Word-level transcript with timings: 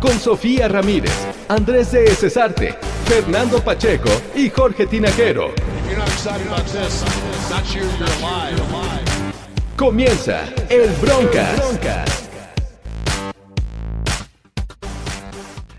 Con 0.00 0.18
Sofía 0.18 0.68
Ramírez, 0.68 1.12
Andrés 1.48 1.90
de 1.92 2.06
Cesarte, 2.14 2.76
Fernando 3.06 3.62
Pacheco 3.62 4.10
y 4.34 4.48
Jorge 4.48 4.86
Tinajero. 4.86 5.48
If 5.48 5.88
you're 5.88 5.98
not 5.98 6.08
excited 6.08 6.46
about 6.46 6.64
this, 6.66 7.02
not 7.50 7.64
sure 7.66 7.82
you're 7.82 8.06
alive. 8.18 8.64
Comienza 9.76 10.44
el 10.68 10.88
Broncas. 11.00 12.28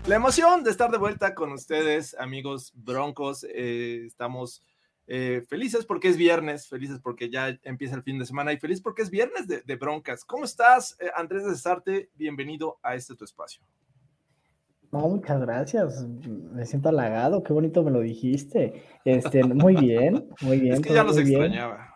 La 0.06 0.16
emoción 0.16 0.62
de 0.62 0.70
estar 0.70 0.90
de 0.90 0.98
vuelta 0.98 1.34
con 1.34 1.52
ustedes, 1.52 2.14
amigos 2.18 2.72
broncos. 2.74 3.44
eh, 3.48 4.04
estamos 4.06 4.62
eh, 5.08 5.44
felices 5.48 5.86
porque 5.86 6.08
es 6.08 6.16
viernes, 6.16 6.68
felices 6.68 6.98
porque 7.00 7.30
ya 7.30 7.58
empieza 7.62 7.94
el 7.94 8.02
fin 8.02 8.18
de 8.18 8.26
semana 8.26 8.52
y 8.52 8.58
feliz 8.58 8.80
porque 8.80 9.02
es 9.02 9.10
viernes 9.10 9.46
de, 9.46 9.62
de 9.62 9.76
broncas. 9.76 10.24
¿Cómo 10.24 10.44
estás, 10.44 10.96
eh, 11.00 11.10
Andrés 11.14 11.44
de 11.44 11.50
Cesarte? 11.50 12.10
Bienvenido 12.14 12.78
a 12.82 12.94
este 12.96 13.14
tu 13.14 13.24
espacio. 13.24 13.62
No, 14.90 15.00
muchas 15.08 15.40
gracias. 15.40 16.04
Me 16.06 16.64
siento 16.64 16.88
halagado. 16.88 17.42
Qué 17.42 17.52
bonito 17.52 17.82
me 17.82 17.90
lo 17.90 18.00
dijiste. 18.00 18.82
Este, 19.04 19.44
muy 19.44 19.76
bien, 19.76 20.28
muy 20.40 20.58
bien. 20.58 20.74
es 20.74 20.80
que 20.80 20.94
ya 20.94 21.04
los 21.04 21.16
bien. 21.16 21.28
extrañaba. 21.42 21.94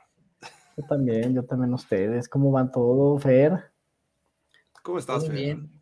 Yo 0.77 0.85
también, 0.89 1.35
yo 1.35 1.45
también 1.45 1.75
ustedes. 1.75 2.29
¿Cómo 2.29 2.51
van 2.51 2.71
todo, 2.71 3.19
Fer? 3.19 3.73
¿Cómo 4.83 4.99
estás, 4.99 5.21
Muy 5.21 5.29
Fer? 5.29 5.37
bien. 5.37 5.73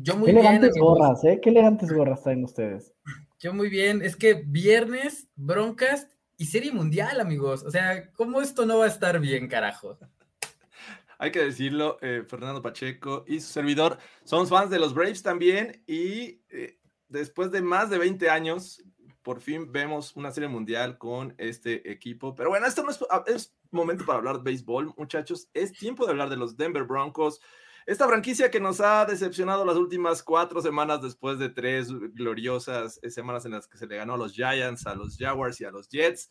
Yo 0.00 0.14
Qué 0.14 0.18
muy 0.18 0.32
bien, 0.32 0.38
elegantes 0.38 0.76
gorras, 0.78 1.24
¿eh? 1.24 1.40
Qué 1.42 1.50
elegantes 1.50 1.92
gorras 1.92 2.22
traen 2.22 2.44
ustedes. 2.44 2.94
Yo 3.38 3.52
muy 3.52 3.68
bien. 3.68 4.02
Es 4.02 4.16
que 4.16 4.34
viernes, 4.34 5.28
broncas 5.36 6.08
y 6.36 6.46
serie 6.46 6.72
mundial, 6.72 7.20
amigos. 7.20 7.62
O 7.64 7.70
sea, 7.70 8.10
¿cómo 8.12 8.40
esto 8.40 8.66
no 8.66 8.78
va 8.78 8.84
a 8.84 8.88
estar 8.88 9.20
bien, 9.20 9.48
carajo? 9.48 9.98
Hay 11.18 11.30
que 11.30 11.44
decirlo, 11.44 11.98
eh, 12.02 12.24
Fernando 12.26 12.60
Pacheco 12.60 13.24
y 13.26 13.40
su 13.40 13.52
servidor 13.52 13.98
somos 14.24 14.48
fans 14.48 14.70
de 14.70 14.78
los 14.78 14.94
Braves 14.94 15.22
también 15.22 15.82
y 15.86 16.42
eh, 16.50 16.78
después 17.08 17.50
de 17.50 17.62
más 17.62 17.88
de 17.88 17.98
20 17.98 18.28
años, 18.30 18.82
por 19.22 19.40
fin 19.40 19.72
vemos 19.72 20.14
una 20.16 20.32
serie 20.32 20.48
mundial 20.48 20.98
con 20.98 21.34
este 21.38 21.90
equipo. 21.90 22.34
Pero 22.34 22.50
bueno, 22.50 22.66
esto 22.66 22.82
no 22.82 22.90
es, 22.90 22.98
ah, 23.10 23.24
es 23.26 23.54
momento 23.70 24.04
para 24.04 24.18
hablar 24.18 24.36
de 24.38 24.42
béisbol, 24.42 24.92
muchachos. 24.96 25.48
Es 25.54 25.72
tiempo 25.72 26.04
de 26.04 26.10
hablar 26.12 26.30
de 26.30 26.36
los 26.36 26.56
Denver 26.56 26.84
Broncos. 26.84 27.40
Esta 27.86 28.08
franquicia 28.08 28.50
que 28.50 28.60
nos 28.60 28.80
ha 28.80 29.04
decepcionado 29.04 29.64
las 29.66 29.76
últimas 29.76 30.22
cuatro 30.22 30.62
semanas 30.62 31.02
después 31.02 31.38
de 31.38 31.50
tres 31.50 31.92
gloriosas 32.14 32.98
eh, 33.02 33.10
semanas 33.10 33.44
en 33.44 33.52
las 33.52 33.68
que 33.68 33.76
se 33.76 33.86
le 33.86 33.96
ganó 33.96 34.14
a 34.14 34.18
los 34.18 34.32
Giants, 34.32 34.86
a 34.86 34.94
los 34.94 35.18
Jaguars 35.18 35.60
y 35.60 35.64
a 35.66 35.70
los 35.70 35.90
Jets. 35.90 36.30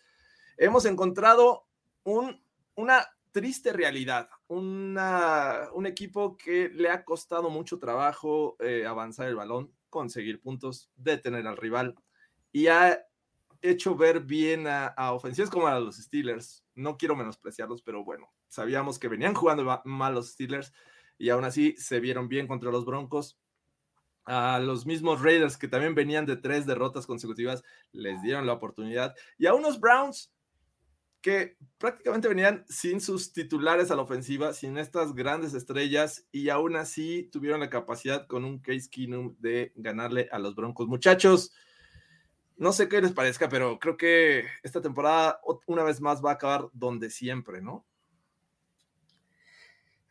Hemos 0.57 0.85
encontrado 0.85 1.67
un, 2.03 2.43
una 2.73 3.05
triste 3.31 3.71
realidad, 3.71 4.29
un 4.47 5.85
equipo 5.85 6.37
que 6.37 6.69
le 6.69 6.89
ha 6.89 7.05
costado 7.05 7.51
mucho 7.51 7.77
trabajo 7.77 8.55
eh, 8.59 8.85
avanzar 8.87 9.27
el 9.27 9.35
balón, 9.35 9.71
conseguir 9.89 10.41
puntos, 10.41 10.91
detener 10.95 11.45
al 11.45 11.57
rival 11.57 11.95
y 12.51 12.65
ha 12.67 12.99
hecho 13.61 13.95
ver 13.95 14.21
bien 14.21 14.65
a, 14.67 14.87
a 14.87 15.13
ofensivas 15.13 15.51
como 15.51 15.67
a 15.67 15.79
los 15.79 15.97
Steelers. 15.97 16.65
No 16.73 16.97
quiero 16.97 17.15
menospreciarlos, 17.15 17.83
pero 17.83 18.03
bueno, 18.03 18.33
sabíamos 18.47 18.97
que 18.97 19.07
venían 19.07 19.35
jugando 19.35 19.63
ma- 19.63 19.81
mal 19.85 20.15
los 20.15 20.31
Steelers 20.31 20.73
y 21.23 21.29
aún 21.29 21.45
así 21.45 21.73
se 21.77 22.01
vieron 22.01 22.27
bien 22.27 22.47
contra 22.47 22.69
los 22.69 22.83
Broncos. 22.83 23.39
A 24.25 24.59
los 24.59 24.85
mismos 24.85 25.21
Raiders 25.21 25.55
que 25.55 25.69
también 25.69 25.95
venían 25.95 26.25
de 26.25 26.35
tres 26.35 26.65
derrotas 26.65 27.05
consecutivas 27.05 27.63
les 27.93 28.21
dieron 28.21 28.45
la 28.45 28.51
oportunidad 28.51 29.15
y 29.37 29.45
a 29.45 29.53
unos 29.53 29.79
Browns 29.79 30.33
que 31.21 31.55
prácticamente 31.77 32.27
venían 32.27 32.65
sin 32.67 32.99
sus 32.99 33.31
titulares 33.31 33.89
a 33.89 33.95
la 33.95 34.01
ofensiva, 34.01 34.51
sin 34.51 34.77
estas 34.77 35.15
grandes 35.15 35.53
estrellas, 35.53 36.27
y 36.33 36.49
aún 36.49 36.75
así 36.75 37.29
tuvieron 37.31 37.61
la 37.61 37.69
capacidad 37.69 38.27
con 38.27 38.43
un 38.43 38.59
Case 38.59 38.89
Keenum 38.91 39.37
de 39.39 39.71
ganarle 39.75 40.27
a 40.33 40.39
los 40.39 40.55
Broncos. 40.55 40.89
Muchachos, 40.89 41.53
no 42.57 42.73
sé 42.73 42.89
qué 42.89 42.99
les 42.99 43.13
parezca, 43.13 43.47
pero 43.47 43.79
creo 43.79 43.95
que 43.95 44.43
esta 44.61 44.81
temporada 44.81 45.39
una 45.67 45.83
vez 45.83 46.01
más 46.01 46.21
va 46.21 46.31
a 46.31 46.33
acabar 46.33 46.67
donde 46.73 47.09
siempre, 47.09 47.61
¿no? 47.61 47.85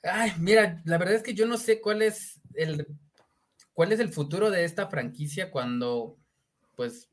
Ay, 0.02 0.32
mira, 0.38 0.82
la 0.84 0.98
verdad 0.98 1.14
es 1.14 1.22
que 1.22 1.34
yo 1.34 1.46
no 1.46 1.56
sé 1.56 1.80
cuál 1.80 2.02
es 2.02 2.40
el 2.54 2.86
cuál 3.72 3.92
es 3.92 4.00
el 4.00 4.12
futuro 4.12 4.50
de 4.50 4.64
esta 4.64 4.88
franquicia 4.88 5.50
cuando, 5.50 6.18
pues, 6.76 7.10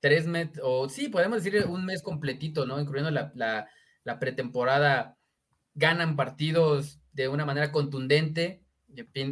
tres 0.00 0.26
meses, 0.26 0.60
o 0.62 0.88
sí, 0.88 1.08
podemos 1.08 1.42
decir 1.42 1.66
un 1.66 1.84
mes 1.86 2.02
completito, 2.02 2.66
¿no? 2.66 2.80
Incluyendo 2.80 3.10
la, 3.10 3.32
la, 3.34 3.68
la 4.04 4.18
pretemporada, 4.18 5.16
ganan 5.74 6.16
partidos 6.16 7.00
de 7.12 7.28
una 7.28 7.44
manera 7.46 7.72
contundente. 7.72 8.62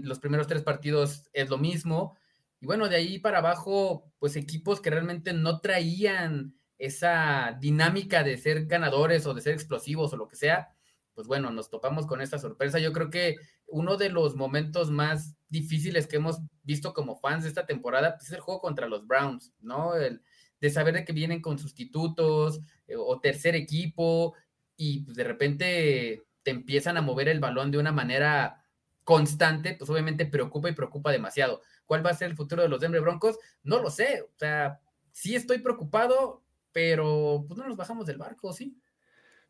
Los 0.03 0.21
primeros 0.21 0.47
tres 0.47 0.63
partidos 0.63 1.29
es 1.33 1.49
lo 1.51 1.59
mismo. 1.59 2.17
Y 2.61 2.67
bueno, 2.67 2.89
de 2.89 2.97
ahí 2.97 3.19
para 3.19 3.39
abajo, 3.39 4.11
pues 4.19 4.37
equipos 4.37 4.81
que 4.81 4.91
realmente 4.91 5.33
no 5.33 5.61
traían 5.61 6.55
esa 6.79 7.57
dinámica 7.61 8.23
de 8.23 8.37
ser 8.39 8.67
ganadores 8.67 9.27
o 9.27 9.35
de 9.35 9.43
ser 9.43 9.53
explosivos 9.53 10.13
o 10.13 10.17
lo 10.17 10.29
que 10.29 10.37
sea, 10.37 10.75
pues 11.15 11.27
bueno, 11.27 11.51
nos 11.51 11.71
topamos 11.71 12.07
con 12.07 12.21
esta 12.21 12.39
sorpresa. 12.39 12.79
Yo 12.79 12.93
creo 12.93 13.11
que 13.11 13.37
uno 13.67 13.97
de 13.97 14.11
los 14.11 14.37
momentos 14.37 14.91
más 14.91 15.37
difíciles 15.49 16.07
que 16.07 16.17
hemos 16.17 16.41
visto 16.63 16.93
como 16.93 17.17
fans 17.17 17.45
de 17.45 17.49
esta 17.49 17.67
temporada 17.67 18.17
pues, 18.17 18.29
es 18.29 18.35
el 18.35 18.41
juego 18.41 18.61
contra 18.61 18.89
los 18.89 19.07
Browns, 19.07 19.53
¿no? 19.61 19.95
El, 19.95 20.23
de 20.61 20.71
saber 20.71 20.95
de 20.95 21.05
que 21.05 21.13
vienen 21.13 21.41
con 21.43 21.59
sustitutos 21.59 22.61
eh, 22.87 22.95
o 22.97 23.21
tercer 23.21 23.55
equipo 23.55 24.35
y 24.77 25.01
pues, 25.01 25.17
de 25.17 25.25
repente 25.25 26.27
te 26.43 26.51
empiezan 26.51 26.97
a 26.97 27.03
mover 27.03 27.29
el 27.29 27.41
balón 27.41 27.71
de 27.71 27.79
una 27.79 27.93
manera 27.93 28.65
constante, 29.05 29.75
pues 29.75 29.89
obviamente 29.91 30.27
preocupa 30.27 30.69
y 30.69 30.75
preocupa 30.75 31.13
demasiado. 31.13 31.63
¿Cuál 31.85 32.05
va 32.05 32.11
a 32.11 32.15
ser 32.15 32.31
el 32.31 32.37
futuro 32.37 32.63
de 32.63 32.69
los 32.69 32.81
Denver 32.81 33.03
Broncos? 33.03 33.39
No 33.63 33.81
lo 33.81 33.91
sé, 33.91 34.23
o 34.23 34.39
sea, 34.39 34.81
sí 35.13 35.35
estoy 35.35 35.59
preocupado, 35.59 36.43
pero 36.73 37.45
pues 37.47 37.59
no 37.59 37.69
nos 37.69 37.77
bajamos 37.77 38.07
del 38.07 38.19
barco, 38.19 38.53
¿sí? 38.53 38.77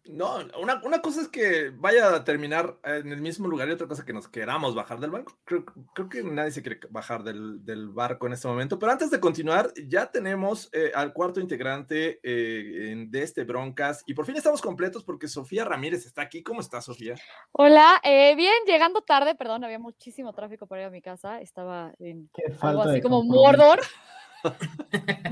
No, 0.06 0.36
una, 0.60 0.82
una 0.84 1.00
cosa 1.00 1.22
es 1.22 1.28
que 1.28 1.70
vaya 1.70 2.14
a 2.14 2.24
terminar 2.24 2.76
en 2.84 3.10
el 3.10 3.22
mismo 3.22 3.48
lugar 3.48 3.68
y 3.68 3.72
otra 3.72 3.86
cosa 3.88 4.04
que 4.04 4.12
nos 4.12 4.28
queramos 4.28 4.74
bajar 4.74 5.00
del 5.00 5.10
barco. 5.10 5.32
Creo, 5.44 5.64
creo 5.94 6.08
que 6.10 6.22
nadie 6.22 6.50
se 6.50 6.60
quiere 6.62 6.78
bajar 6.90 7.22
del, 7.24 7.64
del 7.64 7.88
barco 7.88 8.26
en 8.26 8.34
este 8.34 8.46
momento. 8.46 8.78
Pero 8.78 8.92
antes 8.92 9.10
de 9.10 9.18
continuar, 9.18 9.72
ya 9.86 10.10
tenemos 10.10 10.68
eh, 10.72 10.92
al 10.94 11.14
cuarto 11.14 11.40
integrante 11.40 12.20
eh, 12.22 12.92
en- 12.92 13.10
de 13.10 13.22
este 13.22 13.44
Broncas 13.44 14.02
y 14.06 14.12
por 14.12 14.26
fin 14.26 14.36
estamos 14.36 14.60
completos 14.60 15.04
porque 15.04 15.26
Sofía 15.26 15.64
Ramírez 15.64 16.04
está 16.04 16.20
aquí. 16.20 16.42
¿Cómo 16.42 16.60
estás, 16.60 16.84
Sofía? 16.84 17.14
Hola, 17.52 17.98
eh, 18.04 18.34
bien, 18.36 18.52
llegando 18.66 19.00
tarde, 19.00 19.34
perdón, 19.34 19.64
había 19.64 19.78
muchísimo 19.78 20.34
tráfico 20.34 20.66
para 20.66 20.82
ir 20.82 20.88
a 20.88 20.90
mi 20.90 21.00
casa, 21.00 21.40
estaba 21.40 21.94
en 21.98 22.28
Qué 22.34 22.42
algo 22.48 22.58
falta 22.58 22.90
así 22.90 23.00
como 23.00 23.20
compromiso. 23.20 23.42
Mordor, 23.42 23.80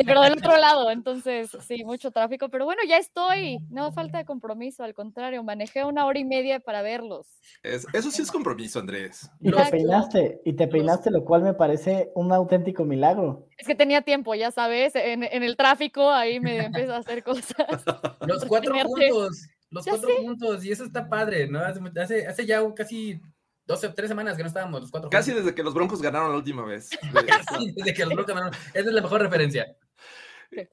pero 0.07 0.23
del 0.23 0.33
otro 0.33 0.57
lado, 0.57 0.91
entonces 0.91 1.51
sí, 1.67 1.85
mucho 1.85 2.11
tráfico, 2.11 2.49
pero 2.49 2.65
bueno, 2.65 2.83
ya 2.89 2.97
estoy, 2.97 3.59
no 3.71 3.93
falta 3.93 4.19
de 4.19 4.25
compromiso, 4.25 4.83
al 4.85 4.95
contrario, 4.95 5.43
manejé 5.43 5.85
una 5.85 6.07
hora 6.07 6.19
y 6.19 6.25
media 6.25 6.61
para 6.61 6.83
verlos. 6.83 7.27
Es- 7.63 7.87
eso 7.93 8.11
sí 8.11 8.23
es 8.23 8.31
compromiso, 8.31 8.79
Andrés. 8.79 9.31
Y 9.41 9.51
te 9.53 9.65
peinaste, 9.67 10.41
y 10.45 10.55
te 10.55 10.67
peinaste, 10.69 11.11
lo 11.11 11.25
cual 11.25 11.43
me 11.43 11.55
parece 11.55 12.11
un 12.15 12.33
auténtico 12.33 12.85
milagro. 12.85 13.47
Es 13.59 13.67
que 13.67 13.75
tenía 13.75 14.03
tiempo, 14.03 14.35
ya 14.35 14.51
sabes, 14.51 14.95
en, 14.95 15.23
en 15.25 15.43
el 15.43 15.57
tráfico 15.57 16.11
ahí 16.11 16.41
me 16.41 16.65
empiezo 16.65 16.95
a 16.95 16.99
hacer 16.99 17.23
cosas. 17.23 17.45
Los 18.27 18.45
cuatro 18.47 18.75
puntos, 18.83 19.47
los 19.71 19.85
Ya 19.85 19.93
cuatro 19.93 20.11
puntos, 20.23 20.65
y 20.65 20.73
eso 20.73 20.85
está 20.85 21.09
padre, 21.09 21.49
¿no? 21.49 21.61
Hace, 21.61 22.27
hace 22.27 22.47
ya 22.47 22.63
casi 22.75 23.21
12 23.67 23.87
o 23.87 23.95
3 23.95 24.09
semanas 24.09 24.37
que 24.37 24.43
no 24.43 24.49
estábamos 24.49 24.81
los 24.81 24.91
cuatro 24.91 25.09
Casi 25.11 25.31
juntos. 25.31 25.45
desde 25.47 25.55
que 25.55 25.63
los 25.63 25.75
Broncos 25.75 26.03
ganaron 26.03 26.31
la 26.31 26.37
última 26.37 26.65
vez. 26.65 26.91
Sí, 27.59 27.73
desde 27.77 27.95
que 27.95 28.05
los 28.05 28.15
Broncos 28.15 28.35
ganaron. 28.35 28.55
Esa 28.75 28.89
es 28.89 28.95
la 28.95 29.03
mejor 29.03 29.21
referencia. 29.23 29.77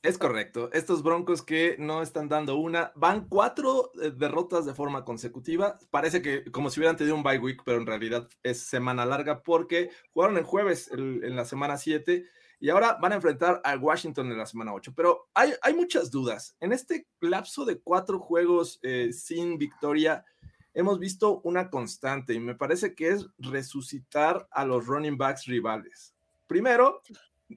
Es 0.02 0.18
correcto. 0.18 0.70
Estos 0.74 1.04
Broncos 1.04 1.42
que 1.42 1.78
no 1.80 2.02
están 2.02 2.28
dando 2.28 2.58
una, 2.58 2.92
van 2.96 3.28
cuatro 3.30 3.92
eh, 4.02 4.12
derrotas 4.14 4.66
de 4.66 4.74
forma 4.74 5.06
consecutiva. 5.06 5.80
Parece 5.90 6.22
que 6.22 6.44
como 6.52 6.70
si 6.70 6.82
hubieran 6.82 6.98
tenido 6.98 7.16
un 7.16 7.24
bye 7.24 7.38
week, 7.40 7.62
pero 7.64 7.78
en 7.78 7.86
realidad 7.88 8.28
es 8.44 8.60
semana 8.62 9.06
larga 9.06 9.42
porque 9.42 9.90
jugaron 10.12 10.38
el 10.38 10.44
jueves 10.44 10.90
el- 10.92 11.24
en 11.24 11.36
la 11.38 11.46
semana 11.46 11.78
7 11.78 12.26
y 12.60 12.70
ahora 12.70 12.98
van 13.02 13.14
a 13.14 13.16
enfrentar 13.16 13.62
a 13.64 13.78
Washington 13.78 14.30
en 14.30 14.38
la 14.38 14.46
semana 14.46 14.74
8. 14.74 14.92
Pero 14.94 15.30
hay, 15.34 15.54
hay 15.62 15.74
muchas 15.74 16.12
dudas. 16.12 16.58
En 16.60 16.74
este 16.74 17.08
lapso 17.22 17.64
de 17.64 17.80
cuatro 17.80 18.20
juegos 18.20 18.80
eh, 18.84 19.14
sin 19.14 19.58
victoria, 19.58 20.26
hemos 20.74 21.00
visto 21.00 21.42
una 21.44 21.70
constante 21.70 22.34
y 22.34 22.40
me 22.40 22.56
parece 22.56 22.96
que 22.96 23.10
es 23.10 23.28
resucitar 23.38 24.48
a 24.52 24.66
los 24.66 24.86
running 24.86 25.18
backs 25.18 25.46
rivales. 25.46 26.16
Primero, 26.48 27.02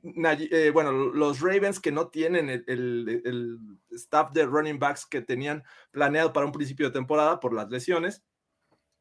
eh, 0.03 0.71
bueno, 0.73 0.93
los 0.93 1.41
Ravens 1.41 1.79
que 1.79 1.93
no 1.93 2.09
tienen 2.09 2.49
el, 2.49 2.65
el, 2.67 3.59
staff 3.91 4.33
de 4.33 4.47
running 4.47 4.79
backs 4.79 5.05
que 5.05 5.21
tenían 5.21 5.63
planeado 5.91 6.33
para 6.33 6.47
un 6.47 6.53
principio 6.53 6.87
de 6.87 6.93
temporada 6.93 7.41
por 7.41 7.53
las 7.53 7.69
lesiones. 7.69 8.23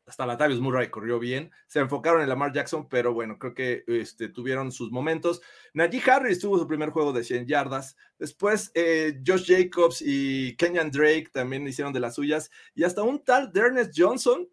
Hasta 0.06 0.26
Latavius 0.26 0.60
Murray 0.60 0.90
corrió 0.90 1.20
bien. 1.20 1.52
Se 1.68 1.80
enfocaron 1.80 2.22
en 2.22 2.30
Lamar 2.30 2.52
Jackson, 2.52 2.90
pero 2.90 3.14
bueno, 3.14 3.38
creo 3.38 3.54
que 3.54 3.84
este, 3.88 4.30
tuvieron 4.30 4.72
sus 4.72 4.92
momentos. 4.92 5.42
Najee 5.74 6.02
Harris 6.10 6.40
tuvo 6.40 6.58
su 6.58 6.68
primer 6.68 6.90
juego 6.90 7.14
de 7.14 7.24
100 7.24 7.48
yardas. 7.48 7.96
Después, 8.18 8.72
eh, 8.74 9.22
Josh 9.26 9.46
Jacobs 9.48 10.02
y 10.02 10.56
Kenyan 10.58 10.92
Drake 10.92 11.30
también 11.32 11.68
hicieron 11.68 11.94
de 11.94 12.00
las 12.00 12.16
suyas. 12.16 12.50
Y 12.74 12.84
hasta 12.84 13.04
un 13.04 13.24
tal 13.24 13.52
Dernest 13.54 13.94
Johnson 13.96 14.50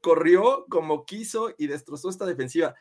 corrió 0.00 0.66
como 0.68 1.06
quiso 1.06 1.54
y 1.56 1.66
destrozó 1.66 2.10
esta 2.10 2.26
defensiva 2.26 2.74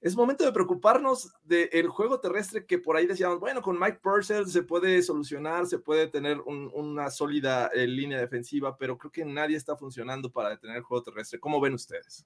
es 0.00 0.14
momento 0.14 0.44
de 0.44 0.52
preocuparnos 0.52 1.32
del 1.42 1.88
juego 1.88 2.20
terrestre 2.20 2.64
que 2.64 2.78
por 2.78 2.96
ahí 2.96 3.06
decíamos, 3.06 3.40
bueno, 3.40 3.62
con 3.62 3.78
Mike 3.78 3.98
Purcell 4.00 4.46
se 4.46 4.62
puede 4.62 5.02
solucionar, 5.02 5.66
se 5.66 5.78
puede 5.78 6.06
tener 6.06 6.40
una 6.40 7.10
sólida 7.10 7.68
eh, 7.74 7.86
línea 7.86 8.20
defensiva, 8.20 8.76
pero 8.76 8.96
creo 8.96 9.10
que 9.10 9.24
nadie 9.24 9.56
está 9.56 9.76
funcionando 9.76 10.30
para 10.30 10.50
detener 10.50 10.76
el 10.76 10.82
juego 10.82 11.02
terrestre. 11.02 11.40
¿Cómo 11.40 11.60
ven 11.60 11.74
ustedes? 11.74 12.24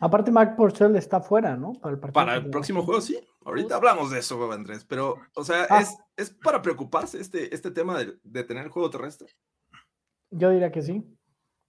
Aparte, 0.00 0.30
Mike 0.30 0.52
Purcell 0.56 0.96
está 0.96 1.20
fuera, 1.20 1.56
¿no? 1.56 1.72
Para 1.72 1.94
el, 1.94 2.00
para 2.00 2.34
el 2.36 2.50
próximo 2.50 2.82
juego, 2.82 3.00
sí. 3.00 3.18
Ahorita 3.44 3.76
hablamos 3.76 4.10
de 4.10 4.18
eso, 4.18 4.52
Andrés, 4.52 4.84
pero, 4.84 5.16
o 5.34 5.44
sea, 5.44 5.66
ah. 5.70 5.80
es, 5.80 5.96
es, 6.16 6.30
para 6.30 6.60
preocuparse 6.60 7.18
este, 7.20 7.54
este 7.54 7.70
tema 7.70 7.98
de 7.98 8.18
detener 8.22 8.64
el 8.64 8.70
juego 8.70 8.90
terrestre. 8.90 9.28
Yo 10.30 10.50
diría 10.50 10.70
que 10.70 10.82
sí. 10.82 11.02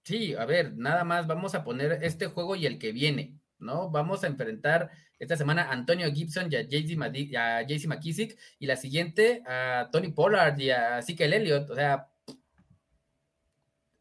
Sí, 0.04 0.34
a 0.34 0.44
ver, 0.44 0.76
nada 0.76 1.04
más 1.04 1.26
vamos 1.26 1.54
a 1.54 1.64
poner 1.64 2.04
este 2.04 2.26
juego 2.26 2.56
y 2.56 2.66
el 2.66 2.78
que 2.78 2.92
viene, 2.92 3.38
¿no? 3.58 3.90
Vamos 3.90 4.24
a 4.24 4.26
enfrentar 4.26 4.90
esta 5.18 5.36
semana 5.36 5.62
a 5.62 5.72
Antonio 5.72 6.12
Gibson 6.12 6.52
y 6.52 6.56
a 6.56 6.62
JC 6.62 7.86
McKissick, 7.86 8.38
y 8.58 8.66
la 8.66 8.76
siguiente 8.76 9.42
a 9.46 9.88
Tony 9.90 10.12
Pollard 10.12 10.58
y 10.58 10.70
a 10.70 11.00
Zeke 11.02 11.24
Elliott. 11.24 11.70
O 11.70 11.74
sea. 11.74 12.08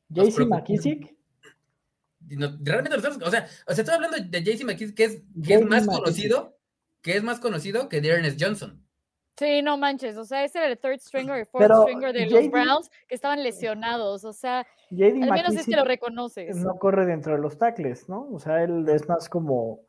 ¿JC 0.10 0.46
McKissick? 0.48 1.16
realmente, 2.28 2.98
o 2.98 3.02
sea, 3.02 3.12
o 3.12 3.30
sea, 3.30 3.48
estoy 3.68 3.94
hablando 3.94 4.18
de 4.18 4.44
JC 4.44 4.64
McKissick, 4.64 4.96
que 4.96 5.04
es, 5.04 5.22
que 5.44 5.54
es 5.56 5.66
más 5.66 5.86
conocido, 5.86 6.58
que 7.02 7.16
es 7.16 7.24
más 7.24 7.40
conocido 7.40 7.88
que 7.88 8.02
de 8.02 8.10
Ernest 8.10 8.42
Johnson. 8.42 8.85
Sí, 9.38 9.62
no 9.62 9.78
manches, 9.78 10.16
o 10.16 10.24
sea, 10.24 10.46
ese 10.46 10.60
era 10.60 10.68
el 10.68 10.78
third 10.78 11.00
stringer, 11.00 11.40
el 11.40 11.46
fourth 11.46 11.70
stringer 11.82 12.14
de 12.14 12.26
los 12.28 12.50
Browns 12.50 12.90
que 13.08 13.16
estaban 13.16 13.44
lesionados, 13.44 14.24
o 14.24 14.32
sea, 14.32 14.66
al 14.92 15.32
menos 15.32 15.56
es 15.56 15.66
que 15.66 15.76
lo 15.76 15.84
reconoces. 15.84 16.56
No 16.56 16.76
corre 16.76 17.06
dentro 17.06 17.34
de 17.36 17.42
los 17.42 17.58
tackles, 17.58 18.08
¿no? 18.08 18.30
O 18.32 18.40
sea, 18.40 18.64
él 18.64 18.88
es 18.88 19.08
más 19.10 19.28
como 19.28 19.82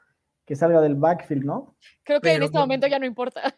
que 0.45 0.57
salga 0.57 0.81
del 0.81 0.97
backfield, 0.97 1.45
¿no? 1.45 1.77
Creo 2.03 2.21
que 2.21 2.33
en 2.33 2.43
este 2.43 2.59
momento 2.59 2.87
ya 2.87 2.99
no 2.99 3.07
importa. 3.07 3.57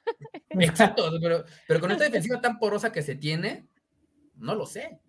Exacto, 0.50 1.10
pero, 1.22 1.44
pero 1.66 1.80
con 1.80 1.90
esta 1.92 2.04
defensiva 2.04 2.40
tan 2.40 2.58
porosa 2.58 2.92
que 2.92 3.02
se 3.02 3.14
tiene, 3.14 3.66
no 4.36 4.54
lo 4.54 4.66
sé. 4.66 5.00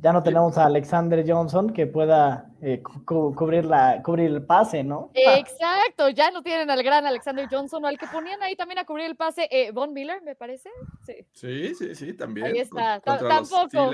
Ya 0.00 0.12
no 0.12 0.22
tenemos 0.22 0.56
a 0.58 0.66
Alexander 0.66 1.24
Johnson 1.26 1.72
que 1.72 1.86
pueda 1.86 2.50
eh, 2.62 2.82
cubrir, 3.04 3.64
la, 3.64 4.00
cubrir 4.02 4.30
el 4.30 4.44
pase, 4.44 4.84
¿no? 4.84 5.10
Exacto, 5.14 6.08
ya 6.10 6.30
no 6.30 6.42
tienen 6.42 6.70
al 6.70 6.82
gran 6.82 7.04
Alexander 7.04 7.48
Johnson, 7.50 7.84
o 7.84 7.88
al 7.88 7.98
que 7.98 8.06
ponían 8.06 8.42
ahí 8.42 8.54
también 8.54 8.78
a 8.78 8.84
cubrir 8.84 9.06
el 9.06 9.16
pase, 9.16 9.48
eh, 9.50 9.72
Von 9.72 9.92
Miller, 9.92 10.22
me 10.22 10.34
parece. 10.34 10.70
Sí, 11.04 11.14
sí, 11.32 11.74
sí, 11.74 11.94
sí 11.94 12.12
también. 12.14 12.46
Ahí 12.46 12.58
está, 12.58 13.00
tampoco. 13.00 13.92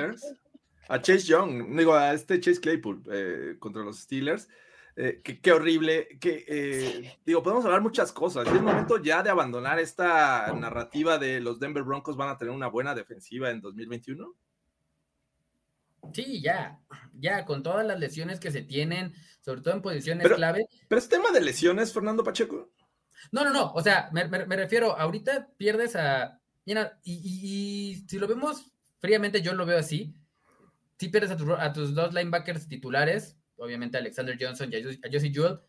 A 0.88 1.00
Chase 1.00 1.26
Young, 1.26 1.74
digo, 1.76 1.94
a 1.94 2.12
este 2.12 2.40
Chase 2.40 2.60
Claypool 2.60 3.02
eh, 3.10 3.56
contra 3.58 3.82
los 3.82 4.00
Steelers. 4.00 4.48
Eh, 4.96 5.22
qué, 5.22 5.52
horrible, 5.52 6.06
que 6.20 6.44
eh, 6.46 7.18
digo, 7.26 7.42
podemos 7.42 7.64
hablar 7.64 7.80
muchas 7.80 8.12
cosas. 8.12 8.46
Es 8.46 8.52
el 8.52 8.62
momento 8.62 9.02
ya 9.02 9.22
de 9.22 9.30
abandonar 9.30 9.80
esta 9.80 10.52
narrativa 10.52 11.18
de 11.18 11.40
los 11.40 11.58
Denver 11.58 11.82
Broncos 11.82 12.16
van 12.16 12.28
a 12.28 12.38
tener 12.38 12.54
una 12.54 12.68
buena 12.68 12.94
defensiva 12.94 13.50
en 13.50 13.60
2021. 13.60 14.34
Sí, 16.12 16.42
ya, 16.42 16.80
ya, 17.14 17.44
con 17.44 17.62
todas 17.62 17.86
las 17.86 17.98
lesiones 17.98 18.40
que 18.40 18.50
se 18.50 18.62
tienen, 18.62 19.14
sobre 19.40 19.60
todo 19.60 19.74
en 19.74 19.82
posiciones 19.82 20.28
clave. 20.28 20.66
Pero 20.88 20.98
es 20.98 21.08
tema 21.08 21.30
de 21.30 21.40
lesiones, 21.40 21.92
Fernando 21.92 22.24
Pacheco. 22.24 22.72
No, 23.32 23.44
no, 23.44 23.52
no, 23.52 23.72
o 23.72 23.82
sea, 23.82 24.10
me, 24.12 24.24
refiero, 24.24 24.98
ahorita 24.98 25.48
pierdes 25.56 25.96
a, 25.96 26.40
mira, 26.66 27.00
y, 27.04 28.04
si 28.08 28.18
lo 28.18 28.26
vemos 28.26 28.72
fríamente, 28.98 29.40
yo 29.40 29.54
lo 29.54 29.64
veo 29.64 29.78
así, 29.78 30.14
si 30.98 31.08
pierdes 31.08 31.30
a, 31.30 31.64
a 31.64 31.72
tus 31.72 31.94
dos 31.94 32.12
linebackers 32.12 32.68
titulares, 32.68 33.36
obviamente 33.56 33.98
Alexander 33.98 34.36
Johnson 34.38 34.70
y 34.72 34.76
a 34.76 35.10
Josie 35.10 35.32
Jewell. 35.32 35.60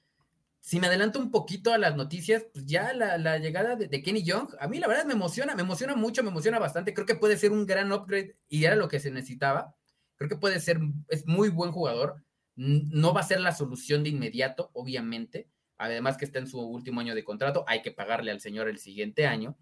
Si 0.59 0.79
me 0.79 0.87
adelanto 0.87 1.19
un 1.19 1.29
poquito 1.29 1.71
a 1.71 1.77
las 1.77 1.95
noticias, 1.95 2.43
pues 2.51 2.65
ya 2.65 2.91
la, 2.93 3.37
llegada 3.37 3.75
de, 3.75 4.01
Kenny 4.01 4.23
Young, 4.23 4.49
a 4.59 4.67
mí 4.67 4.79
la 4.79 4.87
verdad 4.87 5.05
me 5.05 5.13
emociona, 5.13 5.53
me 5.53 5.61
emociona 5.61 5.95
mucho, 5.95 6.23
me 6.23 6.31
emociona 6.31 6.57
bastante. 6.57 6.93
Creo 6.93 7.05
que 7.05 7.13
puede 7.13 7.37
ser 7.37 7.51
un 7.51 7.67
gran 7.67 7.91
upgrade 7.91 8.35
y 8.49 8.65
era 8.65 8.75
lo 8.75 8.87
que 8.87 8.99
se 8.99 9.11
necesitaba. 9.11 9.75
Creo 10.17 10.29
que 10.29 10.37
puede 10.37 10.59
ser, 10.59 10.79
es 11.09 11.25
muy 11.27 11.49
buen 11.49 11.71
jugador. 11.71 12.23
No 12.55 13.13
va 13.13 13.21
a 13.21 13.25
ser 13.25 13.41
la 13.41 13.53
solución 13.53 14.03
de 14.03 14.09
inmediato, 14.09 14.71
obviamente. 14.73 15.49
Además 15.77 16.17
que 16.17 16.25
está 16.25 16.39
en 16.39 16.47
su 16.47 16.59
último 16.59 17.01
año 17.01 17.15
de 17.15 17.23
contrato, 17.23 17.65
hay 17.67 17.81
que 17.81 17.91
pagarle 17.91 18.31
al 18.31 18.39
señor 18.39 18.69
el 18.69 18.77
siguiente 18.77 19.27
año. 19.27 19.57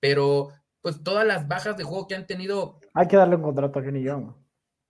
Pero 0.00 0.50
pues 0.80 1.02
todas 1.02 1.26
las 1.26 1.48
bajas 1.48 1.76
de 1.76 1.84
juego 1.84 2.06
que 2.06 2.14
han 2.14 2.26
tenido. 2.26 2.80
Hay 2.94 3.08
que 3.08 3.16
darle 3.16 3.36
un 3.36 3.42
contrato 3.42 3.78
a 3.78 3.82
Kenny 3.82 4.02
Young. 4.02 4.32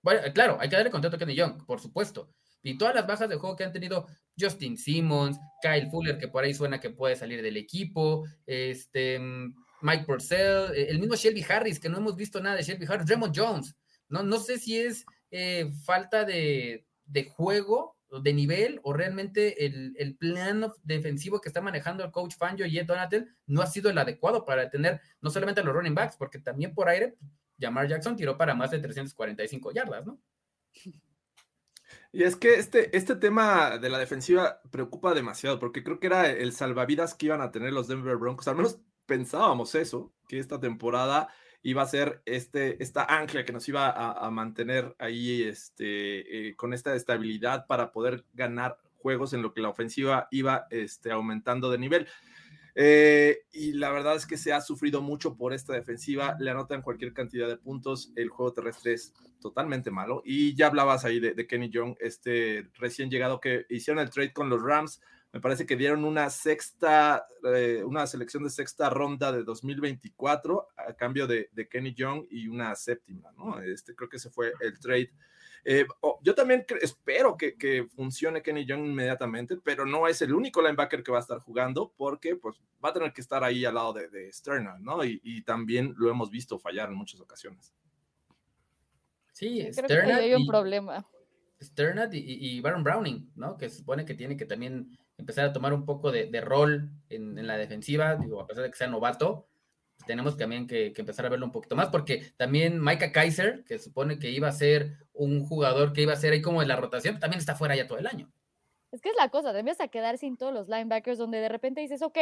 Bueno, 0.03 0.21
claro, 0.33 0.59
hay 0.61 0.69
que 0.69 0.77
darle 0.77 0.91
contrato 0.91 1.17
a 1.17 1.19
Kenny 1.19 1.35
Young, 1.35 1.65
por 1.67 1.81
supuesto. 1.81 2.31
Y 2.63 2.77
todas 2.77 2.95
las 2.95 3.07
bajas 3.07 3.29
de 3.29 3.37
juego 3.37 3.57
que 3.57 3.65
han 3.65 3.73
tenido 3.73 4.07
Justin 4.39 4.77
Simmons, 4.77 5.39
Kyle 5.63 5.89
Fuller, 5.91 6.19
que 6.19 6.29
por 6.29 6.45
ahí 6.45 6.55
suena 6.55 6.81
que 6.81 6.91
puede 6.91 7.17
salir 7.17 7.43
del 7.43 7.57
equipo, 7.57 8.25
este, 8.47 9.19
Mike 9.81 10.05
Purcell, 10.05 10.73
eh, 10.75 10.89
el 10.91 10.99
mismo 10.99 11.15
Shelby 11.15 11.45
Harris, 11.49 11.79
que 11.79 11.89
no 11.89 11.99
hemos 11.99 12.17
visto 12.17 12.41
nada 12.41 12.57
de 12.57 12.63
Shelby 12.63 12.87
Harris, 12.89 13.09
Raymond 13.09 13.35
Jones. 13.35 13.77
No, 14.09 14.23
no 14.23 14.39
sé 14.39 14.59
si 14.59 14.79
es 14.79 15.05
eh, 15.31 15.71
falta 15.85 16.25
de, 16.25 16.87
de, 17.05 17.25
juego, 17.25 17.97
de 18.23 18.33
nivel, 18.33 18.81
o 18.83 18.93
realmente 18.93 19.67
el, 19.67 19.95
el, 19.99 20.17
plan 20.17 20.73
defensivo 20.83 21.41
que 21.41 21.49
está 21.49 21.61
manejando 21.61 22.05
el 22.05 22.11
coach 22.11 22.37
Fangio 22.37 22.67
y 22.67 22.79
Ed 22.79 22.87
Donatel 22.87 23.29
no 23.47 23.61
ha 23.61 23.67
sido 23.67 23.91
el 23.91 23.99
adecuado 23.99 24.45
para 24.45 24.71
tener 24.71 25.01
no 25.21 25.31
solamente 25.31 25.63
los 25.63 25.75
running 25.75 25.95
backs, 25.95 26.17
porque 26.17 26.39
también 26.39 26.75
por 26.75 26.89
aire, 26.89 27.17
Jamar 27.61 27.89
Jackson 27.89 28.17
tiró 28.17 28.39
para 28.39 28.55
más 28.55 28.71
de 28.71 28.79
345 28.79 29.73
yardas, 29.73 30.07
¿no? 30.07 30.21
Y 32.13 32.23
es 32.23 32.37
que 32.37 32.55
este, 32.55 32.97
este 32.97 33.17
tema 33.17 33.79
de 33.79 33.91
la 33.91 33.99
defensiva 33.99 34.61
preocupa 34.71 35.15
demasiado, 35.15 35.59
porque 35.59 35.83
creo 35.83 36.01
que 36.01 36.07
era 36.07 36.31
el 36.31 36.53
salvavidas 36.53 37.15
que 37.15 37.27
iban 37.27 37.41
a 37.41 37.51
tener 37.51 37.73
los 37.73 37.89
Denver 37.89 38.17
Broncos. 38.17 38.49
Al 38.49 38.57
menos 38.57 38.81
pensábamos 39.07 39.75
eso, 39.75 40.13
que 40.29 40.39
esta 40.39 40.61
temporada 40.61 41.29
iba 41.63 41.83
a 41.83 41.87
ser 41.87 42.23
este, 42.25 42.83
esta 42.83 43.05
ancla 43.05 43.45
que 43.45 43.53
nos 43.53 43.69
iba 43.69 43.91
a, 43.91 44.31
mantener 44.31 44.95
ahí 44.99 45.43
este, 45.43 46.49
eh, 46.49 46.57
con 46.57 46.73
esta 46.73 46.95
estabilidad 46.95 47.67
para 47.67 47.93
poder 47.93 48.25
ganar 48.35 48.79
juegos 48.97 49.33
en 49.33 49.43
lo 49.43 49.53
que 49.53 49.61
la 49.61 49.69
ofensiva 49.69 50.29
iba 50.31 50.67
este, 50.71 51.11
aumentando 51.11 51.71
de 51.71 51.79
nivel. 51.79 52.09
Eh, 52.81 53.41
y 53.51 53.73
la 53.73 53.91
verdad 53.91 54.15
es 54.15 54.25
que 54.25 54.37
se 54.37 54.53
ha 54.53 54.61
sufrido 54.61 55.03
mucho 55.03 55.37
por 55.37 55.53
esta 55.53 55.73
defensiva, 55.73 56.37
le 56.39 56.53
anotan 56.53 56.81
cualquier 56.81 57.13
cantidad 57.13 57.49
de 57.49 57.57
puntos, 57.57 58.13
el 58.15 58.29
juego 58.29 58.53
terrestre 58.53 58.93
es 58.93 59.13
totalmente 59.41 59.91
malo. 59.91 60.23
Y 60.25 60.55
ya 60.55 60.69
hablabas 60.69 61.05
ahí 61.05 61.19
de, 61.19 61.47
Kenny 61.49 61.71
Young, 61.71 61.97
este 61.99 62.69
recién 62.75 63.11
llegado 63.11 63.41
que 63.41 63.67
hicieron 63.69 64.01
el 64.01 64.11
trade 64.11 64.33
con 64.33 64.49
los 64.49 64.63
Rams, 64.63 65.01
me 65.33 65.41
parece 65.41 65.67
que 65.67 65.77
dieron 65.77 66.05
una 66.05 66.31
sexta, 66.31 67.27
eh, 67.55 67.83
una 67.85 68.07
selección 68.07 68.45
de 68.45 68.51
sexta 68.51 68.89
ronda 68.91 69.31
de 69.31 69.45
2024 69.45 70.69
a 70.77 70.95
cambio 70.95 71.27
de, 71.27 71.51
de, 71.53 71.69
Kenny 71.69 71.95
Young 71.95 72.27
y 72.31 72.49
una 72.49 72.75
séptima, 72.75 73.31
¿no? 73.33 73.61
Este, 73.61 73.95
creo 73.95 74.09
que 74.09 74.17
ese 74.17 74.31
fue 74.31 74.53
el 74.61 74.79
trade 74.79 75.11
eh, 75.65 75.87
oh, 76.01 76.19
yo 76.23 76.35
también 76.35 76.65
espero 76.81 77.37
que, 77.37 77.87
funcione 77.95 78.43
Kenny 78.43 78.65
Young 78.65 78.87
inmediatamente, 78.87 79.57
pero 79.63 79.85
no 79.85 80.07
es 80.07 80.23
el 80.23 80.33
único 80.33 80.63
linebacker 80.63 81.03
que 81.03 81.13
va 81.13 81.19
a 81.19 81.21
estar 81.21 81.41
jugando 81.41 81.93
porque 81.97 82.37
pues, 82.37 82.61
va 82.83 82.91
a 82.91 82.93
tener 82.93 83.13
que 83.13 83.21
estar 83.21 83.45
ahí 83.45 83.65
al 83.65 83.75
lado 83.75 83.93
de, 83.93 84.09
de 84.09 84.31
¿no? 84.81 85.05
Y, 85.05 85.43
también 85.43 85.95
lo 85.99 86.11
hemos 86.11 86.31
visto 86.31 86.59
fallar 86.59 86.89
en 86.89 86.95
muchas 86.95 87.21
ocasiones. 87.21 87.75
Sí, 89.33 89.69
Creo 89.87 90.17
hay 90.17 90.35
un 90.35 90.47
problema. 90.47 91.07
Sternat 91.61 92.15
y, 92.15 92.61
Baron 92.61 92.83
Browning, 92.83 93.33
¿no? 93.37 93.57
Que 93.57 93.69
se 93.69 93.79
supone 93.79 94.05
que 94.05 94.15
tiene 94.15 94.37
que 94.37 94.47
también 94.47 94.99
empezar 95.19 95.45
a 95.45 95.53
tomar 95.53 95.75
un 95.75 95.85
poco 95.85 96.11
de, 96.11 96.41
rol 96.41 96.91
en, 97.11 97.39
en, 97.39 97.47
la 97.47 97.59
defensiva, 97.59 98.17
digo, 98.17 98.41
a 98.41 98.47
pesar 98.47 98.65
de 98.65 98.71
que 98.71 98.77
sea 98.77 98.87
novato, 98.87 99.49
tenemos 100.07 100.37
también 100.37 100.67
que, 100.67 100.93
empezar 100.97 101.27
a 101.27 101.29
verlo 101.29 101.47
un 101.47 101.53
poquito 101.53 101.77
más, 101.77 101.89
porque 101.89 102.33
también 102.37 102.83
Micah 102.83 103.13
Kaiser, 103.13 103.65
que 103.65 103.79
supone 103.79 104.19
que 104.19 104.31
iba 104.31 104.49
a 104.49 104.53
ser 104.53 104.97
un 105.13 105.45
jugador 105.45 105.93
que 105.93 106.03
iba 106.03 106.13
a 106.13 106.17
ser 106.17 106.33
ahí 106.33 106.43
como 106.43 106.63
en 106.63 106.69
la 106.69 106.77
rotación, 106.77 107.19
también 107.19 107.41
está 107.41 107.55
fuera 107.55 107.77
ya 107.77 107.87
todo 107.87 107.99
el 107.99 108.07
año. 108.07 108.31
Es 108.91 109.03
que 109.03 109.11
es 109.11 109.17
la 109.17 109.29
cosa, 109.29 109.53
te 109.53 109.59
empiezas 109.59 109.85
a 109.85 109.89
quedar 109.89 110.17
sin 110.17 110.39
todos 110.39 110.55
los 110.55 110.69
linebackers, 110.69 111.19
donde 111.19 111.41
de 111.41 111.49
repente 111.49 111.81
dices, 111.81 112.01
ok, 112.01 112.19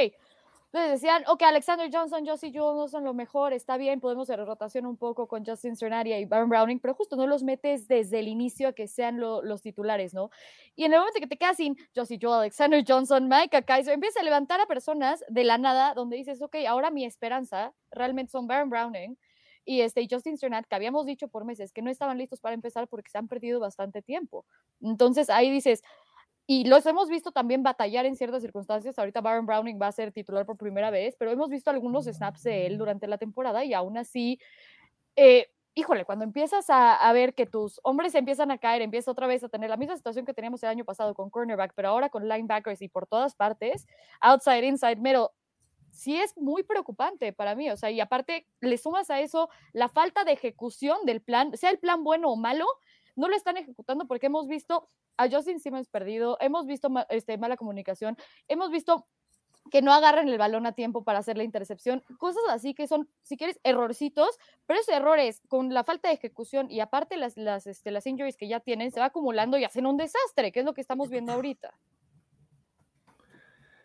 Entonces 0.76 1.00
decían, 1.00 1.24
ok, 1.26 1.42
Alexander 1.44 1.88
Johnson, 1.90 2.26
Josie 2.26 2.52
Jewell 2.52 2.76
no 2.76 2.86
son 2.86 3.02
lo 3.02 3.14
mejor, 3.14 3.54
está 3.54 3.78
bien, 3.78 3.98
podemos 3.98 4.28
hacer 4.28 4.44
rotación 4.44 4.84
un 4.84 4.98
poco 4.98 5.26
con 5.26 5.42
Justin 5.42 5.74
Cernaria 5.74 6.20
y 6.20 6.26
Baron 6.26 6.50
Browning, 6.50 6.80
pero 6.80 6.92
justo 6.92 7.16
no 7.16 7.26
los 7.26 7.42
metes 7.42 7.88
desde 7.88 8.18
el 8.18 8.28
inicio 8.28 8.68
a 8.68 8.72
que 8.74 8.86
sean 8.86 9.18
los 9.18 9.62
titulares, 9.62 10.12
¿no? 10.12 10.28
Y 10.74 10.84
en 10.84 10.92
el 10.92 10.98
momento 10.98 11.18
que 11.18 11.26
te 11.26 11.38
quedas 11.38 11.56
sin 11.56 11.78
Josie 11.94 12.18
Jewell, 12.20 12.40
Alexander 12.40 12.84
Johnson, 12.86 13.26
Micah 13.26 13.62
Kaiser, 13.62 13.94
empieza 13.94 14.20
a 14.20 14.22
levantar 14.22 14.60
a 14.60 14.66
personas 14.66 15.24
de 15.28 15.44
la 15.44 15.56
nada 15.56 15.94
donde 15.94 16.18
dices, 16.18 16.42
ok, 16.42 16.56
ahora 16.68 16.90
mi 16.90 17.06
esperanza 17.06 17.72
realmente 17.90 18.32
son 18.32 18.46
Baron 18.46 18.68
Browning 18.68 19.16
y 19.64 19.80
este 19.80 20.06
Justin 20.10 20.36
Sternat, 20.36 20.66
que 20.66 20.74
habíamos 20.74 21.06
dicho 21.06 21.28
por 21.28 21.46
meses 21.46 21.72
que 21.72 21.80
no 21.80 21.90
estaban 21.90 22.18
listos 22.18 22.42
para 22.42 22.54
empezar 22.54 22.86
porque 22.86 23.10
se 23.10 23.16
han 23.16 23.28
perdido 23.28 23.60
bastante 23.60 24.02
tiempo. 24.02 24.44
Entonces 24.82 25.30
ahí 25.30 25.50
dices, 25.50 25.82
y 26.46 26.64
los 26.64 26.86
hemos 26.86 27.08
visto 27.08 27.32
también 27.32 27.62
batallar 27.62 28.06
en 28.06 28.16
ciertas 28.16 28.42
circunstancias. 28.42 28.98
Ahorita 28.98 29.20
Baron 29.20 29.46
Browning 29.46 29.80
va 29.80 29.88
a 29.88 29.92
ser 29.92 30.12
titular 30.12 30.46
por 30.46 30.56
primera 30.56 30.90
vez, 30.90 31.16
pero 31.18 31.32
hemos 31.32 31.50
visto 31.50 31.70
algunos 31.70 32.06
snaps 32.06 32.44
de 32.44 32.66
él 32.66 32.78
durante 32.78 33.08
la 33.08 33.18
temporada 33.18 33.64
y 33.64 33.74
aún 33.74 33.98
así, 33.98 34.38
eh, 35.16 35.48
híjole, 35.74 36.04
cuando 36.04 36.24
empiezas 36.24 36.66
a, 36.68 37.12
ver 37.12 37.34
que 37.34 37.46
tus 37.46 37.80
hombres 37.82 38.14
empiezan 38.14 38.50
a 38.52 38.58
caer, 38.58 38.80
empieza 38.82 39.10
otra 39.10 39.26
vez 39.26 39.42
a 39.42 39.48
tener 39.48 39.70
la 39.70 39.76
misma 39.76 39.96
situación 39.96 40.24
que 40.24 40.34
teníamos 40.34 40.62
el 40.62 40.68
año 40.68 40.84
pasado 40.84 41.14
con 41.14 41.30
cornerback, 41.30 41.72
pero 41.74 41.88
ahora 41.88 42.10
con 42.10 42.28
linebackers 42.28 42.80
y 42.80 42.88
por 42.88 43.06
todas 43.06 43.34
partes, 43.34 43.86
outside, 44.20 44.64
inside, 44.64 44.96
middle, 44.96 45.26
sí 45.90 46.16
es 46.16 46.36
muy 46.36 46.62
preocupante 46.62 47.32
para 47.32 47.54
mí. 47.56 47.70
O 47.70 47.76
sea, 47.76 47.90
y 47.90 48.00
aparte 48.00 48.46
le 48.60 48.78
sumas 48.78 49.10
a 49.10 49.20
eso 49.20 49.48
la 49.72 49.88
falta 49.88 50.24
de 50.24 50.32
ejecución 50.32 50.98
del 51.04 51.22
plan, 51.22 51.56
sea 51.56 51.70
el 51.70 51.78
plan 51.78 52.04
bueno 52.04 52.30
o 52.30 52.36
malo, 52.36 52.66
no 53.16 53.28
lo 53.28 53.36
están 53.36 53.56
ejecutando 53.56 54.06
porque 54.06 54.26
hemos 54.26 54.46
visto 54.46 54.88
a 55.16 55.28
Justin 55.28 55.60
Simmons 55.60 55.88
perdido, 55.88 56.36
hemos 56.40 56.66
visto 56.66 56.88
este, 57.08 57.38
mala 57.38 57.56
comunicación, 57.56 58.16
hemos 58.48 58.70
visto 58.70 59.06
que 59.70 59.82
no 59.82 59.92
agarran 59.92 60.28
el 60.28 60.38
balón 60.38 60.66
a 60.66 60.72
tiempo 60.72 61.04
para 61.04 61.18
hacer 61.18 61.36
la 61.36 61.44
intercepción, 61.44 62.02
cosas 62.18 62.42
así 62.50 62.74
que 62.74 62.86
son, 62.86 63.08
si 63.22 63.36
quieres, 63.36 63.58
errorcitos, 63.64 64.38
pero 64.66 64.80
esos 64.80 64.94
errores 64.94 65.42
con 65.48 65.72
la 65.74 65.84
falta 65.84 66.08
de 66.08 66.14
ejecución 66.14 66.70
y 66.70 66.80
aparte 66.80 67.16
las, 67.16 67.36
este, 67.66 67.90
injuries 68.04 68.36
que 68.36 68.48
ya 68.48 68.60
tienen, 68.60 68.90
se 68.90 69.00
va 69.00 69.06
acumulando 69.06 69.58
y 69.58 69.64
hacen 69.64 69.86
un 69.86 69.96
desastre, 69.96 70.52
que 70.52 70.60
es 70.60 70.66
lo 70.66 70.74
que 70.74 70.80
estamos 70.80 71.10
viendo 71.10 71.32
ahorita. 71.32 71.76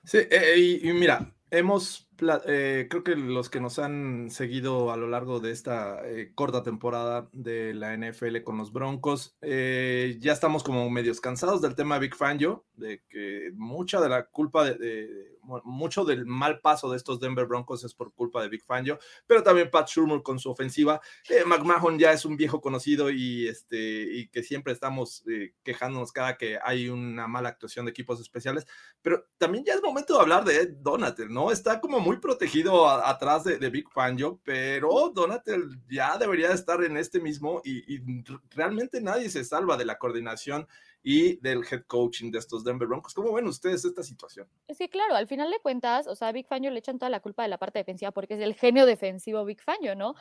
Sí, 0.03 0.17
eh, 0.29 0.79
y, 0.83 0.93
mira, 0.93 1.33
hemos, 1.51 2.09
eh, 2.47 2.87
creo 2.89 3.03
que 3.03 3.15
los 3.15 3.49
que 3.49 3.59
nos 3.59 3.77
han 3.77 4.29
seguido 4.31 4.91
a 4.91 4.97
lo 4.97 5.07
largo 5.07 5.39
de 5.39 5.51
esta 5.51 6.01
eh, 6.07 6.31
corta 6.33 6.63
temporada 6.63 7.29
de 7.33 7.73
la 7.73 7.93
NFL 7.95 8.41
con 8.43 8.57
los 8.57 8.73
Broncos, 8.73 9.37
ya 9.41 10.33
estamos 10.33 10.63
como 10.63 10.89
medios 10.89 11.21
cansados 11.21 11.61
del 11.61 11.75
tema 11.75 11.99
Big 11.99 12.15
Fangio, 12.15 12.65
de 12.75 13.03
que 13.09 13.51
mucha 13.53 14.01
de 14.01 14.09
la 14.09 14.25
culpa 14.25 14.65
de 14.65 15.30
mucho 15.43 16.05
del 16.05 16.25
mal 16.25 16.59
paso 16.59 16.89
de 16.89 16.97
estos 16.97 17.19
Denver 17.19 17.45
Broncos 17.45 17.83
es 17.83 17.93
por 17.93 18.13
culpa 18.13 18.41
de 18.41 18.49
Big 18.49 18.63
Fangio, 18.63 18.99
pero 19.27 19.43
también 19.43 19.69
Pat 19.69 19.89
Shurmur 19.89 20.23
con 20.23 20.39
su 20.39 20.49
ofensiva. 20.49 21.01
Eh, 21.29 21.43
McMahon 21.45 21.97
ya 21.97 22.11
es 22.11 22.25
un 22.25 22.37
viejo 22.37 22.61
conocido 22.61 23.09
y, 23.09 23.47
este, 23.47 23.77
y 23.77 24.27
que 24.27 24.43
siempre 24.43 24.73
estamos 24.73 25.23
eh, 25.27 25.53
quejándonos 25.63 26.11
cada 26.11 26.37
que 26.37 26.59
hay 26.63 26.89
una 26.89 27.27
mala 27.27 27.49
actuación 27.49 27.85
de 27.85 27.91
equipos 27.91 28.19
especiales, 28.19 28.65
pero 29.01 29.27
también 29.37 29.65
ya 29.65 29.73
es 29.73 29.81
momento 29.81 30.15
de 30.15 30.21
hablar 30.21 30.43
de 30.43 30.67
Donatel, 30.67 31.31
¿no? 31.31 31.51
Está 31.51 31.79
como 31.79 31.99
muy 31.99 32.17
protegido 32.17 32.89
atrás 32.89 33.43
de, 33.43 33.71
Big 33.71 33.89
Fangio, 33.89 34.41
pero 34.43 35.11
Donatel 35.13 35.79
ya 35.87 36.17
debería 36.17 36.51
estar 36.51 36.83
en 36.83 36.97
este 36.97 37.21
mismo 37.21 37.61
y, 37.63 37.95
y 37.95 38.23
realmente 38.49 38.99
nadie 38.99 39.29
se 39.29 39.45
salva 39.45 39.77
de 39.77 39.85
la 39.85 39.97
coordinación 39.97 40.67
y 41.03 41.37
del 41.37 41.63
head 41.69 41.83
coaching 41.87 42.31
de 42.31 42.39
estos 42.39 42.63
Denver 42.63 42.87
Broncos. 42.87 43.13
¿Cómo 43.13 43.33
ven 43.33 43.47
ustedes 43.47 43.85
esta 43.85 44.03
situación? 44.03 44.47
Es 44.67 44.77
que 44.77 44.89
claro, 44.89 45.15
al 45.15 45.27
final 45.27 45.49
de 45.49 45.59
cuentas, 45.59 46.07
o 46.07 46.15
sea, 46.15 46.29
a 46.29 46.31
Big 46.31 46.47
Fangio 46.47 46.71
le 46.71 46.79
echan 46.79 46.99
toda 46.99 47.09
la 47.09 47.19
culpa 47.19 47.43
de 47.43 47.49
la 47.49 47.57
parte 47.57 47.79
defensiva 47.79 48.11
porque 48.11 48.35
es 48.35 48.41
el 48.41 48.53
genio 48.55 48.85
defensivo 48.85 49.43
Big 49.45 49.61
Fangio, 49.61 49.95
¿no? 49.95 50.15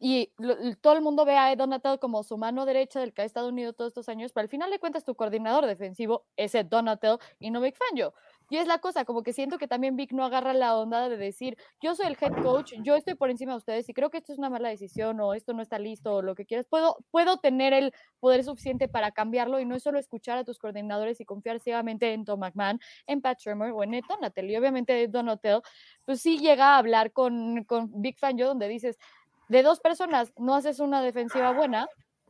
Y 0.00 0.32
todo 0.80 0.92
el 0.92 1.00
mundo 1.00 1.24
ve 1.24 1.36
a 1.36 1.52
Ed 1.52 1.58
Donatel 1.58 1.98
como 1.98 2.22
su 2.22 2.38
mano 2.38 2.66
derecha 2.66 3.00
del 3.00 3.12
que 3.12 3.22
ha 3.22 3.24
estado 3.24 3.48
unido 3.48 3.72
todos 3.72 3.90
estos 3.90 4.08
años, 4.08 4.32
pero 4.32 4.42
al 4.42 4.48
final 4.48 4.70
de 4.70 4.78
cuentas 4.78 5.04
tu 5.04 5.16
coordinador 5.16 5.66
defensivo 5.66 6.24
es 6.36 6.54
Ed 6.54 6.66
Donatel 6.66 7.18
y 7.40 7.50
no 7.50 7.60
Big 7.60 7.76
Fangio. 7.76 8.14
Y 8.50 8.56
es 8.56 8.66
la 8.66 8.78
cosa, 8.78 9.04
como 9.04 9.22
que 9.22 9.34
siento 9.34 9.58
que 9.58 9.68
también 9.68 9.96
Vic 9.96 10.12
no 10.12 10.24
agarra 10.24 10.54
la 10.54 10.76
onda 10.76 11.08
de 11.08 11.18
decir, 11.18 11.58
yo 11.82 11.94
soy 11.94 12.06
el 12.06 12.16
head 12.18 12.42
coach, 12.42 12.72
yo 12.82 12.96
estoy 12.96 13.14
por 13.14 13.28
encima 13.28 13.52
de 13.52 13.58
ustedes 13.58 13.88
y 13.90 13.92
creo 13.92 14.08
que 14.08 14.18
esto 14.18 14.32
es 14.32 14.38
una 14.38 14.48
mala 14.48 14.70
decisión 14.70 15.20
o 15.20 15.34
esto 15.34 15.52
no 15.52 15.60
está 15.60 15.78
listo 15.78 16.14
o 16.14 16.22
lo 16.22 16.34
que 16.34 16.46
quieras. 16.46 16.66
Puedo, 16.66 16.96
puedo 17.10 17.36
tener 17.38 17.74
el 17.74 17.92
poder 18.20 18.42
suficiente 18.44 18.88
para 18.88 19.12
cambiarlo 19.12 19.60
y 19.60 19.66
no 19.66 19.74
es 19.74 19.82
solo 19.82 19.98
escuchar 19.98 20.38
a 20.38 20.44
tus 20.44 20.58
coordinadores 20.58 21.20
y 21.20 21.26
confiar 21.26 21.60
ciegamente 21.60 22.14
en 22.14 22.24
Tom 22.24 22.40
McMahon, 22.40 22.80
en 23.06 23.20
Pat 23.20 23.38
Shermer 23.38 23.70
o 23.72 23.82
en 23.82 23.94
Ed 23.94 24.04
Donatel. 24.08 24.50
Y 24.50 24.56
obviamente 24.56 25.08
Donatel, 25.08 25.60
pues 26.06 26.22
sí 26.22 26.38
llega 26.38 26.74
a 26.74 26.78
hablar 26.78 27.12
con, 27.12 27.64
con 27.64 27.90
Big 28.00 28.18
Fan 28.18 28.38
yo 28.38 28.46
donde 28.46 28.68
dices, 28.68 28.98
de 29.48 29.62
dos 29.62 29.80
personas 29.80 30.32
no 30.36 30.54
haces 30.54 30.80
una 30.80 31.02
defensiva 31.02 31.52
buena, 31.52 31.86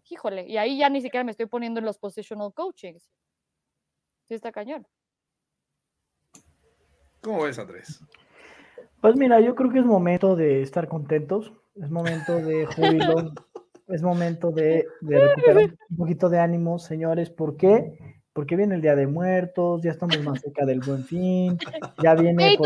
híjole, 0.09 0.47
y 0.49 0.57
ahí 0.57 0.79
ya 0.79 0.89
ni 0.89 1.01
siquiera 1.01 1.23
me 1.25 1.31
estoy 1.31 1.47
poniendo 1.47 1.79
en 1.81 1.87
los 1.87 1.99
positional 1.99 2.53
coachings. 2.55 3.09
Sí 4.27 4.35
está 4.35 4.53
cañón. 4.53 4.87
¿Cómo 7.29 7.43
ves, 7.43 7.59
Andrés? 7.59 8.03
Pues 9.03 9.15
mira, 9.17 9.39
yo 9.41 9.55
creo 9.55 9.71
que 9.71 9.81
es 9.81 9.85
momento 9.85 10.35
de 10.35 10.63
estar 10.63 10.89
contentos, 10.89 11.53
es 11.75 11.91
momento 11.91 12.37
de 12.37 12.65
júbilo, 12.65 13.35
es 13.89 14.03
momento 14.03 14.51
de, 14.51 14.87
recuperar 15.03 15.77
un 15.91 15.97
poquito 15.99 16.31
de 16.31 16.39
ánimo, 16.39 16.79
señores. 16.79 17.29
¿Por 17.29 17.59
qué? 17.59 17.99
Porque 18.33 18.57
viene 18.57 18.77
el 18.77 18.81
Día 18.81 18.97
de 18.97 19.07
Muertos, 19.07 19.83
ya 19.83 19.91
estamos 19.91 20.19
más 20.25 20.41
cerca 20.41 20.65
del 20.65 20.81
Buen 20.81 21.05
Fin, 21.05 21.59
ya 22.03 22.15
viene, 22.15 22.57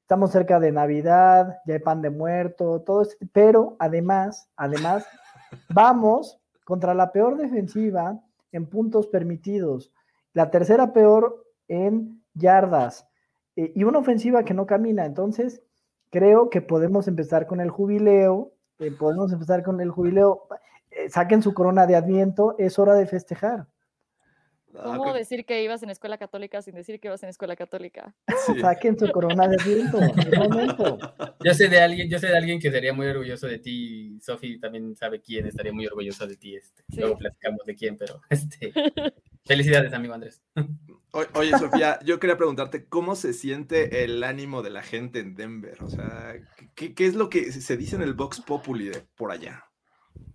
estamos 0.00 0.32
cerca 0.32 0.58
de 0.58 0.72
Navidad, 0.72 1.58
ya 1.66 1.74
hay 1.74 1.80
pan 1.80 2.00
de 2.00 2.08
muerto, 2.08 2.80
todo 2.86 3.02
esto, 3.02 3.26
pero 3.34 3.76
además, 3.80 4.48
además, 4.56 5.06
vamos 5.68 6.40
contra 6.64 6.94
la 6.94 7.12
peor 7.12 7.36
defensiva 7.36 8.18
en 8.50 8.64
puntos 8.64 9.08
permitidos, 9.08 9.92
la 10.32 10.50
tercera 10.50 10.94
peor 10.94 11.44
en 11.68 12.24
yardas, 12.32 13.04
eh, 13.58 13.72
y 13.74 13.82
una 13.82 13.98
ofensiva 13.98 14.44
que 14.44 14.54
no 14.54 14.66
camina. 14.66 15.04
Entonces, 15.04 15.62
creo 16.10 16.48
que 16.48 16.62
podemos 16.62 17.08
empezar 17.08 17.48
con 17.48 17.60
el 17.60 17.70
jubileo, 17.70 18.52
eh, 18.78 18.92
podemos 18.92 19.32
empezar 19.32 19.64
con 19.64 19.80
el 19.80 19.90
jubileo, 19.90 20.46
eh, 20.92 21.10
saquen 21.10 21.42
su 21.42 21.52
corona 21.54 21.84
de 21.88 21.96
adviento, 21.96 22.54
es 22.58 22.78
hora 22.78 22.94
de 22.94 23.06
festejar. 23.06 23.66
¿Cómo 24.72 25.12
decir 25.14 25.44
que 25.44 25.62
ibas 25.62 25.82
en 25.82 25.90
escuela 25.90 26.18
católica 26.18 26.60
sin 26.62 26.74
decir 26.74 27.00
que 27.00 27.08
ibas 27.08 27.22
en 27.22 27.30
escuela 27.30 27.56
católica? 27.56 28.14
Saquen 28.60 28.98
su 28.98 29.10
corona 29.10 29.48
de 29.48 29.56
momento. 30.36 30.98
Yo 31.42 31.54
sé 31.54 31.68
de 31.68 31.80
alguien, 31.80 32.10
yo 32.10 32.18
sé 32.18 32.28
de 32.28 32.36
alguien 32.36 32.60
que 32.60 32.70
sería 32.70 32.92
muy 32.92 33.06
orgulloso 33.06 33.46
de 33.46 33.58
ti, 33.58 34.18
Sofi 34.20 34.58
también 34.60 34.94
sabe 34.96 35.20
quién 35.20 35.46
estaría 35.46 35.72
muy 35.72 35.86
orgulloso 35.86 36.26
de 36.26 36.36
ti, 36.36 36.56
este. 36.56 36.84
Luego 36.96 37.16
platicamos 37.16 37.64
de 37.64 37.74
quién, 37.74 37.96
pero 37.96 38.20
este 38.30 38.72
felicidades, 39.44 39.92
amigo 39.92 40.14
Andrés. 40.14 40.42
Oye, 41.34 41.56
Sofía, 41.58 41.98
yo 42.04 42.20
quería 42.20 42.36
preguntarte 42.36 42.86
cómo 42.86 43.16
se 43.16 43.32
siente 43.32 44.04
el 44.04 44.22
ánimo 44.22 44.62
de 44.62 44.70
la 44.70 44.82
gente 44.82 45.20
en 45.20 45.34
Denver. 45.34 45.82
O 45.82 45.88
sea, 45.88 46.36
¿qué, 46.74 46.94
es 46.98 47.14
lo 47.14 47.30
que 47.30 47.50
se 47.50 47.76
dice 47.78 47.96
en 47.96 48.02
el 48.02 48.12
Vox 48.12 48.42
Populi 48.42 48.90
de 48.90 49.00
por 49.16 49.32
allá? 49.32 49.64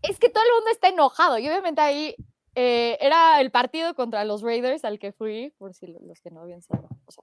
Es 0.01 0.17
que 0.17 0.29
todo 0.29 0.43
el 0.43 0.55
mundo 0.55 0.71
está 0.71 0.89
enojado 0.89 1.37
y 1.37 1.47
obviamente 1.47 1.79
ahí 1.79 2.15
eh, 2.55 2.97
era 3.01 3.41
el 3.41 3.51
partido 3.51 3.95
contra 3.95 4.25
los 4.25 4.41
Raiders 4.41 4.85
al 4.85 4.99
que 4.99 5.11
fui, 5.11 5.53
por 5.57 5.73
si 5.73 5.87
los 5.87 6.21
que 6.21 6.31
no 6.31 6.41
habían 6.41 6.61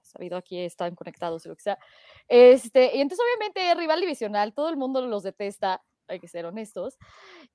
sabido, 0.03 0.37
aquí 0.37 0.59
están 0.59 0.95
conectados 0.95 1.45
o 1.45 1.49
lo 1.49 1.55
que 1.55 1.63
sea. 1.63 1.79
Este, 2.27 2.95
y 2.95 3.01
entonces 3.01 3.25
obviamente 3.25 3.73
rival 3.75 4.01
divisional, 4.01 4.53
todo 4.53 4.69
el 4.69 4.77
mundo 4.77 5.05
los 5.05 5.23
detesta 5.23 5.81
hay 6.11 6.19
que 6.19 6.27
ser 6.27 6.45
honestos. 6.45 6.97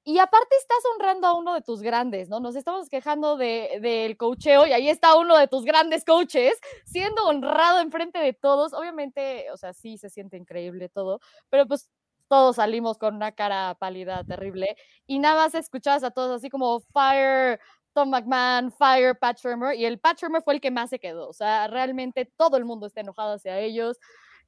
Y 0.04 0.18
aparte 0.18 0.56
estás 0.58 0.78
honrando 0.94 1.26
a 1.26 1.34
uno 1.34 1.54
de 1.54 1.62
tus 1.62 1.82
grandes, 1.82 2.28
¿no? 2.28 2.40
Nos 2.40 2.56
estamos 2.56 2.88
quejando 2.88 3.36
del 3.36 3.82
de, 3.82 4.16
coacheo 4.18 4.66
y 4.66 4.72
ahí 4.72 4.88
está 4.88 5.16
uno 5.16 5.36
de 5.36 5.48
tus 5.48 5.64
grandes 5.64 6.04
coaches 6.04 6.58
siendo 6.84 7.24
honrado 7.26 7.80
enfrente 7.80 8.18
de 8.18 8.32
todos. 8.32 8.72
Obviamente, 8.72 9.50
o 9.52 9.56
sea, 9.56 9.72
sí 9.72 9.98
se 9.98 10.10
siente 10.10 10.36
increíble 10.36 10.88
todo, 10.88 11.20
pero 11.50 11.66
pues 11.66 11.88
todos 12.28 12.56
salimos 12.56 12.98
con 12.98 13.14
una 13.14 13.32
cara 13.32 13.76
pálida 13.78 14.24
terrible 14.24 14.76
y 15.06 15.18
nada 15.18 15.42
más 15.42 15.54
escuchabas 15.54 16.04
a 16.04 16.10
todos 16.10 16.36
así 16.36 16.50
como 16.50 16.80
fire 16.80 17.60
Tom 17.92 18.10
McMahon, 18.10 18.70
fire 18.72 19.18
Pat 19.18 19.38
Shermer 19.38 19.74
y 19.74 19.86
el 19.86 19.98
Pat 19.98 20.18
Shermer 20.18 20.42
fue 20.42 20.54
el 20.54 20.60
que 20.60 20.70
más 20.70 20.90
se 20.90 20.98
quedó. 20.98 21.28
O 21.28 21.32
sea, 21.32 21.66
realmente 21.68 22.30
todo 22.36 22.56
el 22.56 22.64
mundo 22.64 22.86
está 22.86 23.00
enojado 23.00 23.34
hacia 23.34 23.58
ellos 23.58 23.98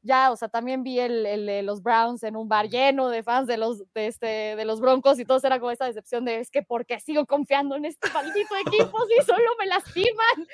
ya, 0.02 0.30
o 0.30 0.36
sea, 0.36 0.48
también 0.48 0.84
vi 0.84 1.00
el, 1.00 1.26
el, 1.26 1.66
los 1.66 1.82
Browns 1.82 2.22
en 2.22 2.36
un 2.36 2.48
bar 2.48 2.68
lleno 2.68 3.08
de 3.08 3.22
fans 3.22 3.46
de 3.46 3.56
los, 3.56 3.82
de, 3.94 4.06
este, 4.06 4.26
de 4.26 4.64
los 4.64 4.80
Broncos 4.80 5.18
y 5.18 5.24
todo 5.24 5.40
era 5.42 5.58
como 5.58 5.72
esta 5.72 5.86
decepción 5.86 6.24
de 6.24 6.40
es 6.40 6.50
que 6.50 6.62
porque 6.62 7.00
sigo 7.00 7.26
confiando 7.26 7.76
en 7.76 7.84
este 7.84 8.08
maldito 8.10 8.54
equipo 8.56 8.98
si 9.06 9.26
solo 9.26 9.50
me 9.58 9.66
lastiman. 9.66 10.46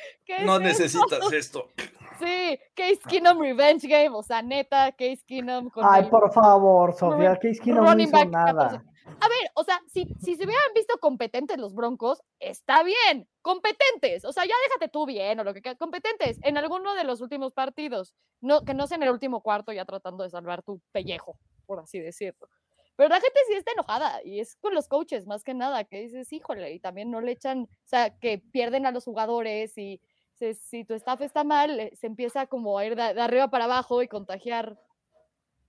no 0.45 0.59
necesitas 0.59 1.33
esto? 1.33 1.69
Sí, 2.19 2.59
Case 2.75 3.01
Keenum 3.09 3.41
Revenge 3.41 3.87
Game, 3.87 4.15
o 4.15 4.23
sea, 4.23 4.43
neta, 4.43 4.93
Case 4.93 5.23
Keenum 5.27 5.71
Ay, 5.83 6.09
por 6.09 6.33
favor, 6.33 6.95
Sofía, 6.95 7.37
Case 7.37 7.61
Keenum 7.63 7.85
no 7.85 8.03
hizo 8.03 8.25
nada. 8.27 8.85
A 9.21 9.29
ver, 9.29 9.51
o 9.55 9.65
sea, 9.65 9.81
si, 9.93 10.07
si 10.21 10.35
se 10.35 10.45
hubieran 10.45 10.75
visto 10.75 10.99
competentes 10.99 11.59
los 11.59 11.75
Broncos, 11.75 12.23
está 12.41 12.83
bien, 12.83 13.29
competentes. 13.43 14.25
O 14.25 14.33
sea, 14.33 14.45
ya 14.45 14.55
déjate 14.69 14.91
tú 14.91 15.07
bien 15.07 15.39
o 15.41 15.45
lo 15.45 15.53
que 15.53 15.61
quieras, 15.61 15.79
competentes 15.79 16.39
en 16.43 16.57
alguno 16.57 16.95
de 16.95 17.05
los 17.05 17.21
últimos 17.21 17.53
partidos. 17.53 18.15
No, 18.41 18.65
que 18.65 18.75
no 18.75 18.87
sea 18.87 18.97
en 18.97 19.05
el 19.05 19.11
último 19.11 19.43
cuarto 19.43 19.73
ya 19.73 19.85
tratando 19.85 20.25
de 20.25 20.31
salvar 20.31 20.63
tu 20.63 20.81
pellejo, 20.93 21.39
por 21.67 21.81
así 21.81 22.01
decirlo. 22.01 22.49
Pero 22.97 23.09
la 23.09 23.21
gente 23.21 23.39
sí 23.49 23.55
está 23.55 23.73
enojada 23.73 24.21
y 24.25 24.41
es 24.41 24.57
con 24.57 24.75
los 24.75 24.89
coaches 24.89 25.27
más 25.27 25.43
que 25.43 25.53
nada, 25.53 25.85
que 25.85 26.01
dices, 26.01 26.33
híjole, 26.33 26.73
y 26.73 26.81
también 26.81 27.11
no 27.11 27.21
le 27.21 27.33
echan, 27.33 27.63
o 27.63 27.89
sea, 27.89 28.11
que 28.19 28.39
pierden 28.39 28.87
a 28.87 28.93
los 28.93 29.05
jugadores 29.05 29.77
y 29.77 30.01
si 30.39 30.85
tu 30.85 30.95
staff 30.95 31.21
está 31.21 31.45
mal, 31.45 31.79
eh, 31.81 31.93
se 31.99 32.07
empieza 32.07 32.47
como 32.47 32.79
a 32.79 32.85
ir 32.85 32.97
de, 32.97 33.03
arriba 33.03 33.49
para 33.49 33.65
abajo 33.65 34.03
y 34.03 34.09
contagiar 34.09 34.79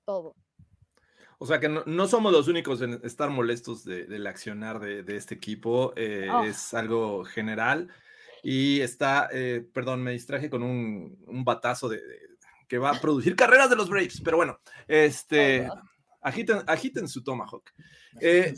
todo. 0.05 0.35
O 1.37 1.45
sea 1.45 1.59
que 1.59 1.67
no, 1.67 2.07
somos 2.07 2.31
los 2.31 2.47
únicos 2.47 2.81
en 2.81 3.01
estar 3.03 3.29
molestos 3.29 3.83
del 3.83 4.25
accionar 4.25 4.79
de, 4.79 5.15
este 5.15 5.35
equipo, 5.35 5.93
eh, 5.95 6.29
oh. 6.31 6.43
es 6.43 6.73
algo 6.73 7.25
general 7.25 7.89
y 8.41 8.79
está, 8.79 9.27
eh, 9.33 9.67
perdón, 9.73 10.01
me 10.01 10.11
distraje 10.11 10.49
con 10.49 10.63
un, 10.63 11.43
batazo 11.43 11.89
de, 11.89 12.01
que 12.69 12.77
va 12.77 12.91
a 12.91 13.01
producir 13.01 13.35
carreras 13.35 13.69
de 13.69 13.75
los 13.75 13.89
Braves, 13.89 14.21
pero 14.23 14.37
bueno, 14.37 14.59
este... 14.87 15.67
Oh, 15.69 15.81
Agiten, 16.25 17.07
su 17.07 17.23
Tomahawk. 17.23 17.71
Eh, 18.21 18.53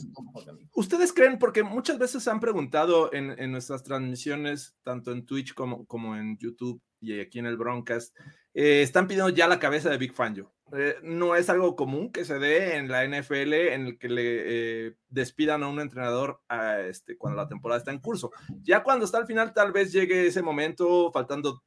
¿Ustedes 0.74 1.14
creen, 1.14 1.40
porque 1.40 1.64
muchas 1.64 1.98
veces 1.98 2.28
han 2.28 2.40
preguntado 2.40 3.12
en, 3.14 3.52
nuestras 3.52 3.84
transmisiones, 3.84 4.76
tanto 4.84 5.12
en 5.12 5.26
Twitch 5.26 5.54
como, 5.54 5.86
como, 5.86 6.16
en 6.16 6.38
YouTube 6.38 6.82
y 7.00 7.20
aquí 7.20 7.40
en 7.40 7.46
el 7.46 7.58
Broadcast, 7.58 8.16
eh, 8.54 8.82
están 8.82 9.08
pidiendo 9.08 9.30
ya 9.30 9.48
la 9.48 9.60
cabeza 9.60 9.90
de 9.90 9.98
Big 9.98 10.14
Fangio? 10.14 10.54
Eh, 10.76 10.96
no 11.02 11.36
es 11.36 11.50
algo 11.50 11.78
común 11.78 12.12
que 12.12 12.26
se 12.26 12.40
dé 12.40 12.76
en 12.76 12.90
la 12.90 13.06
NFL 13.06 13.54
en 13.54 13.86
el 13.88 13.98
que 13.98 14.10
le 14.10 14.98
despidan 15.08 15.64
a 15.64 15.70
un 15.70 15.80
entrenador 15.80 16.42
a 16.50 16.82
este, 16.82 17.18
cuando 17.18 17.42
la 17.42 17.48
temporada 17.48 17.80
está 17.80 17.92
en 17.92 18.00
curso. 18.00 18.32
Ya 18.64 18.84
cuando 18.84 19.06
está 19.06 19.18
al 19.18 19.28
final, 19.28 19.54
tal 19.54 19.72
vez 19.72 19.94
llegue 19.94 20.28
ese 20.28 20.42
momento, 20.42 21.10
faltando 21.12 21.64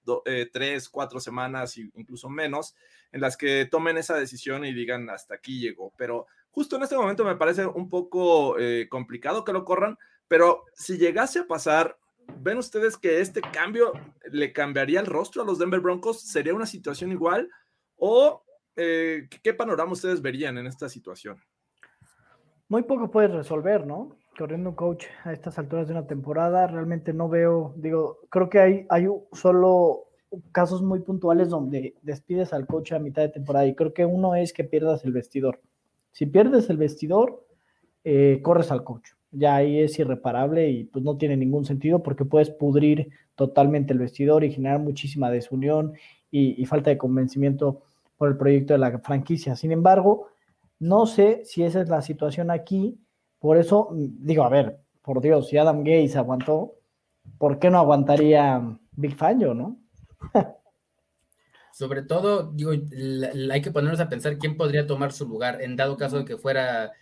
tres, 0.53 0.89
cuatro 0.91 1.19
semanas, 1.19 1.79
incluso 1.79 2.29
menos, 2.29 2.75
en 3.11 3.23
las 3.23 3.39
que 3.39 3.67
tomen 3.71 3.97
esa 3.97 4.17
decisión 4.17 4.67
y 4.67 4.75
digan 4.75 5.09
hasta 5.09 5.35
aquí 5.35 5.61
llegó. 5.61 5.95
Pero 5.97 6.27
justo 6.51 6.77
en 6.77 6.83
este 6.83 6.97
momento 6.97 7.25
me 7.25 7.37
parece 7.37 7.67
un 7.67 7.89
poco 7.89 8.59
eh, 8.59 8.89
complicado 8.89 9.45
que 9.45 9.53
lo 9.53 9.65
corran, 9.65 9.97
pero 10.29 10.65
si 10.75 10.99
llegase 10.99 11.41
a 11.41 11.47
pasar, 11.47 11.99
¿ven 12.41 12.59
ustedes 12.59 12.97
que 12.97 13.21
este 13.21 13.41
cambio 13.41 13.93
le 14.31 14.53
cambiaría 14.53 15.01
el 15.01 15.07
rostro 15.07 15.43
a 15.43 15.45
los 15.45 15.59
Denver 15.59 15.81
Broncos? 15.81 16.21
¿Sería 16.23 16.55
una 16.55 16.67
situación 16.67 17.13
igual? 17.13 17.51
¿O 17.97 18.43
eh, 18.77 19.29
qué 19.43 19.55
panorama 19.55 19.93
ustedes 19.93 20.23
verían 20.23 20.59
en 20.59 20.67
esta 20.67 20.89
situación? 20.89 21.39
Muy 22.69 22.83
poco 22.83 23.11
puedes 23.11 23.33
resolver, 23.33 23.87
¿no? 23.87 24.17
Corriendo 24.39 24.71
un 24.71 24.77
coach 24.77 25.07
a 25.25 25.33
estas 25.33 25.59
alturas 25.59 25.89
de 25.89 25.95
una 25.95 26.07
temporada, 26.07 26.69
realmente 26.69 27.13
no 27.13 27.29
veo, 27.29 27.75
digo, 27.77 28.21
creo 28.31 28.49
que 28.49 28.61
hay, 28.61 28.87
hay 28.89 29.09
solo 29.33 30.07
casos 30.53 30.83
muy 30.83 31.01
puntuales 31.01 31.49
donde 31.49 31.97
despides 32.03 32.53
al 32.53 32.67
coach 32.67 32.93
a 32.93 33.01
mitad 33.01 33.23
de 33.23 33.31
temporada 33.31 33.67
y 33.67 33.75
creo 33.75 33.93
que 33.93 34.05
uno 34.05 34.37
es 34.37 34.53
que 34.53 34.65
pierdas 34.65 35.05
el 35.05 35.13
vestidor. 35.13 35.61
Si 36.13 36.27
pierdes 36.27 36.71
el 36.71 36.77
vestidor, 36.77 37.47
eh, 38.05 38.41
corres 38.43 38.71
al 38.71 38.85
coach. 38.85 39.11
Ya 39.31 39.57
ahí 39.57 39.79
es 39.79 39.99
irreparable 39.99 40.71
y 40.71 40.85
pues 40.85 41.05
no 41.05 41.17
tiene 41.17 41.37
ningún 41.37 41.65
sentido 41.65 42.03
porque 42.03 42.25
puedes 42.25 42.51
pudrir 42.51 43.11
totalmente 43.37 43.93
el 43.93 43.99
vestidor 43.99 44.43
y 44.43 44.53
generar 44.53 44.81
muchísima 44.81 45.31
desunión 45.31 45.95
y, 46.31 46.65
falta 46.67 46.91
de 46.91 46.99
convencimiento 46.99 47.83
por 48.17 48.29
el 48.29 48.37
proyecto 48.37 48.75
de 48.75 48.79
la 48.79 48.99
franquicia. 49.01 49.57
Sin 49.57 49.73
embargo, 49.73 50.29
no 50.79 51.07
sé 51.07 51.43
si 51.45 51.63
esa 51.63 51.81
es 51.81 51.89
la 51.89 52.03
situación 52.03 52.51
aquí. 52.51 52.99
Por 53.39 53.57
eso 53.57 53.89
mm, 53.91 54.27
digo, 54.27 54.45
a 54.45 54.49
ver, 54.49 54.81
por 55.03 55.21
Dios, 55.21 55.49
si 55.49 55.57
Adam 55.59 55.79
Gates 55.79 56.17
aguantó, 56.17 56.75
¿por 57.39 57.59
qué 57.59 57.71
no 57.71 57.79
aguantaría 57.79 58.79
Big 58.93 59.17
Fangio, 59.17 59.55
no? 59.55 59.79
Sobre 61.81 62.03
todo, 62.03 62.53
digo, 62.53 62.73
hay 62.73 63.63
que 63.63 63.71
ponernos 63.71 64.01
a 64.01 64.11
pensar 64.11 64.37
quién 64.37 64.59
podría 64.59 64.87
tomar 64.87 65.13
su 65.13 65.27
lugar 65.27 65.63
en 65.63 65.77
dado 65.77 65.97
caso 65.97 66.19
de 66.19 66.25
que 66.27 66.37
fuera 66.37 66.93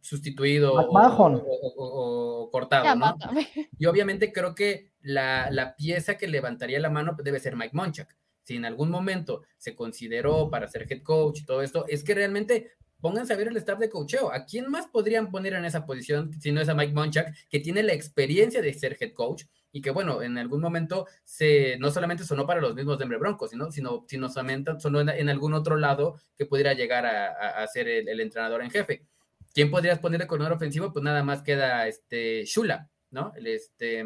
sustituido 0.00 0.74
o, 0.74 2.50
cortado, 2.50 2.96
¿no? 2.96 3.16
Y 3.78 3.86
obviamente 3.86 4.32
creo 4.32 4.56
que 4.56 4.90
la, 5.00 5.76
pieza 5.78 6.16
que 6.16 6.26
levantaría 6.26 6.80
la 6.80 6.90
mano 6.90 7.16
debe 7.22 7.38
ser 7.38 7.54
Mike 7.54 7.76
Monchak. 7.76 8.16
Si 8.42 8.56
en 8.56 8.64
algún 8.64 8.90
momento 8.90 9.42
se 9.58 9.76
consideró 9.76 10.50
para 10.50 10.66
ser 10.66 10.88
head 10.90 11.04
coach 11.04 11.42
y 11.42 11.44
todo 11.44 11.62
esto, 11.62 11.84
es 11.86 12.02
que 12.02 12.16
realmente 12.16 12.72
pónganse 13.00 13.32
a 13.32 13.36
ver 13.36 13.46
el 13.46 13.56
staff 13.58 13.78
de 13.78 13.90
coacheo. 13.90 14.32
¿A 14.32 14.44
quién 14.44 14.68
más 14.68 14.88
podrían 14.88 15.30
poner 15.30 15.52
en 15.52 15.64
esa 15.64 15.86
posición 15.86 16.32
si 16.40 16.50
no 16.50 16.60
es 16.60 16.68
a 16.68 16.74
Mike 16.74 16.94
Monchak, 16.94 17.32
que 17.48 17.60
tiene 17.60 17.84
la 17.84 17.92
experiencia 17.92 18.60
de 18.60 18.74
ser 18.74 18.96
head 19.00 19.12
coach? 19.12 19.44
Y 19.72 19.80
que 19.80 19.90
bueno, 19.90 20.22
en 20.22 20.36
algún 20.38 20.60
momento 20.60 21.06
se, 21.24 21.76
no 21.78 21.90
solamente 21.90 22.24
sonó 22.24 22.46
para 22.46 22.60
los 22.60 22.74
mismos 22.74 22.98
Denver 22.98 23.18
Broncos, 23.18 23.50
sino, 23.50 23.70
sino, 23.70 24.04
sino 24.08 24.28
sonó 24.28 25.00
en, 25.00 25.28
algún 25.28 25.54
otro 25.54 25.76
lado 25.76 26.20
que 26.36 26.46
pudiera 26.46 26.74
llegar 26.74 27.06
a, 27.06 27.66
ser 27.68 27.88
el, 27.88 28.20
entrenador 28.20 28.62
en 28.62 28.70
jefe. 28.70 29.06
¿Quién 29.54 29.70
podrías 29.70 29.98
poner 29.98 30.20
de 30.20 30.26
coordinador 30.26 30.56
ofensivo? 30.56 30.92
Pues 30.92 31.04
nada 31.04 31.22
más 31.22 31.42
queda 31.42 31.86
este 31.86 32.44
Shula, 32.44 32.88
¿no? 33.10 33.32
El, 33.36 33.46
este, 33.46 34.04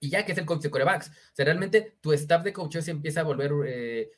y 0.00 0.10
ya 0.10 0.24
que 0.24 0.32
es 0.32 0.38
el 0.38 0.46
coach 0.46 0.62
de 0.62 0.70
corebacks. 0.70 1.08
O 1.08 1.34
sea, 1.34 1.44
realmente 1.44 1.96
tu 2.00 2.12
staff 2.12 2.42
de 2.42 2.52
coaches 2.52 2.84
se 2.84 2.90
empieza 2.90 3.20
a 3.20 3.24
volver, 3.24 3.52
eh, 3.66 4.10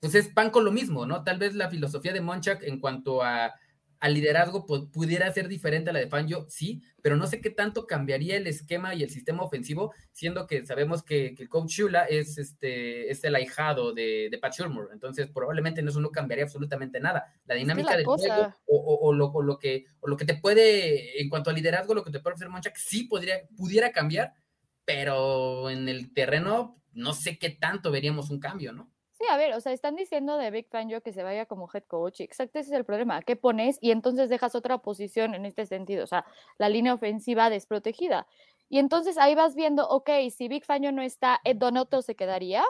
pues 0.00 0.14
es 0.14 0.28
pan 0.28 0.50
con 0.50 0.64
lo 0.64 0.72
mismo, 0.72 1.06
¿no? 1.06 1.24
Tal 1.24 1.38
vez 1.38 1.54
la 1.54 1.70
filosofía 1.70 2.12
de 2.12 2.20
Monchak 2.20 2.62
en 2.64 2.80
cuanto 2.80 3.22
a 3.22 3.54
al 4.00 4.14
liderazgo 4.14 4.66
pudiera 4.66 5.32
ser 5.32 5.48
diferente 5.48 5.90
a 5.90 5.92
la 5.92 6.00
de 6.00 6.08
Fangio, 6.08 6.46
sí, 6.48 6.82
pero 7.02 7.16
no 7.16 7.26
sé 7.26 7.40
qué 7.40 7.50
tanto 7.50 7.86
cambiaría 7.86 8.36
el 8.36 8.46
esquema 8.46 8.94
y 8.94 9.02
el 9.02 9.10
sistema 9.10 9.42
ofensivo, 9.42 9.94
siendo 10.12 10.46
que 10.46 10.64
sabemos 10.66 11.02
que, 11.02 11.34
el 11.38 11.48
coach 11.48 11.70
Shula 11.70 12.04
es, 12.04 12.38
este, 12.38 13.10
es 13.10 13.24
el 13.24 13.34
ahijado 13.34 13.92
de, 13.92 14.28
de 14.30 14.38
Pat 14.38 14.54
Shurmur, 14.54 14.90
entonces 14.92 15.28
probablemente 15.28 15.80
en 15.80 15.88
eso 15.88 16.00
no 16.00 16.10
cambiaría 16.10 16.44
absolutamente 16.44 17.00
nada. 17.00 17.32
La 17.46 17.54
dinámica 17.54 17.96
del 17.96 18.04
juego 18.04 18.54
o, 18.66 19.12
lo, 19.12 19.58
que, 19.58 19.86
o 20.00 20.08
lo 20.08 20.16
que 20.16 20.24
te 20.24 20.34
puede, 20.34 21.20
en 21.20 21.28
cuanto 21.28 21.50
al 21.50 21.56
liderazgo, 21.56 21.94
lo 21.94 22.04
que 22.04 22.10
te 22.10 22.20
puede 22.20 22.34
ofrecer 22.34 22.50
Monchak, 22.50 22.76
sí 22.76 23.04
podría, 23.04 23.40
pudiera 23.56 23.92
cambiar, 23.92 24.34
pero 24.84 25.70
en 25.70 25.88
el 25.88 26.12
terreno 26.12 26.82
no 26.92 27.12
sé 27.12 27.38
qué 27.38 27.50
tanto 27.50 27.90
veríamos 27.90 28.30
un 28.30 28.40
cambio, 28.40 28.72
¿no? 28.72 28.90
Sí, 29.18 29.24
a 29.30 29.38
ver, 29.38 29.54
o 29.54 29.60
sea, 29.60 29.72
están 29.72 29.96
diciendo 29.96 30.36
de 30.36 30.50
Big 30.50 30.68
Fangio 30.68 31.00
que 31.00 31.10
se 31.14 31.22
vaya 31.22 31.46
como 31.46 31.70
head 31.72 31.84
coach. 31.84 32.20
Exacto, 32.20 32.58
ese 32.58 32.70
es 32.70 32.76
el 32.76 32.84
problema. 32.84 33.22
¿Qué 33.22 33.34
pones? 33.34 33.78
Y 33.80 33.90
entonces 33.90 34.28
dejas 34.28 34.54
otra 34.54 34.76
posición 34.78 35.34
en 35.34 35.46
este 35.46 35.64
sentido, 35.64 36.04
o 36.04 36.06
sea, 36.06 36.26
la 36.58 36.68
línea 36.68 36.92
ofensiva 36.92 37.48
desprotegida. 37.48 38.26
Y 38.68 38.78
entonces 38.78 39.16
ahí 39.16 39.34
vas 39.34 39.54
viendo, 39.54 39.88
ok, 39.88 40.10
si 40.30 40.48
Big 40.48 40.66
Fangio 40.66 40.92
no 40.92 41.00
está, 41.00 41.40
Ed 41.44 41.56
Donoto 41.56 42.02
se 42.02 42.14
quedaría. 42.14 42.62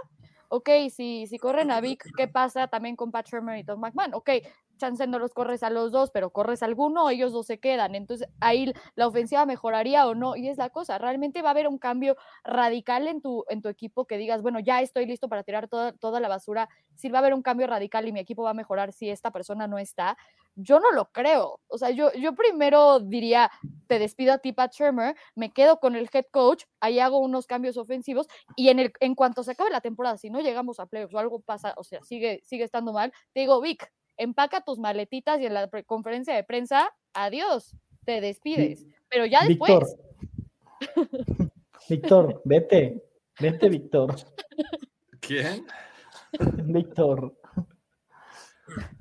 Ok, 0.49 0.71
si, 0.91 1.27
si 1.27 1.39
corren 1.39 1.73
a 1.73 1.81
Vic, 1.81 2.05
¿qué 2.17 2.29
pasa 2.29 2.69
también 2.69 2.95
con 2.95 3.11
Pat 3.11 3.27
Shermer 3.29 3.59
y 3.59 3.65
Tom 3.65 3.81
McMahon? 3.81 4.15
Ok, 4.15 4.31
chance 4.77 5.07
no 5.07 5.19
los 5.19 5.33
corres 5.33 5.63
a 5.63 5.71
los 5.71 5.93
dos, 5.93 6.11
pero 6.11 6.31
corres 6.31 6.63
a 6.63 6.67
alguno, 6.67 7.11
ellos 7.11 7.33
dos 7.33 7.47
se 7.47 7.59
quedan. 7.59 7.95
Entonces 7.95 8.29
ahí 8.41 8.73
la 8.95 9.07
ofensiva 9.07 9.47
mejoraría 9.47 10.07
o 10.07 10.15
no. 10.15 10.37
Y 10.37 10.49
es 10.49 10.59
la 10.59 10.71
cosa, 10.71 10.99
realmente 10.99 11.43
va 11.43 11.49
a 11.49 11.53
haber 11.53 11.69
un 11.69 11.79
cambio 11.79 12.17
radical 12.45 13.09
en 13.09 13.21
tu, 13.21 13.45
en 13.49 13.63
tu 13.63 13.69
equipo 13.69 14.07
que 14.07 14.19
digas, 14.19 14.43
bueno, 14.43 14.61
ya 14.61 14.81
estoy 14.81 15.07
listo 15.07 15.29
para 15.29 15.43
tirar 15.43 15.69
toda, 15.69 15.93
toda 15.93 16.21
la 16.21 16.29
basura. 16.29 16.69
Si 16.95 17.09
va 17.09 17.19
a 17.19 17.21
haber 17.21 17.35
un 17.35 17.43
cambio 17.43 17.67
radical 17.67 18.07
y 18.09 18.13
mi 18.13 18.21
equipo 18.21 18.43
va 18.43 18.51
a 18.51 18.55
mejorar 18.55 18.93
si 18.93 19.11
esta 19.11 19.31
persona 19.31 19.67
no 19.67 19.79
está, 19.79 20.17
yo 20.57 20.81
no 20.81 20.91
lo 20.91 21.13
creo. 21.13 21.61
O 21.69 21.79
sea, 21.79 21.91
yo, 21.91 22.13
yo 22.15 22.35
primero 22.35 23.01
diría, 23.01 23.51
te 23.87 23.99
despido 23.99 24.33
a 24.33 24.39
ti, 24.39 24.53
Pat 24.53 24.73
Shermer, 24.73 25.15
me 25.35 25.53
quedo 25.53 25.79
con 25.79 25.95
el 25.95 26.09
head 26.13 26.25
coach, 26.31 26.65
ahí 26.81 26.99
hago 26.99 27.19
unos 27.19 27.47
cambios 27.47 27.77
ofensivos 27.77 28.27
y 28.57 28.71
en, 28.71 28.81
el, 28.81 28.93
en 29.01 29.15
cuanto 29.15 29.45
se 29.45 29.53
acabe 29.53 29.71
la 29.71 29.81
temporada, 29.81 30.17
si 30.17 30.31
no 30.31 30.41
llegamos 30.41 30.81
a 30.81 30.87
playoffs 30.87 31.15
o 31.15 31.19
algo 31.19 31.41
pasa, 31.41 31.75
o 31.77 31.85
sea, 31.85 32.03
sigue, 32.03 32.41
sigue 32.43 32.65
estando 32.65 32.93
mal, 32.93 33.13
te 33.33 33.41
digo, 33.41 33.61
Vic, 33.61 33.93
empaca 34.17 34.63
tus 34.63 34.79
maletitas 34.79 35.41
y 35.41 35.47
en 35.47 35.55
la 35.55 35.69
conferencia 35.87 36.35
de 36.35 36.45
prensa, 36.45 36.95
adiós, 37.13 37.77
te 38.05 38.21
despides. 38.21 38.87
Pero 39.09 39.27
ya 39.27 39.47
después. 39.47 39.97
Víctor, 41.89 42.43
vete, 42.45 43.05
vete, 43.41 43.69
Víctor. 43.69 44.17
¿Quién? 45.21 45.67
Víctor. 46.65 47.35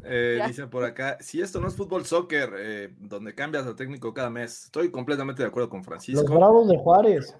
Eh, 0.04 0.39
dice 0.45 0.67
por 0.67 0.84
acá, 0.84 1.17
si 1.19 1.41
esto 1.41 1.60
no 1.60 1.67
es 1.67 1.75
fútbol 1.75 2.06
soccer, 2.06 2.54
eh, 2.58 2.95
donde 2.99 3.34
cambias 3.34 3.65
de 3.65 3.73
técnico 3.73 4.13
cada 4.13 4.30
mes, 4.30 4.65
estoy 4.65 4.91
completamente 4.91 5.41
de 5.41 5.47
acuerdo 5.47 5.69
con 5.69 5.84
Francisco. 5.84 6.21
Los 6.21 6.32
Bravos 6.32 6.67
de 6.67 6.78
Juárez. 6.78 7.36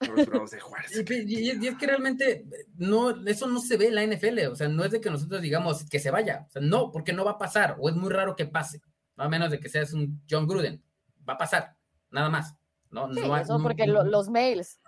Y, 0.00 1.66
es 1.66 1.76
que 1.76 1.86
realmente 1.86 2.44
no, 2.76 3.10
eso 3.26 3.46
no 3.48 3.60
se 3.60 3.76
ve 3.76 3.88
en 3.88 3.94
la 3.96 4.06
NFL, 4.06 4.46
o 4.50 4.54
sea, 4.54 4.68
no 4.68 4.84
es 4.84 4.92
de 4.92 5.00
que 5.00 5.10
nosotros 5.10 5.42
digamos 5.42 5.84
que 5.88 5.98
se 5.98 6.10
vaya, 6.10 6.46
o 6.48 6.52
sea, 6.52 6.62
no, 6.62 6.92
porque 6.92 7.12
no 7.12 7.24
va 7.24 7.32
a 7.32 7.38
pasar, 7.38 7.76
o 7.80 7.88
es 7.88 7.96
muy 7.96 8.10
raro 8.10 8.36
que 8.36 8.46
pase, 8.46 8.80
no 9.16 9.24
a 9.24 9.28
menos 9.28 9.50
de 9.50 9.58
que 9.58 9.68
seas 9.68 9.92
un 9.92 10.22
John 10.30 10.46
Gruden, 10.46 10.82
va 11.28 11.34
a 11.34 11.38
pasar, 11.38 11.76
nada 12.10 12.28
más. 12.28 12.54
No, 12.90 13.06
no, 13.06 13.36
eso 13.36 13.60
porque 13.62 13.86
los 13.86 14.30
mails. 14.30 14.80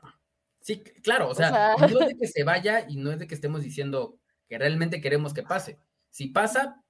Sí, 0.60 0.82
claro, 1.02 1.28
o 1.28 1.34
sea, 1.34 1.74
no 1.78 2.00
es 2.00 2.08
de 2.08 2.16
que 2.16 2.26
se 2.26 2.44
vaya 2.44 2.86
y 2.88 2.96
no 2.96 3.10
es 3.10 3.18
de 3.18 3.26
que 3.26 3.34
estemos 3.34 3.62
diciendo 3.62 4.18
que 4.48 4.58
realmente 4.58 5.00
queremos 5.00 5.34
que 5.34 5.42
pase. 5.42 5.78
Si 6.10 6.28
pasa, 6.28 6.82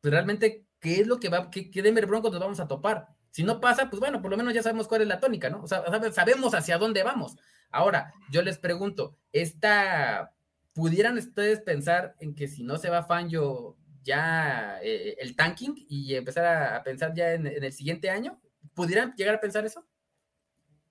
pues 0.00 0.12
realmente, 0.12 0.66
¿qué 0.78 1.00
es 1.00 1.06
lo 1.06 1.18
que 1.18 1.28
va, 1.28 1.50
qué, 1.50 1.70
qué 1.70 1.82
Denver 1.82 2.06
Broncos 2.06 2.32
nos 2.32 2.40
vamos 2.40 2.60
a 2.60 2.68
topar? 2.68 3.08
Si 3.32 3.42
no 3.42 3.60
pasa, 3.60 3.88
pues 3.88 3.98
bueno, 3.98 4.20
por 4.20 4.30
lo 4.30 4.36
menos 4.36 4.52
ya 4.52 4.62
sabemos 4.62 4.86
cuál 4.86 5.00
es 5.02 5.08
la 5.08 5.18
tónica, 5.18 5.48
¿no? 5.48 5.62
O 5.62 5.66
sea, 5.66 5.82
sabemos 6.12 6.54
hacia 6.54 6.76
dónde 6.76 7.02
vamos. 7.02 7.38
Ahora, 7.70 8.12
yo 8.30 8.42
les 8.42 8.58
pregunto, 8.58 9.16
¿esta, 9.32 10.34
¿pudieran 10.74 11.16
ustedes 11.16 11.60
pensar 11.60 12.14
en 12.20 12.34
que 12.34 12.46
si 12.46 12.62
no 12.62 12.76
se 12.76 12.90
va 12.90 13.04
Fangio 13.04 13.78
ya 14.02 14.78
eh, 14.82 15.16
el 15.18 15.34
tanking 15.34 15.74
y 15.88 16.14
empezar 16.14 16.44
a, 16.44 16.82
pensar 16.82 17.14
ya 17.14 17.32
en, 17.32 17.46
el 17.46 17.72
siguiente 17.72 18.10
año? 18.10 18.38
¿Pudieran 18.74 19.14
llegar 19.16 19.36
a 19.36 19.40
pensar 19.40 19.64
eso? 19.64 19.82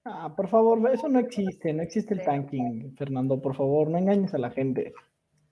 Ah, 0.03 0.33
por 0.35 0.47
favor, 0.47 0.89
eso 0.91 1.07
no 1.09 1.19
existe, 1.19 1.71
no 1.73 1.83
existe 1.83 2.15
el 2.15 2.23
tanking, 2.23 2.95
Fernando, 2.97 3.39
por 3.39 3.55
favor, 3.55 3.87
no 3.87 3.99
engañes 3.99 4.33
a 4.33 4.39
la 4.39 4.49
gente. 4.49 4.95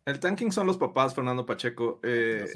El 0.09 0.19
tanking 0.19 0.51
son 0.51 0.65
los 0.65 0.77
papás, 0.77 1.13
Fernando 1.13 1.45
Pacheco. 1.45 1.99
Eh, 2.01 2.47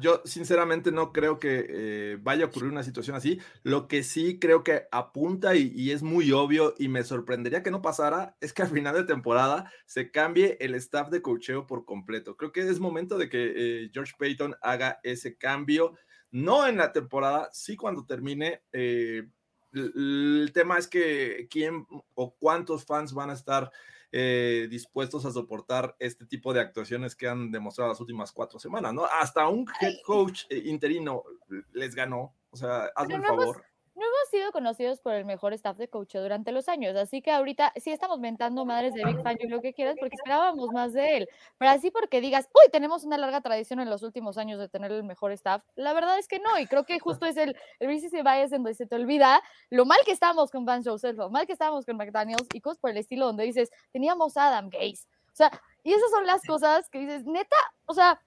yo 0.00 0.22
sinceramente 0.24 0.90
no 0.92 1.12
creo 1.12 1.38
que 1.38 1.66
eh, 1.68 2.18
vaya 2.22 2.44
a 2.44 2.48
ocurrir 2.48 2.70
una 2.70 2.82
situación 2.82 3.14
así. 3.14 3.38
Lo 3.62 3.86
que 3.86 4.02
sí 4.02 4.38
creo 4.38 4.64
que 4.64 4.84
apunta 4.90 5.54
y, 5.54 5.90
es 5.90 6.02
muy 6.02 6.32
obvio 6.32 6.74
y 6.78 6.88
me 6.88 7.04
sorprendería 7.04 7.62
que 7.62 7.70
no 7.70 7.82
pasara 7.82 8.34
es 8.40 8.54
que 8.54 8.62
al 8.62 8.70
final 8.70 8.94
de 8.94 9.04
temporada 9.04 9.70
se 9.84 10.10
cambie 10.10 10.56
el 10.58 10.74
staff 10.74 11.10
de 11.10 11.20
cocheo 11.20 11.66
por 11.66 11.84
completo. 11.84 12.38
Creo 12.38 12.50
que 12.50 12.66
es 12.66 12.80
momento 12.80 13.18
de 13.18 13.28
que 13.28 13.52
eh, 13.54 13.90
George 13.92 14.14
Payton 14.18 14.56
haga 14.62 14.98
ese 15.02 15.36
cambio. 15.36 15.92
No 16.30 16.66
en 16.66 16.78
la 16.78 16.92
temporada, 16.92 17.50
sí 17.52 17.76
cuando 17.76 18.06
termine. 18.06 18.62
el 18.72 20.50
tema 20.54 20.78
es 20.78 20.88
que 20.88 21.46
quién 21.50 21.86
o 22.14 22.34
cuántos 22.36 22.86
fans 22.86 23.12
van 23.12 23.28
a 23.28 23.34
estar 23.34 23.70
eh, 24.12 24.68
dispuestos 24.70 25.24
a 25.24 25.32
soportar 25.32 25.96
este 25.98 26.26
tipo 26.26 26.52
de 26.52 26.60
actuaciones 26.60 27.16
que 27.16 27.28
han 27.28 27.50
demostrado 27.50 27.90
las 27.90 28.00
últimas 28.00 28.30
cuatro 28.30 28.58
semanas, 28.58 28.92
¿no? 28.92 29.06
Hasta 29.06 29.48
un 29.48 29.66
head 29.80 29.94
coach 30.04 30.44
eh, 30.50 30.62
interino 30.66 31.24
les 31.72 31.94
ganó, 31.94 32.34
o 32.50 32.56
sea, 32.56 32.90
hazme 32.94 33.16
un 33.16 33.22
favor 33.24 33.64
no 33.94 34.02
hemos 34.02 34.28
sido 34.30 34.52
conocidos 34.52 35.00
por 35.00 35.12
el 35.12 35.24
mejor 35.24 35.52
staff 35.52 35.76
de 35.76 35.88
coach 35.88 36.14
durante 36.14 36.50
los 36.52 36.68
años, 36.68 36.96
así 36.96 37.20
que 37.20 37.30
ahorita 37.30 37.72
sí 37.76 37.90
estamos 37.90 38.20
mentando 38.20 38.64
madres 38.64 38.94
de 38.94 39.04
Big 39.04 39.22
Fan 39.22 39.36
y 39.40 39.48
lo 39.48 39.60
que 39.60 39.74
quieras 39.74 39.96
porque 40.00 40.16
esperábamos 40.16 40.70
más 40.72 40.92
de 40.92 41.18
él, 41.18 41.28
pero 41.58 41.70
así 41.70 41.90
porque 41.90 42.20
digas, 42.20 42.48
uy, 42.54 42.70
tenemos 42.70 43.04
una 43.04 43.18
larga 43.18 43.40
tradición 43.40 43.80
en 43.80 43.90
los 43.90 44.02
últimos 44.02 44.38
años 44.38 44.58
de 44.58 44.68
tener 44.68 44.92
el 44.92 45.04
mejor 45.04 45.32
staff, 45.32 45.62
la 45.76 45.92
verdad 45.92 46.18
es 46.18 46.26
que 46.26 46.38
no, 46.38 46.58
y 46.58 46.66
creo 46.66 46.84
que 46.84 46.98
justo 46.98 47.26
es 47.26 47.36
el, 47.36 47.56
el 47.80 48.00
se 48.00 48.22
Bias 48.22 48.52
en 48.52 48.62
donde 48.62 48.74
se 48.74 48.86
te 48.86 48.96
olvida 48.96 49.42
lo 49.70 49.84
mal 49.84 49.98
que 50.04 50.12
estábamos 50.12 50.50
con 50.50 50.64
Van 50.64 50.82
Joseph, 50.82 51.16
lo 51.16 51.30
mal 51.30 51.46
que 51.46 51.52
estábamos 51.52 51.84
con 51.84 51.96
McDaniels 51.96 52.48
y 52.52 52.60
cosas 52.60 52.78
por 52.78 52.90
el 52.90 52.96
estilo 52.96 53.26
donde 53.26 53.44
dices, 53.44 53.70
teníamos 53.92 54.36
a 54.36 54.48
Adam 54.48 54.70
Gaze, 54.70 55.06
o 55.32 55.34
sea, 55.34 55.50
y 55.82 55.92
esas 55.92 56.10
son 56.10 56.26
las 56.26 56.42
cosas 56.44 56.88
que 56.88 57.00
dices, 57.00 57.24
neta, 57.26 57.56
o 57.86 57.94
sea, 57.94 58.20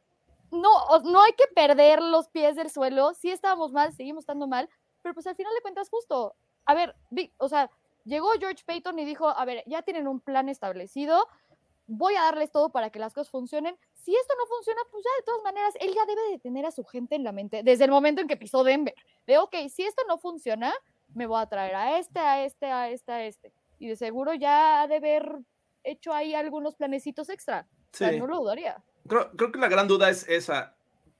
no, 0.51 0.69
no 1.03 1.21
hay 1.21 1.33
que 1.33 1.45
perder 1.55 2.01
los 2.01 2.29
pies 2.29 2.55
del 2.55 2.69
suelo, 2.69 3.13
sí 3.13 3.29
estábamos 3.29 3.71
mal, 3.71 3.93
seguimos 3.93 4.23
estando 4.23 4.47
mal, 4.47 4.69
pero 5.05 5.13
pues 5.13 5.27
al 5.27 5.35
final 5.35 5.53
de 5.53 5.61
cuentas 5.61 5.87
justo, 5.87 6.33
a 6.65 6.73
ver, 6.73 6.95
o 7.37 7.47
sea, 7.47 7.69
llegó 8.05 8.31
George 8.39 8.63
Payton 8.65 8.97
y 8.97 9.05
dijo, 9.05 9.29
a 9.29 9.45
ver, 9.45 9.61
ya 9.67 9.83
tienen 9.83 10.07
un 10.07 10.19
plan 10.19 10.49
establecido, 10.49 11.27
voy 11.85 12.15
a 12.15 12.23
darles 12.23 12.51
todo 12.51 12.69
para 12.69 12.89
que 12.89 12.97
las 12.97 13.13
cosas 13.13 13.29
funcionen. 13.29 13.77
Si 13.93 14.15
esto 14.15 14.33
no 14.35 14.47
funciona, 14.47 14.81
pues 14.89 15.03
ya 15.03 15.11
de 15.19 15.23
todas 15.23 15.43
maneras, 15.43 15.75
él 15.79 15.93
ya 15.93 16.07
debe 16.07 16.31
de 16.31 16.39
tener 16.39 16.65
a 16.65 16.71
su 16.71 16.83
gente 16.85 17.13
en 17.13 17.23
la 17.23 17.31
mente 17.31 17.61
desde 17.61 17.85
el 17.85 17.91
momento 17.91 18.19
en 18.19 18.27
que 18.27 18.35
pisó 18.35 18.63
Denver. 18.63 18.95
De, 19.27 19.37
ok, 19.37 19.53
si 19.69 19.83
esto 19.83 20.01
no 20.07 20.17
funciona, 20.17 20.73
me 21.13 21.27
voy 21.27 21.39
a 21.39 21.45
traer 21.45 21.75
a 21.75 21.99
este, 21.99 22.19
a 22.19 22.43
este, 22.43 22.65
a 22.71 22.89
este, 22.89 23.11
a 23.11 23.25
este. 23.27 23.53
Y 23.77 23.89
de 23.89 23.97
seguro 23.97 24.33
ya 24.33 24.81
ha 24.81 24.87
de 24.87 24.95
haber 24.95 25.37
hecho 25.83 26.13
ahí 26.13 26.33
algunos 26.33 26.73
planecitos 26.73 27.29
extra. 27.29 27.67
Sí. 27.91 28.05
no 28.17 28.25
lo 28.25 28.37
dudaría. 28.37 28.83
Creo, 29.07 29.29
creo, 29.33 29.51
que 29.51 29.59
la 29.59 29.67
gran 29.67 29.87
duda 29.87 30.09
es 30.09 30.27
esa. 30.27 30.75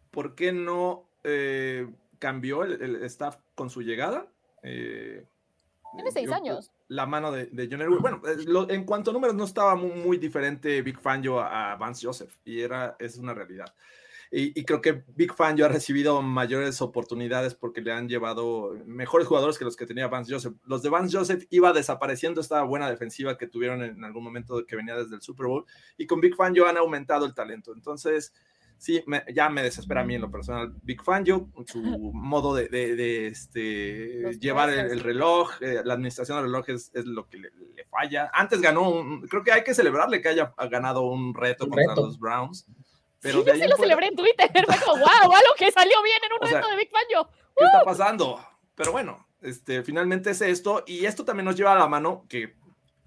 ¿Por 0.09 0.33
qué 0.33 0.51
no 0.51 1.07
eh, 1.23 1.87
cambió 2.19 2.63
el, 2.63 3.03
staff 3.03 3.37
con 3.55 3.69
su 3.69 3.81
llegada. 3.81 4.27
Eh, 4.63 5.25
Tiene 5.93 6.11
seis 6.11 6.31
años. 6.31 6.71
La 6.87 7.05
mano 7.05 7.31
de, 7.31 7.47
de 7.47 7.67
John 7.69 7.81
Elway. 7.81 7.99
Bueno, 7.99 8.21
eh, 8.25 8.73
en 8.73 8.83
cuanto 8.85 9.11
a 9.11 9.13
números, 9.13 9.35
no 9.35 9.43
estaba 9.43 9.75
muy, 9.75 10.17
diferente 10.17 10.81
Big 10.81 10.99
Fangio 10.99 11.39
a, 11.39 11.75
Vance 11.75 12.05
Joseph, 12.05 12.35
y 12.45 12.61
era, 12.61 12.95
es 12.99 13.17
una 13.17 13.33
realidad. 13.33 13.73
Y, 14.31 14.65
creo 14.65 14.81
que 14.81 15.03
Big 15.15 15.33
Fangio 15.33 15.65
ha 15.65 15.69
recibido 15.69 16.21
mayores 16.21 16.81
oportunidades 16.81 17.55
porque 17.55 17.79
le 17.79 17.93
han 17.93 18.09
llevado 18.09 18.75
mejores 18.85 19.27
jugadores 19.27 19.57
que 19.57 19.63
los 19.63 19.77
que 19.77 19.85
tenía 19.85 20.07
Vance 20.07 20.33
Joseph. 20.33 20.55
Los 20.65 20.81
de 20.81 20.89
Vance 20.89 21.15
Joseph 21.15 21.45
iba 21.51 21.71
desapareciendo 21.71 22.41
esta 22.41 22.61
buena 22.63 22.89
defensiva 22.89 23.37
que 23.37 23.47
tuvieron 23.47 23.81
en 23.81 24.03
algún 24.03 24.23
momento 24.23 24.65
que 24.65 24.75
venía 24.75 24.97
desde 24.97 25.15
el 25.15 25.21
Super 25.21 25.45
Bowl, 25.45 25.65
y 25.97 26.05
con 26.05 26.19
Big 26.19 26.35
Fangio 26.35 26.67
han 26.67 26.75
aumentado 26.75 27.25
el 27.25 27.33
talento. 27.33 27.71
Entonces, 27.73 28.33
sí, 28.77 29.03
ya 29.33 29.49
me 29.49 29.63
desespera 29.63 30.01
a 30.01 30.03
mí 30.03 30.15
en 30.15 30.21
lo 30.21 30.31
personal. 30.31 30.73
Big 30.83 31.01
Fan, 31.03 31.25
yo, 31.25 31.47
su 31.65 31.81
modo 31.81 32.53
de, 32.55 32.67
de, 32.67 33.27
este, 33.27 34.37
llevar 34.39 34.69
el, 34.69 34.99
reloj, 34.99 35.51
eh, 35.61 35.81
la 35.83 35.93
administración 35.93 36.37
del 36.37 36.45
reloj 36.47 36.69
es, 36.69 36.91
es 36.93 37.05
lo 37.05 37.27
que 37.27 37.37
le, 37.37 37.51
falla. 37.89 38.29
Antes 38.33 38.61
ganó, 38.61 38.89
un, 38.89 39.27
creo 39.27 39.43
que 39.43 39.51
hay 39.51 39.63
que 39.63 39.73
celebrarle 39.73 40.21
que 40.21 40.29
haya 40.29 40.53
ganado 40.69 41.03
un 41.03 41.33
reto 41.33 41.67
contra 41.67 41.95
los 41.95 42.19
Browns. 42.19 42.67
Pero 43.21 43.43
sí, 43.43 43.59
yo 43.59 43.67
lo 43.67 43.77
celebré 43.77 44.07
en 44.07 44.15
Twitter, 44.15 44.49
wow, 44.87 44.95
algo 44.97 45.53
que 45.57 45.71
salió 45.71 45.95
bien 46.03 46.17
en 46.23 46.33
un 46.33 46.53
reto 46.53 46.69
de 46.69 46.77
Big 46.77 46.91
Fan, 46.91 47.01
yo. 47.11 47.29
¿Qué 47.57 47.65
está 47.65 47.83
pasando? 47.83 48.39
Pero 48.75 48.91
bueno, 48.91 49.27
este, 49.41 49.81
finalmente 49.83 50.31
es 50.31 50.41
esto, 50.41 50.83
y 50.85 51.05
esto 51.05 51.25
también 51.25 51.45
nos 51.45 51.55
lleva 51.55 51.73
a 51.73 51.79
la 51.79 51.87
mano 51.87 52.25
que 52.29 52.55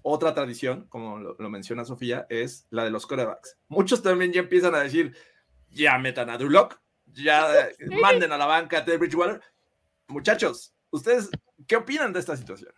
otra 0.01 0.33
tradición, 0.33 0.87
como 0.89 1.19
lo, 1.19 1.35
lo 1.37 1.49
menciona 1.49 1.85
Sofía, 1.85 2.25
es 2.29 2.65
la 2.69 2.83
de 2.83 2.89
los 2.89 3.05
corebacks. 3.05 3.57
Muchos 3.67 4.01
también 4.01 4.33
ya 4.33 4.41
empiezan 4.41 4.75
a 4.75 4.79
decir, 4.79 5.15
ya 5.71 5.97
metan 5.97 6.29
a 6.29 6.37
Drew 6.37 6.49
Lock, 6.49 6.79
ya 7.13 7.69
manden 8.01 8.31
a 8.31 8.37
la 8.37 8.45
banca 8.45 8.79
a 8.79 8.85
Ted 8.85 8.99
Bridgewater. 8.99 9.41
Muchachos, 10.07 10.73
¿ustedes 10.89 11.29
qué 11.67 11.75
opinan 11.75 12.13
de 12.13 12.19
esta 12.19 12.35
situación? 12.35 12.71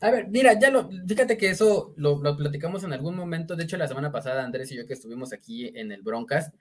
A 0.00 0.10
ver, 0.10 0.28
mira, 0.28 0.58
ya 0.58 0.70
lo, 0.70 0.88
fíjate 1.06 1.36
que 1.36 1.50
eso 1.50 1.92
lo, 1.96 2.20
platicamos 2.36 2.84
en 2.84 2.92
algún 2.92 3.16
momento, 3.16 3.56
de 3.56 3.64
hecho 3.64 3.76
la 3.76 3.88
semana 3.88 4.12
pasada 4.12 4.44
Andrés 4.44 4.70
y 4.70 4.76
yo 4.76 4.86
que 4.86 4.92
estuvimos 4.92 5.32
aquí 5.32 5.72
en 5.74 5.90
el 5.90 6.02
Broncas, 6.02 6.52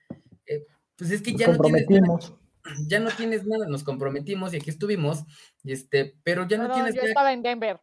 eh, 0.45 0.65
pues 0.95 1.11
es 1.11 1.21
que 1.21 1.35
ya 1.35 1.47
no 1.47 1.57
tienes 1.59 1.87
nada, 1.89 2.19
ya 2.87 2.99
no 2.99 3.11
tienes 3.11 3.45
nada, 3.45 3.67
nos 3.67 3.83
comprometimos 3.83 4.53
y 4.53 4.57
aquí 4.57 4.71
estuvimos, 4.71 5.23
este, 5.63 6.15
pero 6.23 6.47
ya 6.47 6.57
no, 6.57 6.73
tienes 6.73 6.95
yo 6.95 7.01
estaba 7.01 7.31
en 7.33 7.43
Denver. 7.43 7.79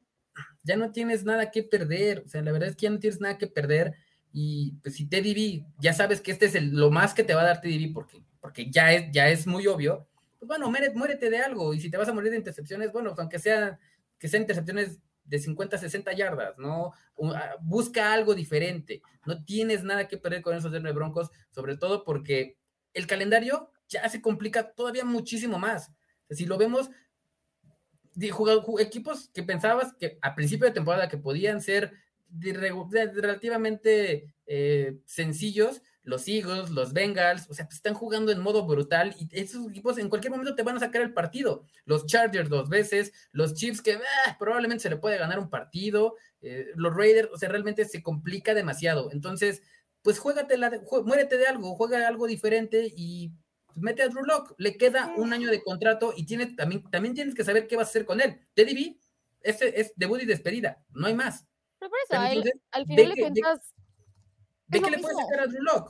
Ya 0.64 0.76
no 0.76 0.90
tienes 0.90 1.24
nada 1.24 1.50
que 1.52 1.62
perder, 1.62 2.24
o 2.26 2.28
sea, 2.28 2.42
la 2.42 2.50
verdad 2.50 2.70
es 2.70 2.76
que 2.76 2.84
ya 2.84 2.90
no 2.90 2.98
tienes 2.98 3.20
nada 3.20 3.38
que 3.38 3.46
perder 3.46 3.94
y 4.36 4.72
pues 4.82 4.96
si 4.96 5.06
Teddy 5.06 5.32
B, 5.32 5.66
ya 5.78 5.92
sabes 5.92 6.20
que 6.20 6.32
este 6.32 6.46
es 6.46 6.56
el, 6.56 6.70
lo 6.70 6.90
más 6.90 7.14
que 7.14 7.22
te 7.22 7.34
va 7.34 7.42
a 7.42 7.46
dar 7.46 7.60
Teddy 7.60 7.86
B 7.86 7.92
porque, 7.94 8.20
porque 8.40 8.68
ya, 8.68 8.92
es, 8.92 9.12
ya 9.12 9.28
es 9.28 9.46
muy 9.46 9.68
obvio, 9.68 10.08
pues 10.40 10.48
bueno, 10.48 10.68
muérete, 10.70 11.30
de 11.30 11.38
algo. 11.38 11.72
Y 11.72 11.78
si 11.78 11.88
te 11.88 11.96
vas 11.96 12.08
a 12.08 12.12
morir 12.12 12.32
de 12.32 12.38
intercepciones, 12.38 12.90
bueno, 12.90 13.10
pues, 13.10 13.20
aunque 13.20 13.38
sea, 13.38 13.78
que 14.18 14.26
sean 14.26 14.42
intercepciones 14.42 14.98
de 15.24 15.38
50, 15.38 15.78
60 15.78 16.12
yardas, 16.14 16.58
¿no? 16.58 16.92
Ah, 17.32 17.54
busca 17.62 18.12
algo 18.12 18.34
diferente. 18.34 19.02
No 19.24 19.44
tienes 19.44 19.84
nada 19.84 20.08
que 20.08 20.18
perder 20.18 20.42
con 20.42 20.56
esos 20.56 20.72
de 20.72 20.80
Broncos, 20.92 21.30
sobre 21.52 21.76
todo 21.76 22.02
porque 22.02 22.58
el 22.92 23.06
calendario 23.06 23.70
ya 23.88 24.08
se 24.08 24.20
complica 24.20 24.72
todavía 24.72 25.04
muchísimo 25.04 25.60
más. 25.60 25.92
Si 26.28 26.44
lo 26.44 26.58
vemos, 26.58 26.90
equipos 28.80 29.30
que 29.32 29.44
pensabas 29.44 29.94
que 29.94 30.18
a 30.22 30.34
principio 30.34 30.66
de 30.66 30.74
temporada 30.74 31.08
que 31.08 31.18
podían 31.18 31.60
ser 31.60 31.92
relativamente 32.40 34.34
eh, 34.46 34.98
sencillos, 35.06 35.82
los 36.02 36.28
Eagles, 36.28 36.70
los 36.70 36.92
Bengals, 36.92 37.48
o 37.48 37.54
sea, 37.54 37.64
pues, 37.64 37.76
están 37.76 37.94
jugando 37.94 38.30
en 38.30 38.40
modo 38.40 38.66
brutal 38.66 39.14
y 39.18 39.28
esos 39.32 39.68
equipos 39.68 39.96
en 39.98 40.10
cualquier 40.10 40.32
momento 40.32 40.54
te 40.54 40.62
van 40.62 40.76
a 40.76 40.80
sacar 40.80 41.00
el 41.02 41.14
partido. 41.14 41.64
Los 41.86 42.06
Chargers 42.06 42.50
dos 42.50 42.68
veces, 42.68 43.12
los 43.32 43.54
Chiefs 43.54 43.80
que 43.80 43.94
ah, 44.26 44.36
probablemente 44.38 44.82
se 44.82 44.90
le 44.90 44.96
puede 44.96 45.18
ganar 45.18 45.38
un 45.38 45.48
partido, 45.48 46.16
eh, 46.42 46.66
los 46.74 46.94
Raiders, 46.94 47.30
o 47.32 47.38
sea, 47.38 47.48
realmente 47.48 47.86
se 47.86 48.02
complica 48.02 48.52
demasiado. 48.54 49.10
Entonces, 49.12 49.62
pues 50.02 50.18
juégate 50.18 50.58
la, 50.58 50.70
muérete 51.04 51.38
de 51.38 51.46
algo, 51.46 51.74
juega 51.74 52.06
algo 52.06 52.26
diferente 52.26 52.92
y 52.94 53.32
mete 53.74 54.02
a 54.02 54.08
Drew 54.08 54.24
Lock, 54.24 54.54
le 54.58 54.76
queda 54.76 55.14
un 55.16 55.32
año 55.32 55.50
de 55.50 55.62
contrato 55.62 56.12
y 56.14 56.26
tiene, 56.26 56.46
también, 56.46 56.82
también 56.90 57.14
tienes 57.14 57.34
que 57.34 57.44
saber 57.44 57.66
qué 57.66 57.76
vas 57.76 57.88
a 57.88 57.90
hacer 57.90 58.04
con 58.04 58.20
él. 58.20 58.38
Teddy 58.52 58.74
B, 58.74 58.98
ese 59.40 59.80
es 59.80 59.92
debut 59.96 60.20
y 60.20 60.26
despedida, 60.26 60.84
no 60.90 61.06
hay 61.06 61.14
más. 61.14 61.46
Pero 61.84 61.90
por 61.90 61.98
eso, 61.98 62.52
al 62.72 62.86
final 62.86 63.14
de 63.14 63.20
cuentas. 63.20 63.74
¿De, 64.66 64.80
qué 64.80 64.90
le 64.90 64.98
puedes 64.98 65.18
sacar 65.18 65.40
a 65.40 65.46
Drew? 65.46 65.84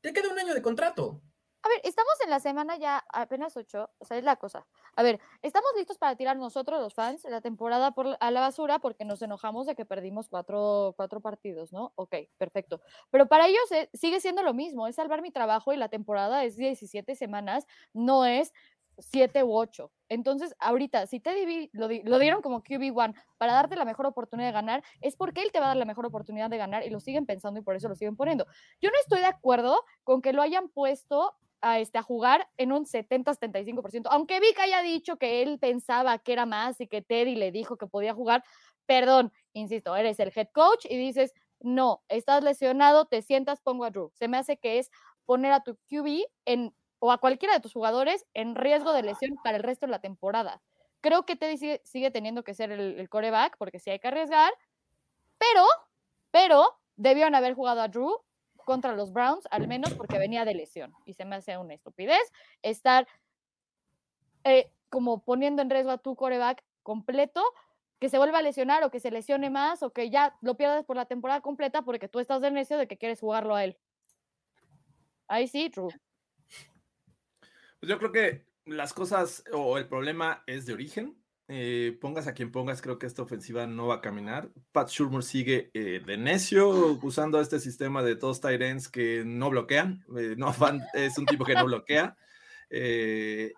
Te 0.00 0.12
queda 0.12 0.30
un 0.30 0.38
año 0.38 0.54
de 0.54 0.62
contrato. 0.62 1.20
A 1.64 1.68
ver, 1.68 1.80
estamos 1.84 2.12
en 2.24 2.30
la 2.30 2.40
semana 2.40 2.76
ya 2.76 3.04
apenas 3.12 3.56
ocho, 3.56 3.88
o 3.98 4.04
sea, 4.04 4.18
es 4.18 4.24
la 4.24 4.34
cosa. 4.34 4.66
A 4.96 5.02
ver, 5.04 5.20
estamos 5.42 5.70
listos 5.76 5.96
para 5.96 6.16
tirar 6.16 6.36
nosotros, 6.36 6.80
los 6.80 6.94
fans, 6.94 7.24
la 7.28 7.40
temporada 7.40 7.92
por, 7.92 8.16
a 8.18 8.30
la 8.32 8.40
basura 8.40 8.80
porque 8.80 9.04
nos 9.04 9.22
enojamos 9.22 9.66
de 9.66 9.76
que 9.76 9.84
perdimos 9.84 10.28
cuatro, 10.28 10.94
cuatro 10.96 11.20
partidos, 11.20 11.72
¿no? 11.72 11.92
Ok, 11.94 12.16
perfecto. 12.36 12.80
Pero 13.10 13.28
para 13.28 13.46
ellos 13.46 13.70
eh, 13.70 13.88
sigue 13.94 14.20
siendo 14.20 14.42
lo 14.42 14.54
mismo, 14.54 14.88
es 14.88 14.96
salvar 14.96 15.22
mi 15.22 15.30
trabajo 15.30 15.72
y 15.72 15.76
la 15.76 15.88
temporada 15.88 16.44
es 16.44 16.56
17 16.56 17.14
semanas, 17.14 17.64
no 17.92 18.26
es 18.26 18.52
siete 18.98 19.42
u 19.42 19.54
ocho. 19.54 19.90
Entonces, 20.08 20.54
ahorita, 20.58 21.06
si 21.06 21.20
Teddy 21.20 21.70
lo, 21.72 21.88
lo 21.88 22.18
dieron 22.18 22.42
como 22.42 22.62
QB1 22.62 23.14
para 23.38 23.54
darte 23.54 23.76
la 23.76 23.84
mejor 23.84 24.06
oportunidad 24.06 24.48
de 24.48 24.52
ganar, 24.52 24.84
es 25.00 25.16
porque 25.16 25.42
él 25.42 25.52
te 25.52 25.60
va 25.60 25.66
a 25.66 25.68
dar 25.68 25.76
la 25.76 25.84
mejor 25.84 26.06
oportunidad 26.06 26.50
de 26.50 26.58
ganar 26.58 26.84
y 26.86 26.90
lo 26.90 27.00
siguen 27.00 27.26
pensando 27.26 27.60
y 27.60 27.62
por 27.62 27.76
eso 27.76 27.88
lo 27.88 27.94
siguen 27.94 28.16
poniendo. 28.16 28.46
Yo 28.80 28.90
no 28.90 28.96
estoy 29.00 29.20
de 29.20 29.26
acuerdo 29.26 29.82
con 30.04 30.22
que 30.22 30.32
lo 30.32 30.42
hayan 30.42 30.68
puesto 30.68 31.34
a, 31.62 31.78
este, 31.78 31.98
a 31.98 32.02
jugar 32.02 32.48
en 32.56 32.72
un 32.72 32.84
70-75%. 32.84 34.08
Aunque 34.10 34.40
Vic 34.40 34.58
haya 34.58 34.82
dicho 34.82 35.16
que 35.16 35.42
él 35.42 35.58
pensaba 35.58 36.18
que 36.18 36.32
era 36.32 36.44
más 36.44 36.80
y 36.80 36.88
que 36.88 37.02
Teddy 37.02 37.36
le 37.36 37.52
dijo 37.52 37.76
que 37.76 37.86
podía 37.86 38.12
jugar, 38.12 38.44
perdón, 38.86 39.32
insisto, 39.52 39.96
eres 39.96 40.18
el 40.20 40.32
head 40.34 40.48
coach 40.52 40.84
y 40.88 40.96
dices, 40.96 41.32
no, 41.60 42.02
estás 42.08 42.42
lesionado, 42.42 43.06
te 43.06 43.22
sientas, 43.22 43.60
pongo 43.60 43.84
a 43.84 43.90
Drew. 43.90 44.10
Se 44.14 44.28
me 44.28 44.36
hace 44.36 44.56
que 44.56 44.78
es 44.78 44.90
poner 45.24 45.52
a 45.52 45.62
tu 45.62 45.76
QB 45.88 46.24
en, 46.44 46.74
o 47.04 47.10
a 47.10 47.18
cualquiera 47.18 47.52
de 47.54 47.60
tus 47.60 47.72
jugadores 47.72 48.24
en 48.32 48.54
riesgo 48.54 48.92
de 48.92 49.02
lesión 49.02 49.36
para 49.42 49.56
el 49.56 49.64
resto 49.64 49.86
de 49.86 49.90
la 49.90 49.98
temporada. 49.98 50.62
Creo 51.00 51.26
que 51.26 51.34
Teddy 51.34 51.56
sigue, 51.56 51.80
sigue 51.82 52.12
teniendo 52.12 52.44
que 52.44 52.54
ser 52.54 52.70
el, 52.70 53.00
el 53.00 53.08
coreback 53.08 53.56
porque 53.58 53.80
sí 53.80 53.90
hay 53.90 53.98
que 53.98 54.06
arriesgar, 54.06 54.52
pero, 55.36 55.66
pero 56.30 56.78
debieron 56.94 57.34
haber 57.34 57.54
jugado 57.54 57.80
a 57.80 57.88
Drew 57.88 58.20
contra 58.64 58.92
los 58.94 59.12
Browns, 59.12 59.48
al 59.50 59.66
menos 59.66 59.92
porque 59.94 60.16
venía 60.16 60.44
de 60.44 60.54
lesión. 60.54 60.94
Y 61.04 61.14
se 61.14 61.24
me 61.24 61.34
hace 61.34 61.58
una 61.58 61.74
estupidez 61.74 62.22
estar 62.62 63.08
eh, 64.44 64.70
como 64.88 65.24
poniendo 65.24 65.60
en 65.60 65.70
riesgo 65.70 65.90
a 65.90 65.98
tu 65.98 66.14
coreback 66.14 66.62
completo, 66.84 67.42
que 67.98 68.10
se 68.10 68.18
vuelva 68.18 68.38
a 68.38 68.42
lesionar 68.42 68.84
o 68.84 68.92
que 68.92 69.00
se 69.00 69.10
lesione 69.10 69.50
más 69.50 69.82
o 69.82 69.92
que 69.92 70.08
ya 70.08 70.36
lo 70.40 70.56
pierdas 70.56 70.84
por 70.84 70.94
la 70.94 71.06
temporada 71.06 71.40
completa 71.40 71.82
porque 71.82 72.06
tú 72.06 72.20
estás 72.20 72.42
de 72.42 72.52
necio 72.52 72.78
de 72.78 72.86
que 72.86 72.96
quieres 72.96 73.18
jugarlo 73.18 73.56
a 73.56 73.64
él. 73.64 73.76
Ahí 75.26 75.48
sí, 75.48 75.68
true. 75.68 75.92
Pues 77.82 77.90
yo 77.90 77.98
creo 77.98 78.12
que 78.12 78.46
las 78.64 78.94
cosas 78.94 79.42
o 79.52 79.76
el 79.76 79.88
problema 79.88 80.44
es 80.46 80.66
de 80.66 80.72
origen. 80.72 81.20
Eh, 81.48 81.98
pongas 82.00 82.28
a 82.28 82.32
quien 82.32 82.52
pongas, 82.52 82.80
creo 82.80 83.00
que 83.00 83.06
esta 83.06 83.22
ofensiva 83.22 83.66
no 83.66 83.88
va 83.88 83.96
a 83.96 84.00
caminar. 84.00 84.50
Pat 84.70 84.88
Shurmur 84.88 85.24
sigue 85.24 85.72
eh, 85.74 86.00
de 86.06 86.16
necio 86.16 86.68
usando 87.02 87.40
este 87.40 87.58
sistema 87.58 88.04
de 88.04 88.14
todos 88.14 88.40
tight 88.40 88.62
ends 88.62 88.88
que 88.88 89.24
no 89.26 89.50
bloquean. 89.50 90.04
Eh, 90.16 90.36
no 90.38 90.54
es 90.94 91.18
un 91.18 91.26
tipo 91.26 91.44
que 91.44 91.54
no 91.54 91.64
bloquea. 91.64 92.16
de 92.70 93.52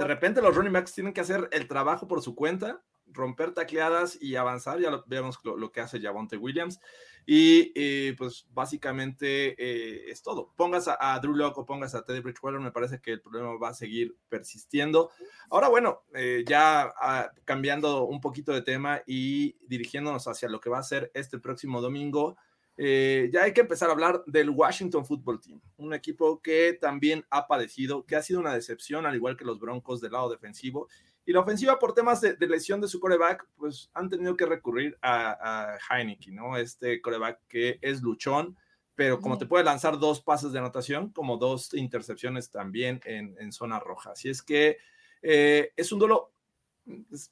repente 0.00 0.42
los 0.42 0.54
running 0.54 0.74
backs 0.74 0.92
tienen 0.92 1.14
que 1.14 1.22
hacer 1.22 1.48
el 1.52 1.66
trabajo 1.66 2.06
por 2.06 2.20
su 2.20 2.34
cuenta 2.34 2.82
romper 3.06 3.52
tacleadas 3.52 4.20
y 4.20 4.36
avanzar. 4.36 4.78
Ya 4.78 4.90
lo, 4.90 5.04
vemos 5.06 5.38
lo, 5.42 5.72
que 5.72 5.80
hace 5.80 6.02
Javonte 6.02 6.36
Williams. 6.36 6.80
Y 7.24 7.72
eh, 7.74 8.14
pues 8.18 8.46
básicamente 8.52 9.54
eh, 9.58 10.10
es 10.10 10.22
todo. 10.22 10.52
Pongas 10.56 10.88
a, 10.88 11.18
Drew 11.20 11.34
Locke 11.34 11.58
o 11.58 11.66
pongas 11.66 11.94
a 11.94 12.04
Teddy 12.04 12.20
Bridgewater, 12.20 12.60
me 12.60 12.72
parece 12.72 13.00
que 13.00 13.12
el 13.12 13.20
problema 13.20 13.56
va 13.56 13.70
a 13.70 13.74
seguir 13.74 14.16
persistiendo. 14.28 15.10
Ahora, 15.50 15.68
bueno, 15.68 16.02
eh, 16.14 16.44
ya 16.46 16.92
ah, 17.00 17.30
cambiando 17.44 18.04
un 18.04 18.20
poquito 18.20 18.52
de 18.52 18.62
tema 18.62 19.02
y 19.06 19.56
dirigiéndonos 19.66 20.26
hacia 20.26 20.48
lo 20.48 20.60
que 20.60 20.70
va 20.70 20.78
a 20.78 20.82
ser 20.82 21.10
este 21.14 21.38
próximo 21.38 21.80
domingo. 21.80 22.36
ya 22.76 23.42
hay 23.42 23.52
que 23.52 23.60
empezar 23.60 23.88
a 23.88 23.92
hablar 23.92 24.24
del 24.26 24.50
Washington 24.50 25.04
Football 25.04 25.40
Team, 25.40 25.60
un 25.76 25.94
equipo 25.94 26.40
que 26.42 26.76
también 26.80 27.24
ha 27.30 27.46
padecido, 27.46 28.04
que 28.06 28.16
ha 28.16 28.22
sido 28.22 28.40
una 28.40 28.54
decepción, 28.54 29.06
al 29.06 29.14
igual 29.14 29.36
que 29.36 29.44
los 29.44 29.60
Broncos 29.60 30.00
del 30.00 30.12
lado 30.12 30.30
defensivo, 30.30 30.88
y 31.24 31.32
la 31.32 31.40
ofensiva, 31.40 31.78
por 31.78 31.94
temas 31.94 32.20
de, 32.20 32.36
lesión 32.40 32.80
de 32.80 32.88
su 32.88 32.98
coreback, 32.98 33.46
pues 33.56 33.90
han 33.94 34.08
tenido 34.08 34.36
que 34.36 34.46
recurrir 34.46 34.98
a, 35.00 35.74
a 35.74 35.78
Heineken, 35.88 36.34
¿no? 36.34 36.56
Este 36.56 37.00
coreback 37.00 37.40
que 37.48 37.78
es 37.80 38.02
luchón, 38.02 38.56
pero 38.94 39.20
como 39.20 39.38
te 39.38 39.46
puede 39.46 39.64
lanzar 39.64 39.98
dos 39.98 40.20
pases 40.20 40.52
de 40.52 40.58
anotación, 40.58 41.10
como 41.10 41.36
dos 41.36 41.74
intercepciones 41.74 42.50
también 42.50 43.00
en, 43.04 43.52
zona 43.52 43.78
roja. 43.78 44.12
Así 44.12 44.28
es 44.28 44.42
que 44.42 44.78
eh, 45.22 45.72
es 45.76 45.92
un 45.92 45.98
duelo, 45.98 46.32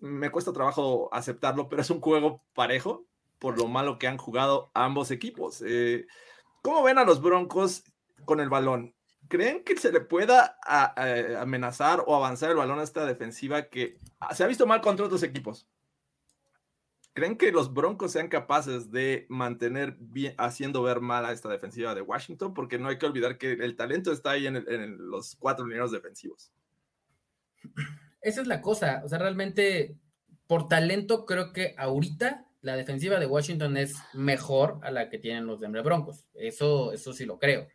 me 0.01 0.31
cuesta 0.31 0.53
trabajo 0.53 1.09
aceptarlo, 1.13 1.69
pero 1.69 1.83
es 1.83 1.91
un 1.91 2.01
juego 2.01 2.43
parejo 2.55 3.05
por 3.39 3.59
lo 3.59 3.69
malo 3.69 3.99
que 3.99 4.07
han 4.07 4.19
jugado 4.19 4.71
ambos 4.75 5.11
equipos. 5.11 5.63
Eh, 5.67 6.07
¿Cómo 6.63 6.83
ven 6.83 6.99
a 6.99 7.05
los 7.05 7.21
Broncos 7.21 7.85
con 8.25 8.41
el 8.41 8.49
balón? 8.49 8.95
¿Creen 9.31 9.63
que 9.63 9.77
se 9.77 9.93
le 9.93 10.01
pueda 10.01 10.59
amenazar 11.41 12.03
o 12.05 12.17
avanzar 12.17 12.51
el 12.51 12.57
balón 12.57 12.81
a 12.81 12.83
esta 12.83 13.07
defensiva 13.07 13.69
que 13.69 13.97
se 14.35 14.43
ha 14.43 14.49
visto 14.49 14.67
mal 14.67 14.81
contra 14.81 15.07
otros 15.07 15.23
equipos? 15.23 15.69
¿Creen 17.13 17.37
que 17.37 17.53
los 17.53 17.73
Broncos 17.73 18.11
sean 18.11 18.27
capaces 18.27 18.91
de 18.91 19.27
mantener 19.29 19.97
bien, 20.01 20.35
haciendo 20.37 20.83
ver 20.83 21.01
mal 21.01 21.25
a 21.25 21.31
esta 21.31 21.49
defensiva 21.49 21.95
de 21.95 22.03
Washington? 22.03 22.55
Porque 22.55 22.81
no 22.81 22.89
hay 22.89 22.99
que 22.99 23.07
olvidar 23.07 23.39
que 23.39 23.53
el 23.53 23.77
talento 23.77 24.11
está 24.11 24.33
ahí 24.33 24.49
en, 24.49 24.97
los 24.99 25.37
cuatro 25.37 25.65
lineros 25.65 25.93
defensivos. 25.93 26.51
Esa 28.23 28.41
es 28.41 28.49
la 28.49 28.61
cosa. 28.61 29.01
O 29.05 29.09
sea, 29.09 29.19
realmente, 29.19 29.97
por 30.49 30.67
talento, 30.67 31.25
creo 31.25 31.53
que 31.53 31.77
ahorita 31.79 32.49
la 32.63 32.75
defensiva 32.75 33.21
de 33.21 33.27
Washington 33.27 33.77
es 33.77 33.95
mejor 34.13 34.81
a 34.83 34.91
la 34.91 35.09
que 35.09 35.21
tienen 35.21 35.47
los 35.47 35.61
Denver 35.61 35.85
Broncos. 35.85 36.29
Eso, 36.35 36.93
eso 36.93 37.13
sí 37.13 37.27
lo 37.27 37.39
creo 37.39 37.69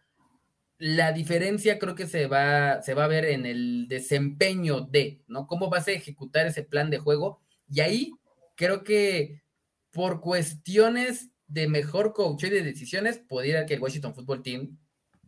la 0.77 1.11
diferencia 1.11 1.79
creo 1.79 1.95
que 1.95 2.07
se 2.07 2.27
va, 2.27 2.81
se 2.81 2.93
va 2.93 3.05
a 3.05 3.09
ver 3.09 3.25
en 3.25 3.45
el 3.45 3.87
desempeño 3.87 4.81
de, 4.81 5.21
¿no? 5.27 5.47
Cómo 5.47 5.69
vas 5.69 5.87
a 5.87 5.91
ejecutar 5.91 6.47
ese 6.47 6.63
plan 6.63 6.89
de 6.89 6.99
juego. 6.99 7.41
Y 7.69 7.79
ahí 7.79 8.11
creo 8.55 8.83
que 8.83 9.41
por 9.91 10.19
cuestiones 10.19 11.29
de 11.47 11.67
mejor 11.67 12.13
coach 12.13 12.43
y 12.43 12.49
de 12.49 12.63
decisiones, 12.63 13.17
podría 13.17 13.65
que 13.65 13.75
el 13.75 13.81
Washington 13.81 14.13
Football 14.13 14.43
Team 14.43 14.77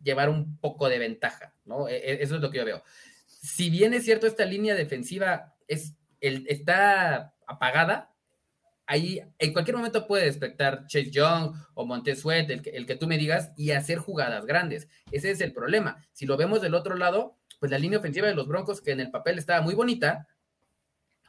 llevar 0.02 0.28
un 0.28 0.58
poco 0.58 0.88
de 0.88 0.98
ventaja, 0.98 1.54
¿no? 1.64 1.88
E, 1.88 1.96
e, 1.96 2.22
eso 2.22 2.36
es 2.36 2.42
lo 2.42 2.50
que 2.50 2.58
yo 2.58 2.64
veo. 2.64 2.82
Si 3.26 3.70
bien 3.70 3.94
es 3.94 4.04
cierto, 4.04 4.26
esta 4.26 4.44
línea 4.44 4.74
defensiva 4.74 5.54
es, 5.66 5.94
el, 6.20 6.46
está 6.48 7.34
apagada, 7.46 8.14
ahí 8.88 9.20
en 9.38 9.52
cualquier 9.52 9.76
momento 9.76 10.06
puede 10.06 10.24
despertar 10.24 10.86
Chase 10.86 11.10
Young 11.10 11.54
o 11.74 11.86
Montez 11.86 12.20
Sweat, 12.20 12.50
el 12.50 12.62
que, 12.62 12.70
el 12.70 12.86
que 12.86 12.96
tú 12.96 13.06
me 13.06 13.18
digas, 13.18 13.52
y 13.56 13.70
hacer 13.70 13.98
jugadas 13.98 14.46
grandes. 14.46 14.88
Ese 15.12 15.30
es 15.30 15.40
el 15.42 15.52
problema. 15.52 16.04
Si 16.12 16.26
lo 16.26 16.36
vemos 16.36 16.62
del 16.62 16.74
otro 16.74 16.96
lado, 16.96 17.36
pues 17.60 17.70
la 17.70 17.78
línea 17.78 17.98
ofensiva 17.98 18.26
de 18.26 18.34
los 18.34 18.48
Broncos, 18.48 18.80
que 18.80 18.92
en 18.92 19.00
el 19.00 19.10
papel 19.10 19.38
estaba 19.38 19.60
muy 19.60 19.74
bonita, 19.74 20.26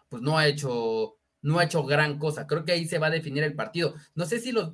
pues 0.07 0.23
no 0.23 0.37
ha 0.37 0.47
hecho, 0.47 1.17
no 1.41 1.59
ha 1.59 1.65
hecho 1.65 1.83
gran 1.83 2.17
cosa. 2.17 2.47
Creo 2.47 2.63
que 2.63 2.71
ahí 2.71 2.85
se 2.85 2.97
va 2.97 3.07
a 3.07 3.11
definir 3.11 3.43
el 3.43 3.55
partido. 3.55 3.93
No 4.15 4.25
sé 4.25 4.39
si 4.39 4.53
los, 4.53 4.73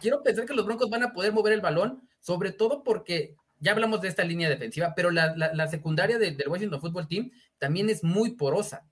quiero 0.00 0.22
pensar 0.24 0.44
que 0.44 0.54
los 0.54 0.66
Broncos 0.66 0.90
van 0.90 1.04
a 1.04 1.12
poder 1.12 1.32
mover 1.32 1.52
el 1.52 1.60
balón, 1.60 2.02
sobre 2.18 2.50
todo 2.50 2.82
porque 2.82 3.36
ya 3.60 3.70
hablamos 3.70 4.00
de 4.00 4.08
esta 4.08 4.24
línea 4.24 4.48
defensiva, 4.48 4.92
pero 4.96 5.12
la, 5.12 5.68
secundaria 5.68 6.18
del 6.18 6.36
Washington 6.48 6.80
Football 6.80 7.06
Team 7.06 7.30
también 7.58 7.88
es 7.90 8.02
muy 8.02 8.32
porosa. 8.32 8.88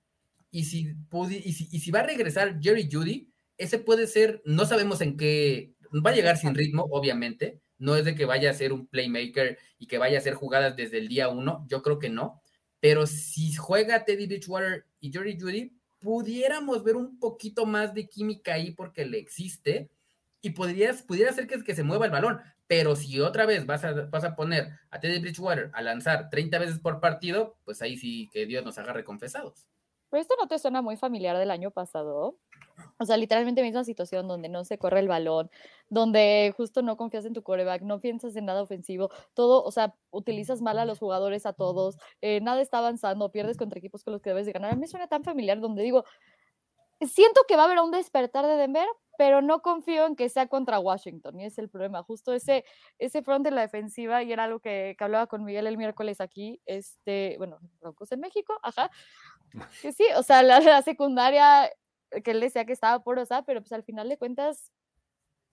Y 0.49 0.63
si, 0.63 0.95
y 1.43 1.53
si, 1.53 1.67
y 1.71 1.79
si 1.79 1.91
va 1.91 1.99
a 1.99 2.03
regresar 2.03 2.59
Jerry 2.61 2.87
Judy, 2.89 3.32
ese 3.57 3.79
puede 3.79 4.07
ser, 4.07 4.41
no 4.45 4.65
sabemos 4.65 5.01
en 5.01 5.17
qué, 5.17 5.73
va 6.05 6.11
a 6.11 6.15
llegar 6.15 6.37
sin 6.37 6.55
ritmo, 6.55 6.87
obviamente, 6.89 7.61
no 7.77 7.95
es 7.95 8.05
de 8.05 8.15
que 8.15 8.25
vaya 8.25 8.49
a 8.49 8.53
ser 8.53 8.73
un 8.73 8.87
playmaker 8.87 9.57
y 9.77 9.87
que 9.87 9.97
vaya 9.97 10.17
a 10.17 10.21
hacer 10.21 10.33
jugadas 10.33 10.75
desde 10.75 10.97
el 10.97 11.07
día 11.07 11.29
uno, 11.29 11.65
yo 11.67 11.81
creo 11.81 11.99
que 11.99 12.09
no, 12.09 12.41
pero 12.79 13.07
si 13.07 13.53
juega 13.53 14.05
Teddy 14.05 14.27
Bridgewater 14.27 14.85
y 14.99 15.11
Jerry 15.11 15.37
Judy, 15.39 15.77
pudiéramos 15.99 16.83
ver 16.83 16.97
un 16.97 17.17
poquito 17.17 17.65
más 17.65 17.93
de 17.93 18.07
química 18.07 18.55
ahí 18.55 18.71
porque 18.71 19.05
le 19.05 19.19
existe 19.19 19.89
y 20.41 20.49
podrías, 20.49 21.01
pudiera 21.01 21.31
ser 21.31 21.47
que, 21.47 21.75
se 21.75 21.83
mueva 21.83 22.05
el 22.05 22.11
balón, 22.11 22.41
pero 22.67 22.95
si 22.97 23.21
otra 23.21 23.45
vez 23.45 23.65
vas 23.65 23.85
a, 23.85 23.93
vas 24.07 24.25
a 24.25 24.35
poner 24.35 24.71
a 24.89 24.99
Teddy 24.99 25.19
Bridgewater 25.19 25.71
a 25.73 25.81
lanzar 25.81 26.29
30 26.29 26.59
veces 26.59 26.79
por 26.79 26.99
partido, 26.99 27.57
pues 27.63 27.81
ahí 27.81 27.95
sí 27.95 28.29
que 28.33 28.45
Dios 28.45 28.65
nos 28.65 28.77
agarre 28.77 29.05
confesados. 29.05 29.65
Pero 30.09 30.21
esto 30.21 30.35
no 30.39 30.47
te 30.47 30.59
suena 30.59 30.81
muy 30.81 30.97
familiar 30.97 31.37
del 31.37 31.51
año 31.51 31.71
pasado. 31.71 32.37
O 32.99 33.05
sea, 33.05 33.17
literalmente 33.17 33.61
misma 33.61 33.83
situación 33.83 34.27
donde 34.27 34.49
no 34.49 34.63
se 34.63 34.77
corre 34.77 34.99
el 34.99 35.07
balón, 35.07 35.49
donde 35.89 36.53
justo 36.55 36.81
no 36.81 36.97
confías 36.97 37.25
en 37.25 37.33
tu 37.33 37.43
coreback, 37.43 37.81
no 37.81 37.99
piensas 37.99 38.35
en 38.35 38.45
nada 38.45 38.61
ofensivo, 38.61 39.09
todo, 39.33 39.63
o 39.63 39.71
sea, 39.71 39.95
utilizas 40.11 40.61
mal 40.61 40.79
a 40.79 40.85
los 40.85 40.99
jugadores 40.99 41.45
a 41.45 41.53
todos, 41.53 41.97
eh, 42.21 42.41
nada 42.41 42.61
está 42.61 42.79
avanzando, 42.79 43.31
pierdes 43.31 43.57
contra 43.57 43.79
equipos 43.79 44.03
con 44.03 44.13
los 44.13 44.21
que 44.21 44.29
debes 44.29 44.45
de 44.45 44.53
ganar. 44.53 44.73
A 44.73 44.75
mí 44.75 44.87
suena 44.87 45.07
tan 45.07 45.23
familiar 45.23 45.59
donde 45.59 45.83
digo, 45.83 46.05
siento 47.01 47.41
que 47.47 47.55
va 47.55 47.63
a 47.63 47.65
haber 47.65 47.79
un 47.79 47.91
despertar 47.91 48.45
de 48.45 48.55
Denver, 48.55 48.87
pero 49.17 49.41
no 49.41 49.61
confío 49.61 50.07
en 50.07 50.15
que 50.15 50.29
sea 50.29 50.47
contra 50.47 50.79
Washington, 50.79 51.39
y 51.39 51.45
es 51.45 51.57
el 51.59 51.69
problema. 51.69 52.01
Justo 52.01 52.33
ese, 52.33 52.65
ese 52.97 53.21
front 53.21 53.45
de 53.45 53.51
la 53.51 53.61
defensiva, 53.61 54.23
y 54.23 54.31
era 54.31 54.45
algo 54.45 54.59
que, 54.59 54.95
que 54.97 55.03
hablaba 55.03 55.27
con 55.27 55.43
Miguel 55.43 55.67
el 55.67 55.77
miércoles 55.77 56.19
aquí, 56.19 56.61
este, 56.65 57.35
bueno, 57.37 57.59
Broncos 57.79 58.11
en 58.11 58.21
México, 58.21 58.57
ajá, 58.63 58.89
que 59.81 59.91
sí, 59.91 60.05
o 60.17 60.23
sea, 60.23 60.41
la, 60.41 60.59
la 60.59 60.81
secundaria 60.81 61.69
que 62.21 62.31
él 62.31 62.39
decía 62.39 62.65
que 62.65 62.73
estaba 62.73 63.03
porosa, 63.03 63.43
pero 63.43 63.61
pues 63.61 63.71
al 63.71 63.83
final 63.83 64.09
de 64.09 64.17
cuentas 64.17 64.71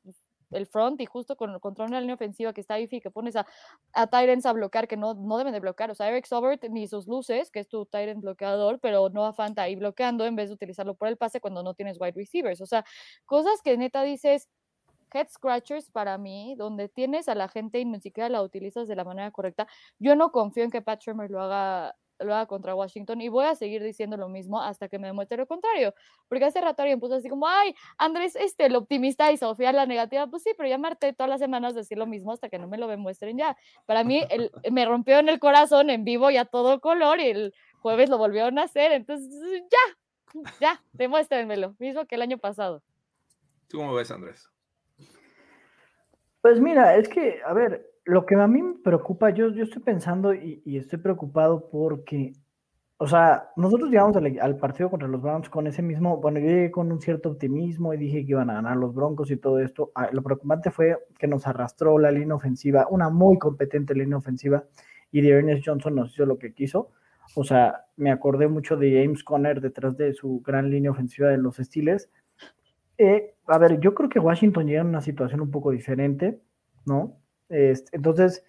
pues, 0.03 0.23
el 0.51 0.67
front 0.67 1.01
y 1.01 1.07
justo 1.07 1.37
con, 1.37 1.59
contra 1.61 1.85
una 1.85 2.01
línea 2.01 2.15
ofensiva 2.15 2.53
que 2.53 2.61
está 2.61 2.75
ahí 2.75 2.89
que 2.89 3.11
pones 3.11 3.37
a, 3.37 3.47
a 3.93 4.07
Tyrants 4.09 4.47
a 4.47 4.53
bloquear 4.53 4.89
que 4.89 4.97
no, 4.97 5.15
no 5.15 5.39
deben 5.39 5.53
de 5.53 5.61
bloquear, 5.61 5.91
o 5.91 5.95
sea, 5.95 6.09
Eric 6.09 6.27
Sobert 6.27 6.65
ni 6.69 6.89
sus 6.89 7.07
luces, 7.07 7.51
que 7.51 7.61
es 7.61 7.69
tu 7.69 7.87
Tyrant 7.87 8.21
bloqueador, 8.21 8.81
pero 8.81 9.09
no 9.11 9.25
a 9.25 9.33
Fanta 9.33 9.63
ahí 9.63 9.77
bloqueando 9.77 10.27
en 10.27 10.37
vez 10.37 10.49
de 10.49 10.55
utilizarlo 10.55 10.95
por 10.95 11.09
el 11.09 11.17
pase 11.17 11.41
cuando 11.41 11.63
no 11.63 11.75
tienes 11.75 12.01
wide 12.01 12.13
receivers, 12.17 12.61
o 12.61 12.67
sea, 12.67 12.85
cosas 13.27 13.63
que 13.63 13.77
neta 13.77 14.03
dices, 14.03 14.49
head 15.13 15.29
scratchers 15.29 15.91
para 15.91 16.19
mí, 16.19 16.55
donde 16.57 16.89
tienes 16.89 17.29
a 17.29 17.35
la 17.35 17.49
gente 17.49 17.81
y 17.81 17.85
ni 17.85 18.01
siquiera 18.01 18.29
la 18.29 18.43
utilizas 18.43 18.89
de 18.89 18.97
la 18.97 19.05
manera 19.05 19.31
correcta. 19.31 19.67
Yo 19.99 20.17
no 20.17 20.31
confío 20.31 20.65
en 20.65 20.71
que 20.71 20.83
Pat 20.83 21.03
Shermer 21.03 21.31
lo 21.31 21.41
haga 21.41 21.97
lo 22.21 22.35
haga 22.35 22.47
contra 22.47 22.75
Washington 22.75 23.21
y 23.21 23.29
voy 23.29 23.47
a 23.47 23.55
seguir 23.55 23.83
diciendo 23.83 24.17
lo 24.17 24.29
mismo 24.29 24.61
hasta 24.61 24.89
que 24.89 24.99
me 24.99 25.07
demuestre 25.07 25.39
lo 25.39 25.47
contrario. 25.47 25.95
Porque 26.29 26.45
hace 26.45 26.61
rato 26.61 26.83
alguien 26.83 27.01
puso 27.01 27.15
así 27.15 27.29
como, 27.29 27.47
ay, 27.47 27.75
Andrés, 27.99 28.37
este, 28.37 28.67
el 28.67 28.77
optimista 28.77 29.31
y 29.33 29.37
Sofía 29.37 29.73
la 29.73 29.87
negativa. 29.87 30.27
Pues 30.27 30.43
sí, 30.43 30.51
pero 30.57 30.69
ya 30.69 30.79
me 30.79 30.91
todas 30.97 31.29
las 31.29 31.41
semanas 31.41 31.75
decir 31.75 31.99
lo 31.99 32.07
mismo 32.07 32.33
hasta 32.33 32.49
que 32.49 32.59
no 32.59 32.69
me 32.69 32.79
lo 32.79 32.89
demuestren 32.89 33.39
ya. 33.39 33.57
Para 33.87 34.05
mí, 34.05 34.23
el, 34.31 34.51
me 34.71 34.85
rompió 34.85 35.19
en 35.19 35.29
el 35.29 35.39
corazón 35.39 35.91
en 35.91 36.05
vivo 36.05 36.31
y 36.31 36.37
a 36.37 36.45
todo 36.45 36.81
color 36.81 37.21
y 37.21 37.31
el 37.31 37.55
jueves 37.81 38.11
lo 38.11 38.19
volvieron 38.19 38.59
a 38.59 38.65
hacer. 38.65 38.93
Entonces, 38.93 39.31
ya, 39.71 40.43
ya, 40.61 40.85
demuéstrenmelo. 40.93 41.75
Mismo 41.79 42.07
que 42.07 42.15
el 42.15 42.23
año 42.23 42.39
pasado. 42.39 42.83
¿Tú 43.69 43.79
cómo 43.79 43.95
ves, 43.95 44.11
Andrés? 44.11 44.49
Pues 46.43 46.59
mira, 46.59 46.97
es 46.97 47.09
que, 47.09 47.41
a 47.45 47.53
ver, 47.53 47.90
lo 48.05 48.27
que 48.27 48.35
a 48.35 48.47
mí 48.47 48.63
me 48.63 48.79
preocupa, 48.79 49.31
yo, 49.31 49.51
yo 49.51 49.65
estoy 49.65 49.83
pensando 49.83 50.35
y, 50.35 50.63
estoy 50.77 50.99
preocupado 50.99 51.69
porque, 51.71 52.33
o 52.97 53.07
sea, 53.07 53.51
nosotros 53.57 53.91
llegamos 53.91 54.17
al, 54.17 54.57
partido 54.57 54.91
contra 54.91 55.09
los 55.09 55.23
Browns 55.23 55.49
con 55.49 55.67
ese 55.67 55.83
mismo, 55.83 56.19
bueno, 56.19 56.41
yo 56.41 56.47
llegué 56.47 56.71
con 56.71 56.91
un 56.91 57.01
cierto 57.01 57.31
optimismo 57.31 57.95
y 57.95 57.99
dije 57.99 58.25
que 58.25 58.33
iban 58.33 58.51
a 58.51 58.55
ganar 58.55 58.77
los 58.77 58.95
Broncos 58.95 59.31
y 59.31 59.37
todo 59.37 59.61
esto. 59.61 59.93
Ah, 59.95 60.09
lo 60.13 60.23
preocupante 60.23 60.71
fue 60.71 60.97
que 61.19 61.27
nos 61.27 61.47
arrastró 61.47 61.99
la 61.99 62.11
línea 62.11 62.35
ofensiva, 62.35 62.87
una 62.91 63.11
muy 63.11 63.39
competente 63.39 63.95
línea 63.95 64.17
ofensiva, 64.17 64.65
y 65.13 65.21
de 65.21 65.31
Ernest 65.31 65.65
Johnson 65.67 65.95
nos 65.95 66.13
hizo 66.13 66.27
lo 66.27 66.39
que 66.39 66.53
quiso. 66.53 66.91
O 67.37 67.45
sea, 67.45 67.87
me 67.97 68.11
acordé 68.11 68.49
mucho 68.49 68.77
de 68.77 69.03
James 69.03 69.23
Conner 69.23 69.61
detrás 69.61 69.97
de 69.97 70.15
su 70.15 70.41
gran 70.45 70.71
línea 70.71 70.91
ofensiva 70.91 71.29
de 71.29 71.39
los 71.39 71.57
Steelers. 71.57 72.11
Eh, 72.99 73.35
a 73.47 73.59
ver, 73.59 73.79
yo 73.81 73.95
creo 73.95 74.09
que 74.09 74.19
Washington 74.19 74.67
llega 74.67 74.81
en 74.81 74.89
una 74.89 75.01
situación 75.01 75.41
un 75.41 75.51
poco 75.51 75.71
diferente, 75.71 76.41
¿no? 76.87 77.17
Este, 77.51 77.97
entonces, 77.97 78.45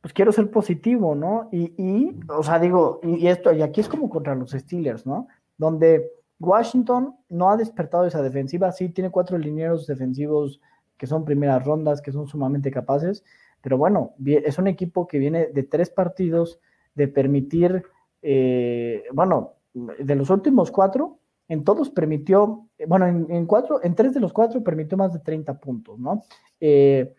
pues 0.00 0.14
quiero 0.14 0.30
ser 0.30 0.50
positivo, 0.50 1.14
¿no? 1.14 1.48
Y, 1.50 2.14
o 2.28 2.42
sea, 2.42 2.60
digo, 2.60 3.00
y, 3.02 3.26
esto, 3.26 3.52
y 3.52 3.62
aquí 3.62 3.80
es 3.80 3.88
como 3.88 4.08
contra 4.08 4.34
los 4.34 4.52
Steelers, 4.52 5.04
¿no? 5.06 5.26
Donde 5.58 6.12
Washington 6.38 7.16
no 7.28 7.50
ha 7.50 7.56
despertado 7.56 8.06
esa 8.06 8.22
defensiva, 8.22 8.70
sí, 8.70 8.90
tiene 8.90 9.10
cuatro 9.10 9.38
linieros 9.38 9.86
defensivos 9.86 10.60
que 10.96 11.06
son 11.06 11.24
primeras 11.24 11.64
rondas, 11.64 12.00
que 12.00 12.12
son 12.12 12.26
sumamente 12.28 12.70
capaces, 12.70 13.24
pero 13.60 13.78
bueno, 13.78 14.14
es 14.24 14.58
un 14.58 14.68
equipo 14.68 15.06
que 15.06 15.18
viene 15.18 15.46
de 15.46 15.62
tres 15.62 15.90
partidos 15.90 16.60
de 16.94 17.08
permitir, 17.08 17.82
eh, 18.22 19.04
bueno, 19.12 19.54
de 19.74 20.14
los 20.14 20.30
últimos 20.30 20.70
cuatro, 20.70 21.18
en 21.48 21.64
todos 21.64 21.90
permitió, 21.90 22.68
bueno, 22.86 23.06
en, 23.06 23.46
cuatro, 23.46 23.80
en 23.82 23.94
tres 23.94 24.14
de 24.14 24.20
los 24.20 24.32
cuatro 24.32 24.62
permitió 24.62 24.96
más 24.96 25.12
de 25.12 25.20
30 25.20 25.58
puntos, 25.58 25.98
¿no? 25.98 26.22
Eh, 26.60 27.14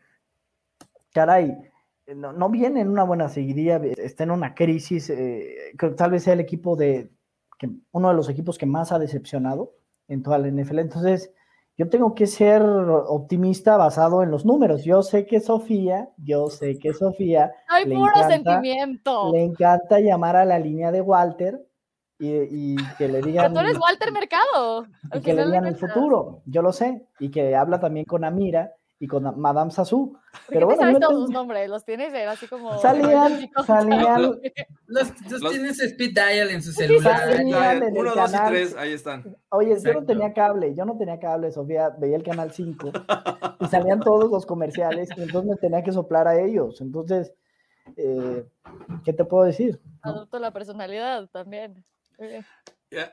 caray, 1.18 1.58
no, 2.16 2.50
viene 2.50 2.82
en 2.82 2.90
una 2.90 3.04
buena 3.04 3.28
seguidilla, 3.28 3.82
está 3.98 4.24
en 4.24 4.32
una 4.32 4.54
crisis, 4.54 5.10
eh, 5.10 5.74
creo 5.76 5.92
que 5.92 5.98
tal 5.98 6.12
vez 6.12 6.24
sea 6.24 6.34
el 6.34 6.40
equipo 6.40 6.76
de, 6.76 7.10
que, 7.58 7.72
uno 7.92 8.10
de 8.10 8.14
los 8.14 8.30
equipos 8.30 8.60
que 8.60 8.68
más 8.68 8.92
ha 8.92 9.00
decepcionado 9.00 9.74
en 10.08 10.22
toda 10.22 10.38
la 10.38 10.48
NFL. 10.48 10.78
Entonces, 10.78 11.34
yo 11.76 11.90
tengo 11.90 12.14
que 12.14 12.28
ser 12.28 12.62
optimista 12.62 13.78
basado 13.78 14.22
en 14.22 14.30
los 14.30 14.46
números. 14.46 14.84
Yo 14.84 15.02
sé 15.02 15.26
que 15.26 15.40
Sofía, 15.40 16.10
yo 16.18 16.50
sé 16.50 16.78
que 16.78 16.94
Sofía. 16.94 17.52
Hay 17.68 17.86
puro 17.86 18.14
sentimiento. 18.28 19.32
Le 19.32 19.44
encanta 19.44 20.00
llamar 20.00 20.36
a 20.36 20.46
la 20.46 20.60
línea 20.60 20.92
de 20.92 21.02
Walter 21.02 21.68
y, 22.20 22.76
que 22.98 23.08
le 23.08 23.22
digan. 23.22 23.52
Pero 23.52 23.54
tú 23.54 23.60
eres 23.60 23.80
Walter 23.80 24.12
Mercado. 24.12 24.86
Y 25.14 25.22
que 25.22 25.34
le 25.34 25.46
digan 25.46 25.66
el 25.66 25.76
futuro. 25.76 26.42
Yo 26.46 26.62
lo 26.62 26.72
sé. 26.72 27.08
Y 27.20 27.30
que 27.30 27.56
habla 27.56 27.80
también 27.80 28.06
con 28.06 28.24
Amira 28.24 28.77
y 29.00 29.08
con 29.08 29.40
Madame 29.40 29.72
Sassou. 29.72 30.18
Pero 30.48 30.66
bueno, 30.66 30.82
sabes 30.82 31.00
todos 31.00 31.26
sus 31.26 31.30
nombres? 31.30 31.70
Los 31.70 31.86
tienes 31.86 32.14
así 32.28 32.48
como. 32.48 32.78
Salían, 32.80 33.50
salían. 33.66 34.40
Los, 34.88 35.14
los, 35.30 35.52
tienes 35.52 35.80
speed 35.80 36.14
dial 36.14 36.50
en 36.50 36.62
su 36.62 36.72
celular. 36.72 37.40
Uno, 37.92 38.16
dos 38.16 38.34
y 38.34 38.48
tres, 38.48 38.76
ahí 38.76 38.94
están. 38.94 39.38
Oye, 39.50 39.78
yo 39.84 39.94
no 39.94 40.06
tenía 40.06 40.34
cable, 40.34 40.74
yo 40.74 40.86
no 40.86 40.98
tenía 40.98 41.20
cable, 41.20 41.52
Sofía, 41.52 41.90
veía 41.90 42.16
el 42.16 42.24
canal 42.24 42.52
5 42.52 42.92
y 43.60 43.66
salían 43.68 44.00
todos 44.00 44.30
los 44.32 44.46
comerciales 44.46 45.10
y 45.16 45.22
entonces 45.22 45.52
me 45.52 45.58
tenía 45.58 45.84
que 45.84 45.92
soplar 45.92 46.28
a 46.28 46.40
ellos. 46.40 46.82
Entonces, 46.82 47.34
eh, 47.96 48.46
¿qué 49.04 49.14
te 49.14 49.26
puedo 49.26 49.44
decir? 49.44 49.80
Adopto 50.02 50.40
la 50.40 50.52
personalidad 50.52 51.30
también. 51.30 51.86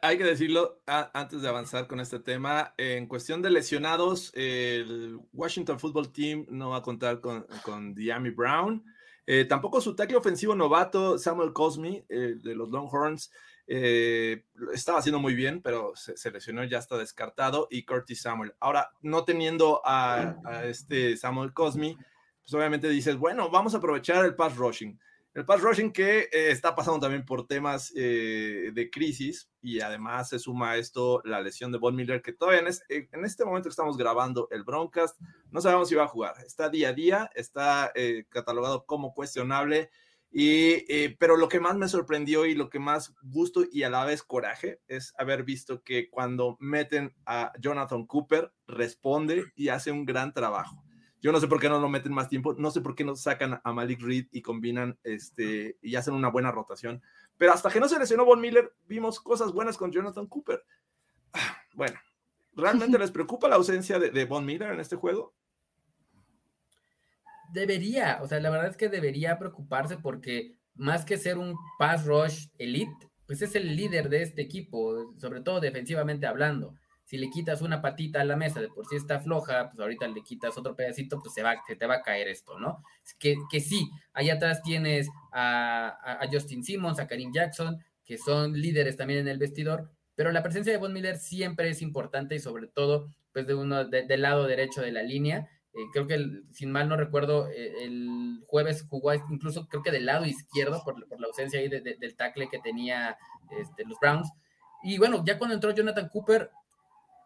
Hay 0.02 0.18
que 0.18 0.24
decirlo 0.24 0.80
antes 0.86 1.42
de 1.42 1.48
avanzar 1.48 1.88
con 1.88 1.98
este 1.98 2.20
tema. 2.20 2.74
En 2.76 3.06
cuestión 3.08 3.42
de 3.42 3.50
lesionados, 3.50 4.30
el 4.34 5.18
Washington 5.32 5.80
Football 5.80 6.12
Team 6.12 6.46
no 6.48 6.70
va 6.70 6.76
a 6.76 6.82
contar 6.82 7.20
con, 7.20 7.44
con 7.64 7.92
Diami 7.92 8.30
Brown. 8.30 8.84
Eh, 9.26 9.46
tampoco 9.46 9.80
su 9.80 9.96
tackle 9.96 10.16
ofensivo 10.16 10.54
novato, 10.54 11.18
Samuel 11.18 11.52
Cosme, 11.52 12.04
eh, 12.08 12.36
de 12.40 12.54
los 12.54 12.68
Longhorns, 12.68 13.32
eh, 13.66 14.44
estaba 14.74 14.98
haciendo 14.98 15.18
muy 15.18 15.34
bien, 15.34 15.62
pero 15.62 15.92
se, 15.96 16.30
lesionó, 16.30 16.62
ya 16.64 16.78
está 16.78 16.96
descartado. 16.96 17.66
Y 17.68 17.84
Curtis 17.84 18.22
Samuel. 18.22 18.54
Ahora, 18.60 18.92
no 19.02 19.24
teniendo 19.24 19.82
a, 19.84 20.36
a 20.44 20.66
este 20.66 21.16
Samuel 21.16 21.52
Cosme, 21.52 21.96
pues 22.42 22.54
obviamente 22.54 22.88
dices, 22.88 23.16
bueno, 23.16 23.50
vamos 23.50 23.74
a 23.74 23.78
aprovechar 23.78 24.24
el 24.24 24.36
pass 24.36 24.56
rushing. 24.56 25.00
El 25.34 25.44
pass 25.44 25.62
rushing 25.62 25.90
que 25.90 26.28
eh, 26.30 26.52
está 26.52 26.76
pasando 26.76 27.00
también 27.00 27.24
por 27.24 27.48
temas 27.48 27.92
eh, 27.96 28.70
de 28.72 28.88
crisis 28.88 29.50
y 29.60 29.80
además 29.80 30.28
se 30.28 30.38
suma 30.38 30.70
a 30.70 30.76
esto 30.76 31.22
la 31.24 31.40
lesión 31.40 31.72
de 31.72 31.78
Von 31.78 31.96
Miller 31.96 32.22
que 32.22 32.32
todavía 32.32 32.60
en, 32.60 32.68
eh, 32.68 33.08
en, 33.10 33.24
este 33.24 33.44
momento 33.44 33.68
que 33.68 33.72
estamos 33.72 33.96
grabando 33.96 34.46
el 34.52 34.62
Broncast 34.62 35.20
no 35.50 35.60
sabemos 35.60 35.88
si 35.88 35.96
va 35.96 36.04
a 36.04 36.08
jugar. 36.08 36.36
Está 36.46 36.68
día 36.68 36.90
a 36.90 36.92
día, 36.92 37.30
está 37.34 37.92
catalogado 38.28 38.86
como 38.86 39.12
cuestionable, 39.12 39.90
y, 40.30 41.08
pero 41.16 41.36
lo 41.36 41.48
que 41.48 41.60
más 41.60 41.76
me 41.76 41.88
sorprendió 41.88 42.46
y 42.46 42.54
lo 42.54 42.70
que 42.70 42.78
más 42.78 43.12
gusto 43.22 43.64
y 43.70 43.82
a 43.82 43.90
la 43.90 44.04
vez 44.04 44.22
coraje 44.22 44.80
es 44.86 45.14
haber 45.18 45.42
visto 45.42 45.82
que 45.82 46.10
cuando 46.10 46.56
meten 46.60 47.12
a 47.26 47.52
Jonathan 47.58 48.06
Cooper 48.06 48.52
responde 48.68 49.44
y 49.56 49.68
hace 49.68 49.90
un 49.90 50.04
gran 50.04 50.32
trabajo. 50.32 50.83
Yo 51.24 51.32
no 51.32 51.40
sé 51.40 51.48
por 51.48 51.58
qué 51.58 51.70
no 51.70 51.80
lo 51.80 51.88
meten 51.88 52.12
más 52.12 52.28
tiempo, 52.28 52.52
no 52.52 52.70
sé 52.70 52.82
por 52.82 52.94
qué 52.94 53.02
no 53.02 53.16
sacan 53.16 53.58
a 53.64 53.72
Malik 53.72 54.02
Reed 54.02 54.26
y 54.30 54.42
combinan 54.42 54.98
este 55.04 55.78
y 55.80 55.96
hacen 55.96 56.12
una 56.12 56.28
buena 56.28 56.52
rotación. 56.52 57.00
Pero 57.38 57.54
hasta 57.54 57.70
que 57.70 57.80
no 57.80 57.88
se 57.88 57.98
lesionó 57.98 58.26
Von 58.26 58.42
Miller, 58.42 58.74
vimos 58.86 59.20
cosas 59.20 59.50
buenas 59.50 59.78
con 59.78 59.90
Jonathan 59.90 60.26
Cooper. 60.26 60.62
Bueno, 61.72 61.98
¿realmente 62.52 62.98
les 63.00 63.10
preocupa 63.10 63.48
la 63.48 63.56
ausencia 63.56 63.98
de, 63.98 64.10
de 64.10 64.26
Von 64.26 64.44
Miller 64.44 64.72
en 64.72 64.80
este 64.80 64.96
juego? 64.96 65.34
Debería, 67.54 68.18
o 68.20 68.28
sea, 68.28 68.38
la 68.38 68.50
verdad 68.50 68.68
es 68.68 68.76
que 68.76 68.90
debería 68.90 69.38
preocuparse 69.38 69.96
porque 69.96 70.58
más 70.74 71.06
que 71.06 71.16
ser 71.16 71.38
un 71.38 71.56
pass 71.78 72.04
rush 72.04 72.48
elite, 72.58 73.10
pues 73.26 73.40
es 73.40 73.56
el 73.56 73.74
líder 73.74 74.10
de 74.10 74.20
este 74.20 74.42
equipo, 74.42 75.14
sobre 75.16 75.40
todo 75.40 75.58
defensivamente 75.58 76.26
hablando 76.26 76.74
si 77.14 77.18
le 77.20 77.30
quitas 77.30 77.62
una 77.62 77.80
patita 77.80 78.22
a 78.22 78.24
la 78.24 78.34
mesa, 78.34 78.60
de 78.60 78.66
por 78.66 78.86
sí 78.86 78.96
está 78.96 79.20
floja, 79.20 79.70
pues 79.70 79.78
ahorita 79.78 80.08
le 80.08 80.24
quitas 80.24 80.58
otro 80.58 80.74
pedacito, 80.74 81.20
pues 81.20 81.32
se, 81.32 81.44
va, 81.44 81.62
se 81.64 81.76
te 81.76 81.86
va 81.86 81.94
a 81.94 82.02
caer 82.02 82.26
esto, 82.26 82.58
¿no? 82.58 82.82
Que, 83.20 83.36
que 83.48 83.60
sí, 83.60 83.88
ahí 84.14 84.30
atrás 84.30 84.62
tienes 84.64 85.08
a, 85.30 86.18
Justin 86.32 86.64
Simmons, 86.64 86.98
a 86.98 87.06
Karim 87.06 87.32
Jackson, 87.32 87.78
que 88.04 88.18
son 88.18 88.54
líderes 88.54 88.96
también 88.96 89.20
en 89.20 89.28
el 89.28 89.38
vestidor, 89.38 89.92
pero 90.16 90.32
la 90.32 90.42
presencia 90.42 90.72
de 90.72 90.78
Von 90.80 90.92
Miller 90.92 91.16
siempre 91.16 91.68
es 91.68 91.82
importante 91.82 92.34
y 92.34 92.40
sobre 92.40 92.66
todo, 92.66 93.06
pues 93.32 93.46
de 93.46 93.54
uno 93.54 93.84
del 93.84 94.20
lado 94.20 94.48
derecho 94.48 94.82
de 94.82 94.90
la 94.90 95.04
línea. 95.04 95.48
Eh, 95.72 95.86
creo 95.92 96.08
que, 96.08 96.18
sin 96.50 96.72
mal 96.72 96.88
no 96.88 96.96
recuerdo, 96.96 97.48
eh, 97.48 97.84
el 97.84 98.42
jueves 98.48 98.84
jugó 98.88 99.14
incluso 99.30 99.68
creo 99.68 99.84
que 99.84 99.92
del 99.92 100.06
lado 100.06 100.26
izquierdo 100.26 100.82
por, 100.82 100.98
la 100.98 101.28
ausencia 101.28 101.60
ahí 101.60 101.68
del 101.68 102.16
tackle 102.16 102.48
que 102.48 102.58
tenía 102.58 103.16
este, 103.56 103.84
los 103.84 104.00
Browns. 104.00 104.32
Y 104.82 104.98
bueno, 104.98 105.24
ya 105.24 105.38
cuando 105.38 105.54
entró 105.54 105.70
Jonathan 105.70 106.08
Cooper, 106.08 106.50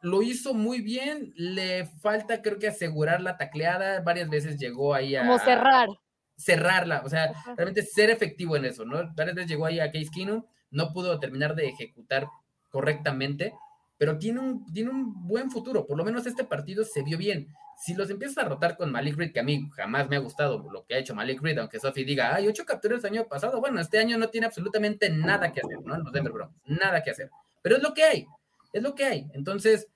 lo 0.02 0.22
hizo 0.22 0.54
muy 0.54 0.80
bien, 0.80 1.32
le 1.36 1.86
falta 1.86 2.42
creo 2.42 2.58
que 2.58 2.68
asegurar 2.68 3.20
la 3.20 3.36
tacleada, 3.36 4.00
varias 4.00 4.28
veces 4.28 4.58
llegó 4.58 4.94
ahí 4.94 5.16
a... 5.16 5.20
Como 5.20 5.38
cerrar. 5.38 5.88
Cerrarla, 6.36 7.02
o 7.04 7.08
sea, 7.08 7.32
realmente 7.56 7.82
ser 7.82 8.10
efectivo 8.10 8.56
en 8.56 8.64
eso, 8.64 8.84
¿no? 8.84 9.12
Varias 9.14 9.34
veces 9.34 9.50
llegó 9.50 9.66
ahí 9.66 9.80
a 9.80 9.90
Case 9.90 10.08
Keenum, 10.14 10.44
no 10.70 10.92
pudo 10.92 11.18
terminar 11.18 11.54
de 11.56 11.68
ejecutar 11.68 12.28
correctamente, 12.70 13.54
pero 13.96 14.18
tiene 14.18 14.38
un, 14.38 14.64
tiene 14.72 14.90
un 14.90 15.26
buen 15.26 15.50
futuro, 15.50 15.86
por 15.86 15.96
lo 15.96 16.04
menos 16.04 16.26
este 16.26 16.44
partido 16.44 16.84
se 16.84 17.02
vio 17.02 17.18
bien. 17.18 17.48
Si 17.84 17.94
los 17.94 18.10
empiezas 18.10 18.38
a 18.38 18.48
rotar 18.48 18.76
con 18.76 18.90
Malik 18.90 19.16
Reed, 19.16 19.32
que 19.32 19.40
a 19.40 19.44
mí 19.44 19.68
jamás 19.74 20.08
me 20.08 20.16
ha 20.16 20.20
gustado 20.20 20.64
lo 20.72 20.84
que 20.84 20.94
ha 20.94 20.98
hecho 20.98 21.14
Malik 21.14 21.40
Reed, 21.40 21.58
aunque 21.58 21.80
Sophie 21.80 22.04
diga, 22.04 22.34
hay 22.34 22.46
ocho 22.46 22.64
capturas 22.64 23.04
el 23.04 23.12
año 23.12 23.24
pasado, 23.26 23.60
bueno, 23.60 23.80
este 23.80 23.98
año 23.98 24.18
no 24.18 24.28
tiene 24.28 24.46
absolutamente 24.46 25.10
nada 25.10 25.52
que 25.52 25.60
hacer, 25.60 25.80
¿no? 25.84 25.94
En 25.96 26.04
los 26.04 26.12
Denver 26.12 26.32
Broncos, 26.32 26.56
nada 26.66 27.02
que 27.02 27.10
hacer. 27.10 27.30
Pero 27.62 27.76
es 27.76 27.82
lo 27.82 27.94
que 27.94 28.04
hay, 28.04 28.26
es 28.72 28.82
lo 28.82 28.94
que 28.94 29.04
hay. 29.04 29.30
Entonces, 29.32 29.88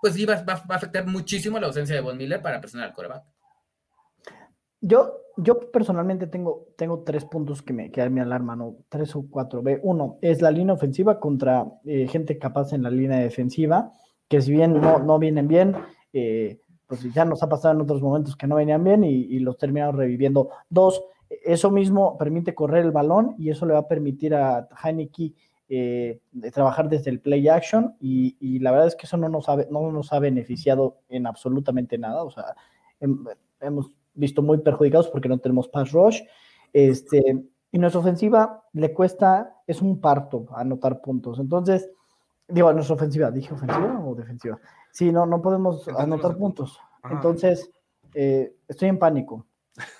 pues 0.00 0.14
sí, 0.14 0.24
va, 0.24 0.34
a 0.34 0.74
afectar 0.74 1.06
muchísimo 1.06 1.58
la 1.58 1.66
ausencia 1.66 1.94
de 1.94 2.00
Von 2.00 2.16
Miller 2.16 2.40
para 2.40 2.60
presionar 2.60 2.88
al 2.88 2.94
coreback. 2.94 3.24
Yo, 4.80 5.22
yo 5.36 5.70
personalmente 5.72 6.28
tengo, 6.28 6.68
tengo 6.76 7.02
tres 7.02 7.24
puntos 7.24 7.62
que 7.62 7.72
me, 7.72 7.90
que 7.90 8.08
me 8.10 8.20
alarman, 8.20 8.58
¿no? 8.58 8.76
tres 8.88 9.16
o 9.16 9.24
cuatro. 9.28 9.62
B. 9.62 9.80
Uno, 9.82 10.18
es 10.22 10.40
la 10.40 10.50
línea 10.50 10.74
ofensiva 10.74 11.18
contra 11.18 11.66
eh, 11.84 12.06
gente 12.06 12.38
capaz 12.38 12.72
en 12.72 12.82
la 12.82 12.90
línea 12.90 13.18
defensiva, 13.18 13.90
que 14.28 14.40
si 14.40 14.52
bien 14.52 14.80
no, 14.80 15.00
no 15.00 15.18
vienen 15.18 15.48
bien, 15.48 15.74
eh, 16.12 16.60
pues 16.86 17.12
ya 17.12 17.24
nos 17.24 17.42
ha 17.42 17.48
pasado 17.48 17.74
en 17.74 17.80
otros 17.80 18.00
momentos 18.00 18.36
que 18.36 18.46
no 18.46 18.56
venían 18.56 18.82
bien 18.82 19.04
y, 19.04 19.38
los 19.40 19.58
terminamos 19.58 19.96
reviviendo. 19.96 20.50
Dos, 20.70 21.02
Eso 21.28 21.70
mismo 21.70 22.16
permite 22.16 22.54
correr 22.54 22.84
el 22.84 22.92
balón 22.92 23.34
y 23.38 23.50
eso 23.50 23.66
le 23.66 23.74
va 23.74 23.80
a 23.80 23.88
permitir 23.88 24.34
a 24.34 24.68
Heineke 24.82 25.34
eh, 25.68 26.20
trabajar 26.52 26.88
desde 26.88 27.10
el 27.10 27.20
play 27.20 27.46
action 27.48 27.94
y, 28.00 28.58
la 28.60 28.70
verdad 28.70 28.86
es 28.86 28.96
que 28.96 29.06
eso 29.06 29.16
no 29.16 29.28
nos, 29.28 29.48
ha, 29.48 29.56
no 29.70 29.92
nos 29.92 30.12
ha 30.12 30.18
beneficiado 30.18 30.98
en 31.08 31.26
absolutamente 31.26 31.98
nada. 31.98 32.24
O 32.24 32.30
sea, 32.30 32.56
hemos 33.60 33.90
visto 34.14 34.42
muy 34.42 34.58
perjudicados 34.58 35.08
porque 35.08 35.28
no 35.28 35.38
tenemos 35.38 35.68
pass 35.68 35.92
rush. 35.92 36.22
Este, 36.72 37.44
y 37.70 37.78
nuestra 37.78 38.00
ofensiva 38.00 38.64
le 38.72 38.92
cuesta, 38.92 39.56
es 39.66 39.82
un 39.82 40.00
parto 40.00 40.46
anotar 40.54 41.00
puntos. 41.00 41.38
Entonces, 41.38 41.90
digo, 42.48 42.72
nuestra 42.72 42.94
ofensiva, 42.94 43.30
¿dije 43.30 43.52
ofensiva 43.52 44.02
o 44.04 44.14
defensiva? 44.14 44.58
Sí, 44.90 45.12
no, 45.12 45.26
no 45.26 45.42
podemos 45.42 45.86
anotar 45.88 46.36
puntos. 46.36 46.78
Entonces, 47.10 47.70
eh, 48.14 48.54
estoy 48.66 48.88
en 48.88 48.98
pánico. 48.98 49.46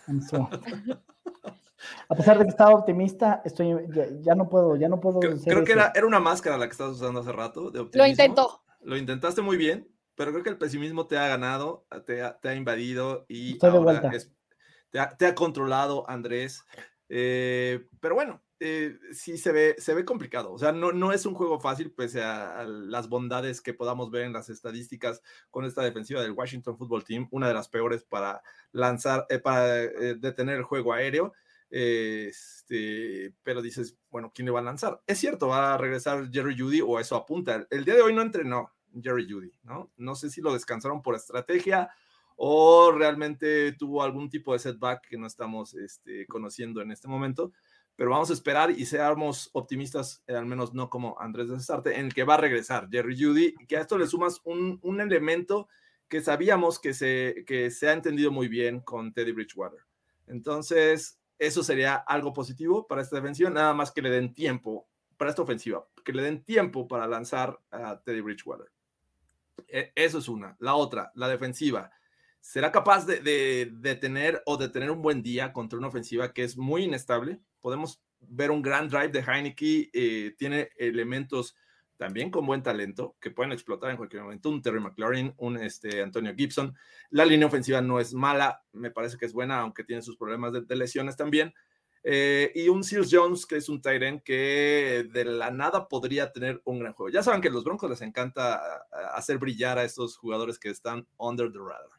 A 2.09 2.15
pesar 2.15 2.39
de 2.39 2.45
que 2.45 2.51
estaba 2.51 2.75
optimista, 2.75 3.43
estoy 3.45 3.75
ya, 4.21 4.35
no 4.35 4.49
puedo, 4.49 4.77
ya 4.77 4.89
no 4.89 5.01
puedo. 5.01 5.21
Creo, 5.21 5.65
que 5.65 5.73
era, 5.73 5.93
era, 5.95 6.07
una 6.07 6.21
máscara 6.21 6.59
la 6.59 6.67
que 6.67 6.73
estabas 6.73 6.97
usando 6.97 7.21
hace 7.21 7.33
rato 7.33 7.71
de 7.71 7.89
Lo 7.93 8.07
intentó. 8.07 8.63
Lo 8.81 8.97
intentaste 8.97 9.43
muy 9.43 9.57
bien, 9.57 9.89
pero 10.15 10.33
creo 10.33 10.43
que 10.43 10.51
el 10.51 10.59
pesimismo 10.59 11.07
te 11.07 11.19
ha 11.19 11.29
ganado, 11.29 11.87
te 12.07 12.23
ha, 12.23 12.39
te 12.39 12.49
ha 12.49 12.55
invadido 12.55 13.25
y 13.29 13.53
Estoy 13.53 13.73
de 13.73 13.79
vuelta. 13.79 14.11
te, 14.91 14.99
ha, 14.99 15.11
te, 15.11 15.27
ha, 15.27 15.35
controlado, 15.35 16.09
Andrés. 16.09 16.65
Eh, 17.09 17.87
pero 18.01 18.15
bueno, 18.15 18.43
eh, 18.61 18.99
sí 19.13 19.39
se 19.39 19.53
ve, 19.53 19.77
se 19.79 19.95
ve 19.95 20.05
complicado. 20.05 20.53
O 20.53 20.59
sea, 20.59 20.73
no, 20.73 20.93
no 20.93 21.13
es 21.13 21.27
un 21.27 21.35
juego 21.35 21.61
fácil, 21.61 21.93
pese 21.93 22.23
a, 22.23 22.65
las 22.65 23.09
bondades 23.09 23.61
que 23.61 23.75
podamos 23.75 24.11
ver 24.11 24.23
en 24.25 24.33
las 24.33 24.49
estadísticas 24.49 25.23
con 25.51 25.65
esta 25.65 25.83
defensiva 25.83 26.23
del 26.23 26.33
Washington 26.33 26.77
Football 26.77 27.05
Team, 27.05 27.29
una 27.31 27.49
de 27.49 27.55
las 27.55 27.69
peores 27.69 28.05
para 28.05 28.43
lanzar, 28.73 29.27
eh, 29.29 29.39
para 29.39 29.67
detener 29.67 30.57
el 30.57 30.65
juego 30.65 30.93
aéreo. 30.93 31.33
Este, 31.71 33.35
pero 33.43 33.61
dices, 33.61 33.97
bueno, 34.11 34.33
¿quién 34.35 34.47
le 34.47 34.53
va 34.53 34.61
a 34.61 34.65
lanzar? 34.65 35.03
Es 35.07 35.19
cierto, 35.19 35.49
va 35.49 35.75
a 35.75 35.79
regresar 35.79 36.31
Jerry 36.31 36.59
Judy 36.59 36.81
o 36.81 36.99
eso 36.99 37.17
apunta. 37.17 37.67
El 37.71 37.85
día 37.85 37.95
de 37.95 38.03
hoy 38.03 38.15
no 38.15 38.23
entrenó 38.23 38.73
Jerry 39.03 39.31
Judy, 39.31 39.53
¿no? 39.63 39.93
No 39.97 40.15
sé 40.15 40.31
si 40.31 40.41
lo 40.41 40.53
descansaron 40.53 41.03
por 41.03 41.15
estrategia 41.15 41.91
o 42.37 42.93
realmente 42.93 43.73
tuvo 43.73 44.03
algún 44.03 44.31
tipo 44.31 44.53
de 44.53 44.61
setback 44.61 45.09
que 45.09 45.19
no 45.19 45.27
estamos 45.27 45.75
este, 45.75 46.25
conociendo 46.27 46.81
en 46.81 46.93
este 46.93 47.09
momento, 47.09 47.53
pero 47.97 48.11
vamos 48.11 48.31
a 48.31 48.33
esperar 48.33 48.71
y 48.71 48.87
seamos 48.87 49.51
optimistas, 49.55 50.23
eh, 50.29 50.37
al 50.37 50.47
menos 50.47 50.73
no 50.73 50.89
como 50.89 51.21
Andrés 51.21 51.49
de 51.49 51.59
Sarte, 51.59 51.99
en 51.99 52.11
que 52.11 52.23
va 52.23 52.35
a 52.35 52.39
regresar 52.39 52.89
Jerry 52.91 53.21
Judy, 53.21 53.55
que 53.67 53.77
a 53.77 53.81
esto 53.81 53.99
le 53.99 54.07
sumas 54.07 54.41
un, 54.45 54.79
un 54.83 55.01
elemento 55.01 55.69
que 56.09 56.21
sabíamos 56.21 56.79
que 56.79 56.95
se, 56.95 57.45
que 57.45 57.73
se 57.73 57.89
ha 57.89 57.93
entendido 57.93 58.31
muy 58.31 58.47
bien 58.47 58.81
con 58.81 59.13
Teddy 59.13 59.33
Bridgewater. 59.33 59.81
Entonces, 60.29 61.19
eso 61.39 61.63
sería 61.63 61.95
algo 61.95 62.33
positivo 62.33 62.87
para 62.87 63.03
esta 63.03 63.17
defensiva, 63.17 63.51
nada 63.51 63.75
más 63.75 63.91
que 63.93 64.03
le 64.03 64.11
den 64.11 64.35
tiempo 64.35 64.89
para 65.17 65.31
esta 65.31 65.43
ofensiva, 65.43 65.87
que 66.05 66.13
le 66.13 66.23
den 66.23 66.45
tiempo 66.45 66.89
para 66.89 67.07
lanzar 67.07 67.59
a 67.71 68.01
Teddy 68.01 68.21
Bridgewater. 68.21 68.71
E, 69.67 69.93
eso 69.95 70.19
es 70.19 70.29
una. 70.29 70.57
La 70.61 70.75
otra, 70.75 71.13
la 71.15 71.29
defensiva 71.29 71.91
será 72.41 72.73
capaz 72.73 73.05
de, 73.07 73.99
tener 74.01 74.43
o 74.47 74.57
de 74.57 74.69
tener 74.69 74.91
un 74.91 75.03
buen 75.03 75.23
día 75.23 75.53
contra 75.53 75.79
una 75.79 75.89
ofensiva 75.89 76.33
que 76.33 76.45
es 76.45 76.57
muy 76.57 76.85
inestable. 76.85 77.41
Podemos 77.61 78.03
ver 78.21 78.51
un 78.51 78.63
gran 78.63 78.89
drive 78.89 79.09
de 79.09 79.21
Heineke, 79.21 79.91
eh, 79.93 80.35
tiene 80.39 80.71
elementos 80.77 81.57
también 81.99 82.31
con 82.31 82.47
buen 82.47 82.63
talento 82.63 83.17
que 83.21 83.31
pueden 83.31 83.53
explotar 83.53 83.91
en 83.91 83.97
cualquier 83.97 84.23
momento. 84.23 84.49
Un 84.49 84.63
Terry 84.63 84.81
McLaurin, 84.81 85.35
un 85.37 85.59
este, 85.59 86.01
Antonio 86.01 86.33
Gibson. 86.35 86.75
La 87.11 87.27
línea 87.27 87.49
ofensiva 87.49 87.83
no 87.83 88.01
es 88.01 88.15
mala, 88.15 88.63
me 88.73 88.91
parece 88.91 89.19
que 89.19 89.27
es 89.27 89.33
buena, 89.33 89.61
aunque 89.61 89.85
tiene 89.85 90.01
sus 90.01 90.17
problemas 90.17 90.53
de, 90.53 90.77
lesiones 90.77 91.17
también. 91.17 91.53
Eh, 92.05 92.53
y 92.55 92.69
un 92.69 92.85
Seals 92.85 93.11
Jones, 93.13 93.45
que 93.45 93.57
es 93.57 93.69
un 93.69 93.83
Tyrant 93.83 94.23
que 94.23 95.09
de 95.13 95.25
la 95.25 95.51
nada 95.51 95.89
podría 95.89 96.33
tener 96.33 96.63
un 96.65 96.79
gran 96.79 96.93
juego. 96.95 97.11
Ya 97.11 97.23
saben 97.23 97.41
que 97.41 97.49
a 97.49 97.51
los 97.51 97.65
Broncos 97.65 97.91
les 97.91 98.01
encanta 98.01 98.63
hacer 99.15 99.39
brillar 99.39 99.77
a 99.79 99.85
estos 99.85 100.17
jugadores 100.17 100.59
que 100.59 100.71
están 100.71 101.07
under 101.19 101.53
the 101.53 101.59
radar. 101.59 101.99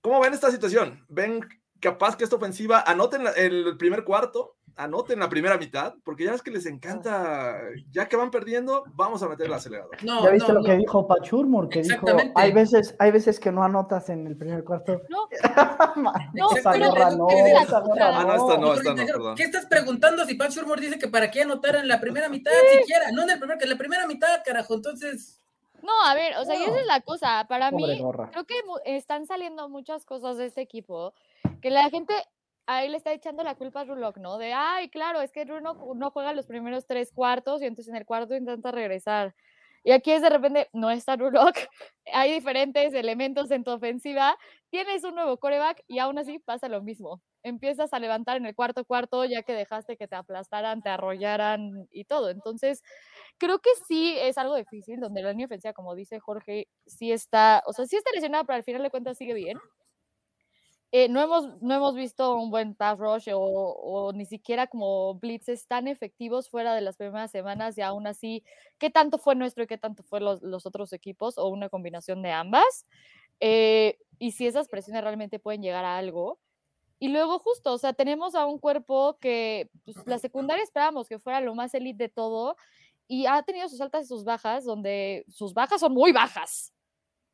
¿Cómo 0.00 0.20
ven 0.20 0.32
esta 0.32 0.50
situación? 0.50 1.04
¿Ven 1.08 1.46
capaz 1.80 2.16
que 2.16 2.24
esta 2.24 2.36
ofensiva 2.36 2.82
anoten 2.86 3.24
el 3.36 3.76
primer 3.76 4.04
cuarto, 4.04 4.56
anoten 4.76 5.18
la 5.18 5.28
primera 5.28 5.58
mitad? 5.58 5.94
Porque 6.04 6.24
ya 6.24 6.34
es 6.34 6.42
que 6.42 6.50
les 6.50 6.66
encanta, 6.66 7.58
ya 7.90 8.08
que 8.08 8.16
van 8.16 8.30
perdiendo, 8.30 8.84
vamos 8.94 9.22
a 9.22 9.28
meter 9.28 9.46
el 9.46 9.52
acelerador. 9.52 9.96
¿Ya 10.02 10.30
viste 10.30 10.52
lo 10.52 10.62
que 10.62 10.76
dijo 10.76 11.06
Pachurmur? 11.06 11.68
Que 11.68 11.82
dijo, 11.82 12.06
hay 12.34 12.52
veces, 12.52 12.94
hay 12.98 13.10
veces 13.10 13.38
que 13.40 13.52
no 13.52 13.62
anotas 13.62 14.08
en 14.08 14.26
el 14.26 14.36
primer 14.36 14.64
cuarto. 14.64 15.02
No, 15.08 15.28
no, 16.34 16.48
gorra 16.48 16.76
no, 16.78 16.92
gorra 16.92 17.10
no. 17.10 17.28
Ah, 17.28 18.24
no, 18.24 18.34
esta 18.34 18.58
no, 18.58 18.74
esta 18.74 18.94
no, 18.94 19.06
perdón. 19.06 19.36
¿Qué 19.36 19.44
estás 19.44 19.66
preguntando 19.66 20.24
si 20.24 20.34
Pachurmur 20.34 20.80
dice 20.80 20.98
que 20.98 21.08
para 21.08 21.30
qué 21.30 21.42
anotar 21.42 21.76
en 21.76 21.88
la 21.88 22.00
primera 22.00 22.28
mitad 22.28 22.52
siquiera? 22.78 23.10
No 23.12 23.22
en 23.22 23.30
el 23.30 23.38
primer, 23.38 23.58
que 23.58 23.64
en 23.64 23.70
la 23.70 23.78
primera 23.78 24.06
mitad, 24.06 24.42
carajo, 24.44 24.74
entonces... 24.74 25.40
No, 25.80 25.92
a 26.04 26.14
ver, 26.14 26.36
o 26.38 26.44
sea, 26.44 26.56
y 26.56 26.64
esa 26.64 26.80
es 26.80 26.86
la 26.86 27.00
cosa. 27.02 27.46
Para 27.48 27.70
mí, 27.70 27.84
creo 28.32 28.44
que 28.44 28.54
están 28.84 29.26
saliendo 29.26 29.68
muchas 29.68 30.04
cosas 30.04 30.36
de 30.36 30.46
este 30.46 30.60
equipo 30.60 31.14
que 31.60 31.70
la 31.70 31.90
gente 31.90 32.14
ahí 32.66 32.88
le 32.88 32.98
está 32.98 33.12
echando 33.12 33.42
la 33.42 33.54
culpa 33.54 33.80
a 33.80 33.84
Rulock, 33.84 34.18
¿no? 34.18 34.38
De, 34.38 34.52
ay, 34.52 34.90
claro, 34.90 35.20
es 35.22 35.32
que 35.32 35.44
Runo 35.44 35.74
no 35.96 36.10
juega 36.10 36.32
los 36.34 36.46
primeros 36.46 36.86
tres 36.86 37.12
cuartos 37.12 37.62
y 37.62 37.66
entonces 37.66 37.90
en 37.90 37.96
el 37.96 38.06
cuarto 38.06 38.34
intenta 38.36 38.70
regresar. 38.72 39.34
Y 39.84 39.92
aquí 39.92 40.10
es 40.12 40.20
de 40.22 40.28
repente, 40.28 40.68
no 40.72 40.90
está 40.90 41.16
Rulock, 41.16 41.56
hay 42.12 42.32
diferentes 42.32 42.92
elementos 42.94 43.50
en 43.50 43.64
tu 43.64 43.70
ofensiva, 43.70 44.36
tienes 44.70 45.04
un 45.04 45.14
nuevo 45.14 45.38
coreback 45.38 45.82
y 45.86 45.98
aún 45.98 46.18
así 46.18 46.38
pasa 46.40 46.68
lo 46.68 46.82
mismo. 46.82 47.22
Empiezas 47.42 47.92
a 47.94 47.98
levantar 48.00 48.36
en 48.36 48.44
el 48.46 48.54
cuarto 48.54 48.84
cuarto 48.84 49.24
ya 49.24 49.42
que 49.42 49.54
dejaste 49.54 49.96
que 49.96 50.08
te 50.08 50.16
aplastaran, 50.16 50.82
te 50.82 50.90
arrollaran 50.90 51.86
y 51.90 52.04
todo. 52.04 52.28
Entonces, 52.30 52.82
creo 53.38 53.60
que 53.60 53.70
sí 53.88 54.16
es 54.18 54.36
algo 54.38 54.56
difícil, 54.56 55.00
donde 55.00 55.22
la 55.22 55.30
línea 55.30 55.46
ofensiva, 55.46 55.72
como 55.72 55.94
dice 55.94 56.20
Jorge, 56.20 56.68
sí 56.86 57.12
está, 57.12 57.62
o 57.66 57.72
sea, 57.72 57.86
sí 57.86 57.96
está 57.96 58.10
lesionada, 58.12 58.44
pero 58.44 58.56
al 58.56 58.64
final 58.64 58.82
de 58.82 58.90
cuentas 58.90 59.16
sigue 59.18 59.34
bien. 59.34 59.58
Eh, 60.90 61.08
no, 61.10 61.20
hemos, 61.20 61.60
no 61.60 61.74
hemos 61.74 61.94
visto 61.94 62.34
un 62.36 62.50
buen 62.50 62.74
pass 62.74 62.98
rush 62.98 63.28
o, 63.34 64.10
ni 64.14 64.24
siquiera 64.24 64.66
como 64.66 65.14
blitzes 65.16 65.66
tan 65.66 65.86
efectivos 65.86 66.48
fuera 66.48 66.74
de 66.74 66.80
las 66.80 66.96
primeras 66.96 67.30
semanas 67.30 67.76
y 67.76 67.82
aún 67.82 68.06
así, 68.06 68.42
¿qué 68.78 68.88
tanto 68.88 69.18
fue 69.18 69.34
nuestro 69.34 69.64
y 69.64 69.66
qué 69.66 69.76
tanto 69.76 70.02
fue 70.02 70.20
los, 70.20 70.42
los 70.42 70.64
otros 70.64 70.94
equipos 70.94 71.36
o 71.36 71.48
una 71.48 71.68
combinación 71.68 72.22
de 72.22 72.30
ambas? 72.32 72.86
Eh, 73.40 73.98
y 74.18 74.32
si 74.32 74.46
esas 74.46 74.68
presiones 74.68 75.02
realmente 75.02 75.38
pueden 75.38 75.62
llegar 75.62 75.84
a 75.84 75.98
algo. 75.98 76.38
Y 77.00 77.08
luego 77.08 77.38
justo, 77.38 77.72
o 77.74 77.78
sea, 77.78 77.92
tenemos 77.92 78.34
a 78.34 78.46
un 78.46 78.58
cuerpo 78.58 79.18
que 79.20 79.70
pues, 79.84 79.96
la 80.06 80.18
secundaria 80.18 80.64
esperábamos 80.64 81.08
que 81.08 81.18
fuera 81.18 81.40
lo 81.40 81.54
más 81.54 81.74
elite 81.74 82.04
de 82.04 82.08
todo 82.08 82.56
y 83.06 83.26
ha 83.26 83.42
tenido 83.42 83.68
sus 83.68 83.80
altas 83.80 84.06
y 84.06 84.08
sus 84.08 84.24
bajas, 84.24 84.64
donde 84.64 85.24
sus 85.28 85.54
bajas 85.54 85.80
son 85.80 85.92
muy 85.92 86.12
bajas. 86.12 86.72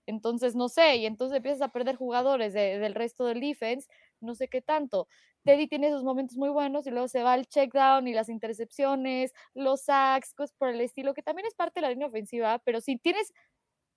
Entonces, 0.06 0.54
no 0.54 0.68
sé, 0.68 0.96
y 0.96 1.06
entonces 1.06 1.36
empiezas 1.36 1.62
a 1.62 1.68
perder 1.72 1.96
jugadores 1.96 2.52
del 2.52 2.94
resto 2.94 3.24
del 3.26 3.40
defense, 3.40 3.88
no 4.20 4.34
sé 4.34 4.48
qué 4.48 4.60
tanto. 4.62 5.08
Teddy 5.44 5.66
tiene 5.68 5.88
esos 5.88 6.04
momentos 6.04 6.36
muy 6.36 6.48
buenos 6.50 6.86
y 6.86 6.90
luego 6.90 7.08
se 7.08 7.22
va 7.22 7.34
el 7.34 7.46
check 7.46 7.72
down 7.72 8.08
y 8.08 8.14
las 8.14 8.28
intercepciones, 8.28 9.32
los 9.54 9.82
sacks, 9.82 10.34
cosas 10.34 10.54
por 10.58 10.68
el 10.68 10.80
estilo, 10.80 11.14
que 11.14 11.22
también 11.22 11.46
es 11.46 11.54
parte 11.54 11.80
de 11.80 11.82
la 11.86 11.90
línea 11.90 12.08
ofensiva, 12.08 12.58
pero 12.60 12.80
si 12.80 12.96
tienes 12.98 13.32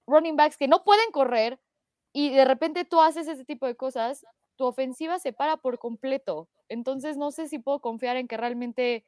running 0.07 0.35
backs 0.35 0.57
que 0.57 0.67
no 0.67 0.83
pueden 0.83 1.11
correr 1.11 1.59
y 2.13 2.31
de 2.31 2.45
repente 2.45 2.85
tú 2.85 3.01
haces 3.01 3.27
ese 3.27 3.45
tipo 3.45 3.65
de 3.67 3.75
cosas, 3.75 4.25
tu 4.55 4.65
ofensiva 4.65 5.19
se 5.19 5.33
para 5.33 5.57
por 5.57 5.79
completo. 5.79 6.49
Entonces, 6.69 7.17
no 7.17 7.31
sé 7.31 7.47
si 7.47 7.59
puedo 7.59 7.79
confiar 7.81 8.17
en 8.17 8.27
que 8.27 8.37
realmente 8.37 9.05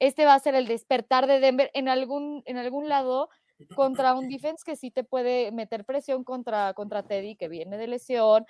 este 0.00 0.24
va 0.26 0.34
a 0.34 0.40
ser 0.40 0.54
el 0.54 0.66
despertar 0.66 1.26
de 1.26 1.40
Denver 1.40 1.70
en 1.74 1.88
algún, 1.88 2.42
en 2.46 2.58
algún 2.58 2.88
lado 2.88 3.28
contra 3.74 4.14
un 4.14 4.28
defense 4.28 4.62
que 4.64 4.76
sí 4.76 4.90
te 4.90 5.04
puede 5.04 5.52
meter 5.52 5.84
presión 5.84 6.24
contra, 6.24 6.74
contra 6.74 7.02
Teddy, 7.02 7.36
que 7.36 7.48
viene 7.48 7.78
de 7.78 7.86
lesión, 7.86 8.46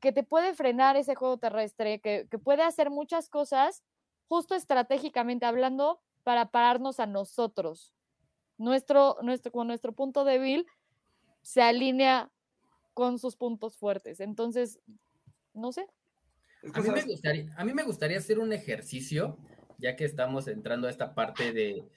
que 0.00 0.12
te 0.12 0.22
puede 0.22 0.54
frenar 0.54 0.96
ese 0.96 1.14
juego 1.14 1.38
terrestre, 1.38 2.00
que, 2.00 2.26
puede 2.42 2.62
hacer 2.62 2.90
muchas 2.90 3.28
cosas, 3.28 3.82
justo 4.28 4.54
estratégicamente 4.54 5.46
hablando, 5.46 6.00
para 6.22 6.50
pararnos 6.50 7.00
a 7.00 7.06
nosotros. 7.06 7.92
Nuestro, 8.58 9.16
nuestro, 9.22 9.52
con 9.52 9.66
nuestro 9.66 9.92
punto 9.92 10.24
débil 10.24 10.66
se 11.42 11.62
alinea 11.62 12.30
con 12.92 13.18
sus 13.18 13.36
puntos 13.36 13.76
fuertes. 13.76 14.20
Entonces, 14.20 14.80
no 15.54 15.72
sé. 15.72 15.86
A 16.74 16.80
mí, 16.80 16.90
me 16.90 17.02
gustaría, 17.04 17.54
a 17.56 17.64
mí 17.64 17.72
me 17.72 17.84
gustaría 17.84 18.18
hacer 18.18 18.38
un 18.40 18.52
ejercicio 18.52 19.38
ya 19.78 19.94
que 19.94 20.04
estamos 20.04 20.48
entrando 20.48 20.88
a 20.88 20.90
esta 20.90 21.14
parte 21.14 21.52
de, 21.52 21.88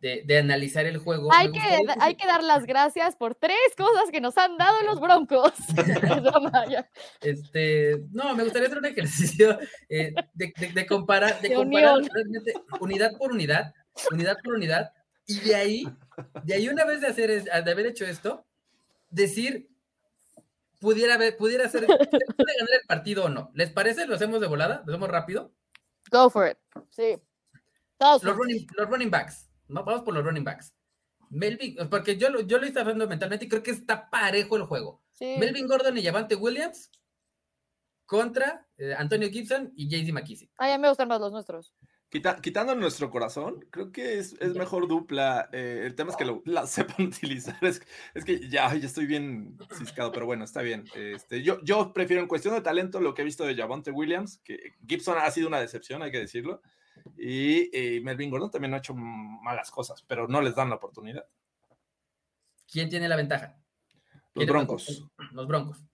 de, 0.00 0.38
analizar 0.38 0.86
el 0.86 0.98
juego. 0.98 1.32
Hay 1.32 1.50
que, 1.50 1.60
hay 2.00 2.14
que 2.14 2.26
dar 2.26 2.42
las 2.42 2.66
gracias 2.66 3.16
por 3.16 3.34
tres 3.34 3.56
cosas 3.76 4.10
que 4.10 4.20
nos 4.20 4.36
han 4.38 4.56
dado 4.56 4.82
los 4.82 5.00
broncos. 5.00 5.52
este, 7.20 8.02
no, 8.12 8.34
me 8.34 8.44
gustaría 8.44 8.68
hacer 8.68 8.78
un 8.78 8.86
ejercicio 8.86 9.58
eh, 9.88 10.14
de, 10.34 10.86
comparar, 10.86 11.40
de, 11.40 11.54
comparar 11.54 11.98
unidad 12.80 13.12
por 13.18 13.32
unidad, 13.32 13.74
unidad 14.10 14.36
por 14.42 14.54
unidad, 14.54 14.92
y 15.26 15.40
de 15.40 15.54
ahí, 15.54 15.88
de 16.44 16.54
ahí 16.54 16.68
una 16.68 16.84
vez 16.84 17.00
de 17.00 17.08
hacer, 17.08 17.44
de 17.44 17.70
haber 17.70 17.86
hecho 17.86 18.04
esto, 18.04 18.44
decir 19.10 19.68
pudiera 20.80 21.14
haber, 21.14 21.36
pudiera 21.36 21.68
ser, 21.68 21.86
puede 21.86 22.56
ganar 22.58 22.74
el 22.80 22.86
partido 22.86 23.24
o 23.24 23.28
no. 23.28 23.50
¿Les 23.54 23.70
parece? 23.70 24.06
¿Lo 24.06 24.14
hacemos 24.14 24.40
de 24.40 24.46
volada? 24.46 24.82
¿Lo 24.86 24.92
hacemos 24.92 25.10
rápido? 25.10 25.52
Go 26.10 26.30
for 26.30 26.48
it. 26.48 26.58
Sí. 26.90 27.16
Los 27.98 28.22
running, 28.36 28.66
los 28.76 28.88
running 28.88 29.10
backs. 29.10 29.45
Vamos 29.68 30.02
por 30.02 30.14
los 30.14 30.24
running 30.24 30.44
backs. 30.44 30.74
Melvin, 31.30 31.76
porque 31.90 32.16
yo, 32.16 32.30
lo- 32.30 32.40
yo 32.42 32.58
lo 32.58 32.66
estoy 32.66 32.82
hablando 32.82 33.08
mentalmente 33.08 33.46
y 33.46 33.48
creo 33.48 33.62
que 33.62 33.72
está 33.72 34.08
parejo 34.10 34.56
el 34.56 34.62
juego. 34.64 35.02
Sí. 35.12 35.36
Melvin 35.38 35.66
Gordon 35.66 35.96
y 35.98 36.04
Javante 36.04 36.36
Williams 36.36 36.90
contra 38.04 38.66
eh, 38.78 38.94
Antonio 38.96 39.28
Gibson 39.30 39.72
y 39.76 39.88
JD 39.88 40.12
McKissick. 40.12 40.50
Ay, 40.58 40.72
a 40.72 40.78
mí 40.78 40.82
me 40.82 40.88
gustan 40.88 41.08
más 41.08 41.20
los 41.20 41.32
nuestros. 41.32 41.74
Quita- 42.08 42.40
quitando 42.40 42.72
nuestro 42.76 43.10
corazón, 43.10 43.66
creo 43.70 43.90
que 43.90 44.18
es, 44.20 44.34
es 44.40 44.54
mejor 44.54 44.86
dupla. 44.86 45.48
eh, 45.52 45.82
el 45.86 45.96
tema 45.96 46.10
es 46.10 46.16
que 46.16 46.24
lo, 46.24 46.40
la 46.44 46.64
sepan 46.68 47.06
utilizar. 47.06 47.58
Es, 47.62 47.82
es 48.14 48.24
que 48.24 48.48
ya, 48.48 48.72
ya 48.76 48.86
estoy 48.86 49.06
bien 49.06 49.58
ciscado, 49.76 50.12
pero 50.12 50.24
bueno, 50.26 50.44
está 50.44 50.62
bien. 50.62 50.84
Este, 50.94 51.42
yo, 51.42 51.58
yo 51.64 51.92
prefiero 51.92 52.22
en 52.22 52.28
cuestión 52.28 52.54
de 52.54 52.60
talento 52.60 53.00
lo 53.00 53.12
que 53.14 53.22
he 53.22 53.24
visto 53.24 53.44
de 53.44 53.56
Javonte 53.56 53.90
Williams, 53.90 54.38
que 54.44 54.74
Gibson 54.86 55.16
ha 55.18 55.28
sido 55.32 55.48
una 55.48 55.58
decepción, 55.60 56.02
hay 56.02 56.12
que 56.12 56.20
decirlo. 56.20 56.62
Y 57.16 57.70
eh, 57.72 58.00
Melvin 58.02 58.30
Gordon 58.30 58.50
también 58.50 58.74
ha 58.74 58.78
hecho 58.78 58.94
malas 58.94 59.70
cosas, 59.70 60.02
pero 60.06 60.28
no 60.28 60.40
les 60.40 60.54
dan 60.54 60.68
la 60.70 60.76
oportunidad. 60.76 61.24
¿Quién 62.70 62.88
tiene 62.88 63.08
la 63.08 63.16
ventaja? 63.16 63.56
Los 64.12 64.22
¿Quién 64.34 64.48
es 64.48 64.48
Broncos. 64.48 65.08
Los 65.32 65.46
Broncos. 65.46 65.84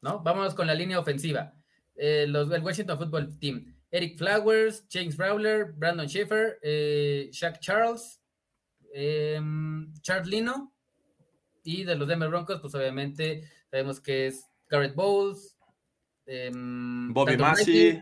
¿No? 0.00 0.22
Vámonos 0.22 0.54
con 0.54 0.66
la 0.66 0.74
línea 0.74 0.98
ofensiva. 0.98 1.54
Eh, 1.96 2.26
los, 2.28 2.50
el 2.50 2.62
Washington 2.62 2.98
Football 2.98 3.38
Team. 3.38 3.74
Eric 3.90 4.18
Flowers, 4.18 4.86
James 4.88 5.16
Brawler, 5.16 5.72
Brandon 5.72 6.08
Schaefer, 6.08 6.58
eh, 6.62 7.28
Shaq 7.32 7.58
Charles, 7.58 8.20
em, 8.94 9.92
Charles 10.00 10.28
Lino. 10.28 10.72
Y 11.64 11.84
de 11.84 11.96
los 11.96 12.08
Denver 12.08 12.28
Broncos, 12.30 12.60
pues 12.60 12.74
obviamente 12.74 13.44
sabemos 13.70 14.00
que 14.00 14.28
es 14.28 14.44
Garrett 14.68 14.94
Bowles, 14.94 15.58
em, 16.26 17.12
Bobby 17.12 17.36
Massey. 17.36 18.00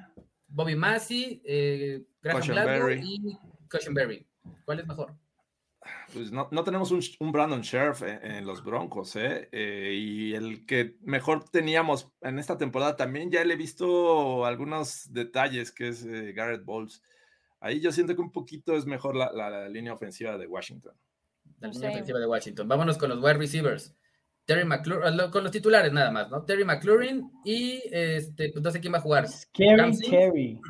Bobby 0.49 0.75
Massey, 0.77 1.41
eh, 1.45 2.05
Graham 2.23 2.41
Glasgow 2.65 2.89
y 3.05 3.39
Cushenberry. 3.71 4.27
¿Cuál 4.65 4.81
es 4.81 4.87
mejor? 4.87 5.15
Pues 6.13 6.33
no, 6.33 6.49
no 6.51 6.65
tenemos 6.65 6.91
un, 6.91 7.01
un 7.21 7.33
Brandon 7.33 7.61
Sheriff 7.61 8.03
en, 8.03 8.25
en 8.25 8.47
los 8.47 8.65
Broncos, 8.65 9.15
¿eh? 9.17 9.49
Eh, 9.53 9.95
Y 9.95 10.35
el 10.35 10.67
que 10.67 10.97
mejor 11.03 11.45
teníamos 11.49 12.11
en 12.21 12.39
esta 12.39 12.59
temporada 12.59 12.97
también 12.97 13.31
ya 13.31 13.45
le 13.45 13.55
he 13.55 13.57
visto 13.57 14.45
algunos 14.45 15.13
detalles, 15.13 15.71
que 15.73 15.89
es 15.89 16.05
eh, 16.05 16.33
Garrett 16.33 16.65
Bowles. 16.65 17.03
Ahí 17.61 17.81
yo 17.81 17.93
siento 17.93 18.15
que 18.15 18.21
un 18.23 18.33
poquito 18.33 18.77
es 18.77 18.87
mejor 18.87 19.17
la, 19.17 19.33
la- 19.33 19.51
la 19.51 19.69
línea 19.69 19.93
ofensiva 19.93 20.37
de 20.39 20.47
Washington. 20.47 20.95
La 21.61 21.69
línea 21.69 21.91
ofensiva 21.91 22.19
de 22.19 22.27
Washington. 22.27 22.69
Vámonos 22.69 22.99
con 22.99 23.09
los 23.11 23.19
wide 23.19 23.35
receivers. 23.35 23.95
Terry 24.49 24.65
McLaurin, 24.65 25.31
con 25.31 25.43
los 25.45 25.53
titulares 25.53 25.93
nada 25.93 26.11
más, 26.11 26.31
¿no? 26.31 26.43
Terry 26.43 26.65
McLaurin 26.65 27.31
y 27.45 27.83
este, 27.93 28.51
pues 28.51 28.65
no 28.65 28.71
sé 28.71 28.81
quién 28.81 28.95
va 28.95 28.97
a 28.97 29.03
jugar. 29.03 29.29
Scary. 29.29 29.77
Terry. 30.09 30.61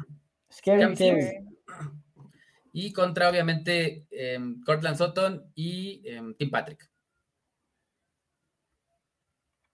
Scary 0.52 0.80
Terry. 0.96 1.48
Y 2.72 2.92
contra, 2.92 3.30
obviamente, 3.30 4.04
em, 4.10 4.60
Cortland 4.64 4.96
Sutton 4.96 5.52
y 5.54 6.02
em, 6.08 6.34
Tim 6.34 6.50
Patrick. 6.50 6.90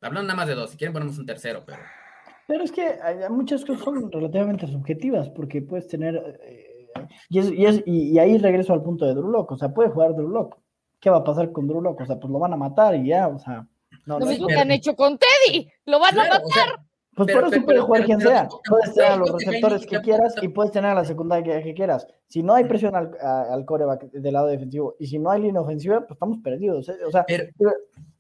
Hablando 0.03 0.27
nada 0.29 0.37
más 0.37 0.49
de 0.49 0.55
dos. 0.55 0.71
Si 0.71 0.77
quieren 0.77 0.93
ponemos 0.93 1.17
un 1.19 1.25
tercero, 1.25 1.63
pero. 1.65 1.79
Pero 2.47 2.63
es 2.63 2.73
que 2.73 2.83
hay, 3.03 3.17
muchas 3.31 3.65
cosas 3.65 3.85
son 3.85 4.13
relativamente 4.13 4.67
subjetivas, 4.67 5.31
porque 5.31 5.63
puedes 5.63 5.89
tener. 5.89 6.39
eh, 6.45 6.91
y, 7.31 7.39
es- 7.39 7.51
y 7.51 7.65
es- 7.65 7.83
y- 7.87 8.13
y 8.13 8.19
ahí 8.19 8.37
regreso 8.37 8.75
al 8.75 8.83
punto 8.83 9.07
de 9.07 9.15
Drew 9.15 9.31
Lock. 9.31 9.53
O 9.53 9.57
sea, 9.57 9.71
puede 9.73 9.89
jugar 9.89 10.15
Drew 10.15 10.29
Lock. 10.29 10.59
¿Qué 11.01 11.09
va 11.09 11.19
a 11.19 11.25
pasar 11.25 11.53
con 11.53 11.67
Drew 11.67 11.81
Lock? 11.81 12.03
O 12.03 12.07
sea, 12.07 12.21
pues 12.21 12.31
lo 12.31 12.39
van 12.39 12.53
a 12.53 12.57
matar 12.59 12.95
y 12.97 13.07
ya, 13.09 13.29
o 13.29 13.39
sea. 13.39 13.67
No, 14.07 14.19
Lo 14.19 14.27
mismo 14.27 14.47
que 14.47 14.57
han 14.57 14.71
hecho 14.71 14.95
con 14.95 15.19
Teddy. 15.19 15.69
Lo 15.87 15.99
van 15.99 16.19
a 16.19 16.23
o 16.23 16.51
sea, 16.51 16.85
pues 17.17 17.27
pero- 17.27 17.41
por 17.41 17.49
eso 17.49 17.51
pero- 17.51 17.65
puede 17.65 17.77
pero- 17.77 17.87
jugar 17.87 18.01
pero- 18.01 18.07
quien 18.07 18.19
pero 18.19 18.31
sea. 18.31 18.49
Puedes 18.69 18.95
tener 18.95 19.11
a 19.11 19.17
los 19.17 19.31
receptores 19.33 19.87
que 19.87 20.01
quieras 20.01 20.35
y 20.43 20.49
puedes 20.49 20.73
tener 20.73 20.91
a 20.91 20.95
la 20.95 21.05
secundaria 21.05 21.59
que, 21.59 21.63
que 21.65 21.75
quieras. 21.75 22.07
Si 22.29 22.43
no 22.43 22.55
hay 22.55 22.65
presión 22.65 22.95
al, 22.97 23.11
a- 23.21 23.53
al 23.55 23.65
coreback 23.65 24.11
del 24.11 24.33
lado 24.33 24.47
defensivo 24.49 24.97
y 24.99 25.07
si 25.07 25.19
no 25.19 25.31
hay 25.31 25.43
línea 25.43 25.61
ofensiva, 25.61 26.01
pues 26.01 26.13
estamos 26.13 26.39
perdidos. 26.43 26.89
¿eh? 26.89 26.97
O 27.07 27.11
sea, 27.11 27.25
Pero, 27.27 27.45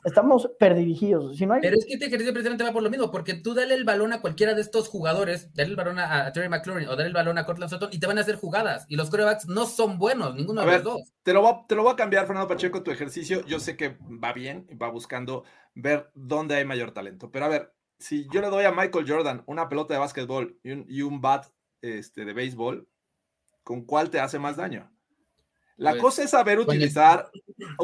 estamos 0.04 0.50
perdirigidos. 0.58 1.36
Si 1.36 1.46
no 1.46 1.54
hay. 1.54 1.60
pero 1.62 1.76
es 1.76 1.86
que 1.86 1.94
este 1.94 2.06
ejercicio 2.06 2.32
precisamente 2.32 2.62
va 2.64 2.72
por 2.72 2.82
lo 2.82 2.90
mismo, 2.90 3.10
porque 3.10 3.34
tú 3.34 3.54
dale 3.54 3.74
el 3.74 3.84
balón 3.84 4.12
a 4.12 4.20
cualquiera 4.20 4.54
de 4.54 4.60
estos 4.60 4.88
jugadores, 4.88 5.52
dale 5.54 5.70
el 5.70 5.76
balón 5.76 5.98
a, 5.98 6.26
a 6.26 6.32
Terry 6.32 6.48
McLaurin 6.48 6.88
o 6.88 6.96
dale 6.96 7.08
el 7.08 7.14
balón 7.14 7.38
a 7.38 7.46
Cortland 7.46 7.70
Sutton 7.70 7.88
y 7.92 7.98
te 7.98 8.06
van 8.06 8.18
a 8.18 8.20
hacer 8.20 8.36
jugadas. 8.36 8.84
Y 8.88 8.96
los 8.96 9.10
corebacks 9.10 9.48
no 9.48 9.64
son 9.66 9.98
buenos, 9.98 10.34
ninguno 10.36 10.60
A 10.60 10.64
de 10.64 10.70
ver, 10.70 10.84
los 10.84 10.94
dos. 10.94 11.12
Te 11.22 11.32
lo, 11.32 11.40
voy, 11.42 11.52
a- 11.52 11.66
te 11.66 11.74
lo 11.74 11.82
voy 11.82 11.92
a 11.92 11.96
cambiar, 11.96 12.26
Fernando 12.26 12.48
Pacheco, 12.48 12.82
tu 12.82 12.90
ejercicio. 12.90 13.44
Yo 13.46 13.58
sé 13.58 13.76
que 13.76 13.96
va 14.22 14.32
bien, 14.34 14.66
va 14.80 14.90
buscando 14.90 15.44
ver 15.74 16.10
dónde 16.14 16.56
hay 16.56 16.64
mayor 16.64 16.92
talento. 16.92 17.30
Pero 17.30 17.46
a 17.46 17.48
ver, 17.48 17.72
si 18.04 18.28
yo 18.30 18.40
le 18.42 18.48
doy 18.48 18.64
a 18.64 18.70
Michael 18.72 19.06
Jordan 19.08 19.42
una 19.46 19.68
pelota 19.68 19.94
de 19.94 20.00
básquetbol 20.00 20.58
y 20.62 20.72
un, 20.72 20.84
y 20.88 21.00
un 21.02 21.20
bat 21.20 21.46
este, 21.80 22.24
de 22.24 22.32
béisbol, 22.34 22.86
¿con 23.62 23.84
cuál 23.84 24.10
te 24.10 24.20
hace 24.20 24.38
más 24.38 24.56
daño? 24.56 24.90
La 25.76 25.92
Pues, 25.92 26.02
cosa 26.02 26.22
es 26.24 26.30
saber 26.30 26.58
utilizar, 26.60 27.30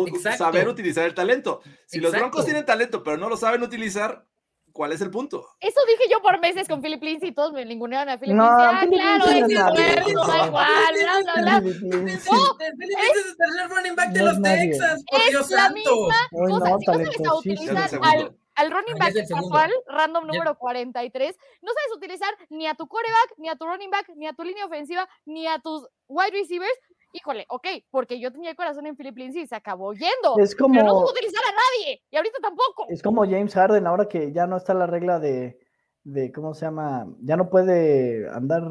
Exacto. 0.07 0.37
saber 0.45 0.69
utilizar 0.69 1.07
el 1.07 1.15
talento. 1.15 1.61
Si 1.87 1.99
los. 2.01 2.13
Broncos 2.13 2.45
tienen 2.45 2.65
talento, 2.67 3.03
pero 3.03 3.17
no 3.17 3.29
lo 3.29 3.37
saben 3.37 3.63
utilizar, 3.63 4.27
¿cuál 4.73 4.93
es 4.93 5.01
el 5.01 5.11
punto? 5.11 5.49
Eso 5.59 5.81
dije 5.89 6.05
yo 6.13 6.21
por 6.23 6.39
meses 6.39 6.69
con 6.69 6.83
Philip 6.83 7.03
Lindsay 7.03 7.31
y 7.31 7.35
todos 7.35 7.53
me 7.53 7.65
ningunearon 7.65 8.11
a 8.11 8.19
Philip 8.21 8.37
No, 8.37 8.45
Lindsay. 8.45 8.67
Ah, 8.69 8.81
Philip 8.83 8.95
claro, 9.01 9.25
Lindsay 9.27 9.55
es 9.55 10.15
no 10.15 10.23
es 10.23 10.29
da 10.29 10.47
igual, 10.47 10.95
bla, 10.95 11.21
bla, 11.23 11.43
bla. 11.43 11.61
No, 11.61 11.67
es 12.09 12.27
el 12.27 13.37
tercer 13.37 13.69
running 13.71 13.97
back 13.97 14.13
de 14.13 14.21
No 14.23 14.31
es 14.31 14.35
los. 14.39 14.43
Texans, 14.43 15.05
por 15.11 15.21
Es 15.21 15.31
Dios 15.31 15.51
la 15.51 15.57
santo. 15.59 15.75
misma 15.75 16.15
Uy, 16.31 16.51
cosa, 16.53 16.71
no, 16.71 16.79
si 16.79 16.87
no 16.87 16.93
sabes 16.93 17.19
utilizar 17.39 17.87
Es 17.87 17.93
al. 17.95 18.37
Al 18.61 18.71
running 18.71 18.99
back 18.99 19.15
casual, 19.29 19.71
random 19.89 20.27
número 20.27 20.57
43, 20.59 21.37
no 21.63 21.73
sabes 21.73 21.97
utilizar 21.97 22.31
ni 22.51 22.67
a 22.67 22.75
tu 22.75 22.87
coreback, 22.87 23.35
ni 23.39 23.49
a 23.49 23.57
tu 23.57 23.67
running 23.67 23.91
back, 23.91 24.11
ni 24.17 24.27
a 24.27 24.33
tu 24.33 24.43
línea 24.45 24.67
ofensiva, 24.67 25.09
ni 25.25 25.47
a 25.47 25.59
tus 25.59 25.87
wide 26.09 26.33
receivers. 26.33 26.73
Híjole, 27.13 27.45
ok, 27.49 27.67
porque 27.91 28.21
yo 28.21 28.31
tenía 28.31 28.51
el 28.51 28.57
corazón 28.57 28.87
en 28.87 28.97
Philip 28.97 29.17
Lindsay 29.17 29.43
y 29.43 29.47
se 29.47 29.57
acabó 29.57 29.93
yendo. 29.95 30.39
Es 30.39 30.55
Pero 30.55 30.69
no 30.69 30.75
como, 30.91 31.01
puedo 31.01 31.13
utilizar 31.13 31.43
a 31.45 31.53
nadie, 31.53 32.03
y 32.11 32.17
ahorita 32.17 32.39
tampoco. 32.41 32.87
es 32.89 33.03
como 33.03 33.25
James 33.25 33.53
Harden, 33.55 33.87
ahora 33.87 34.07
que 34.07 34.31
ya 34.33 34.47
no 34.47 34.57
está 34.57 34.75
la 34.75 34.87
regla 34.87 35.19
de, 35.19 35.59
de 36.05 36.31
¿cómo 36.31 36.55
se 36.55 36.67
llama? 36.67 37.07
Ya 37.21 37.37
no 37.37 37.51
puede 37.51 38.29
andar 38.31 38.63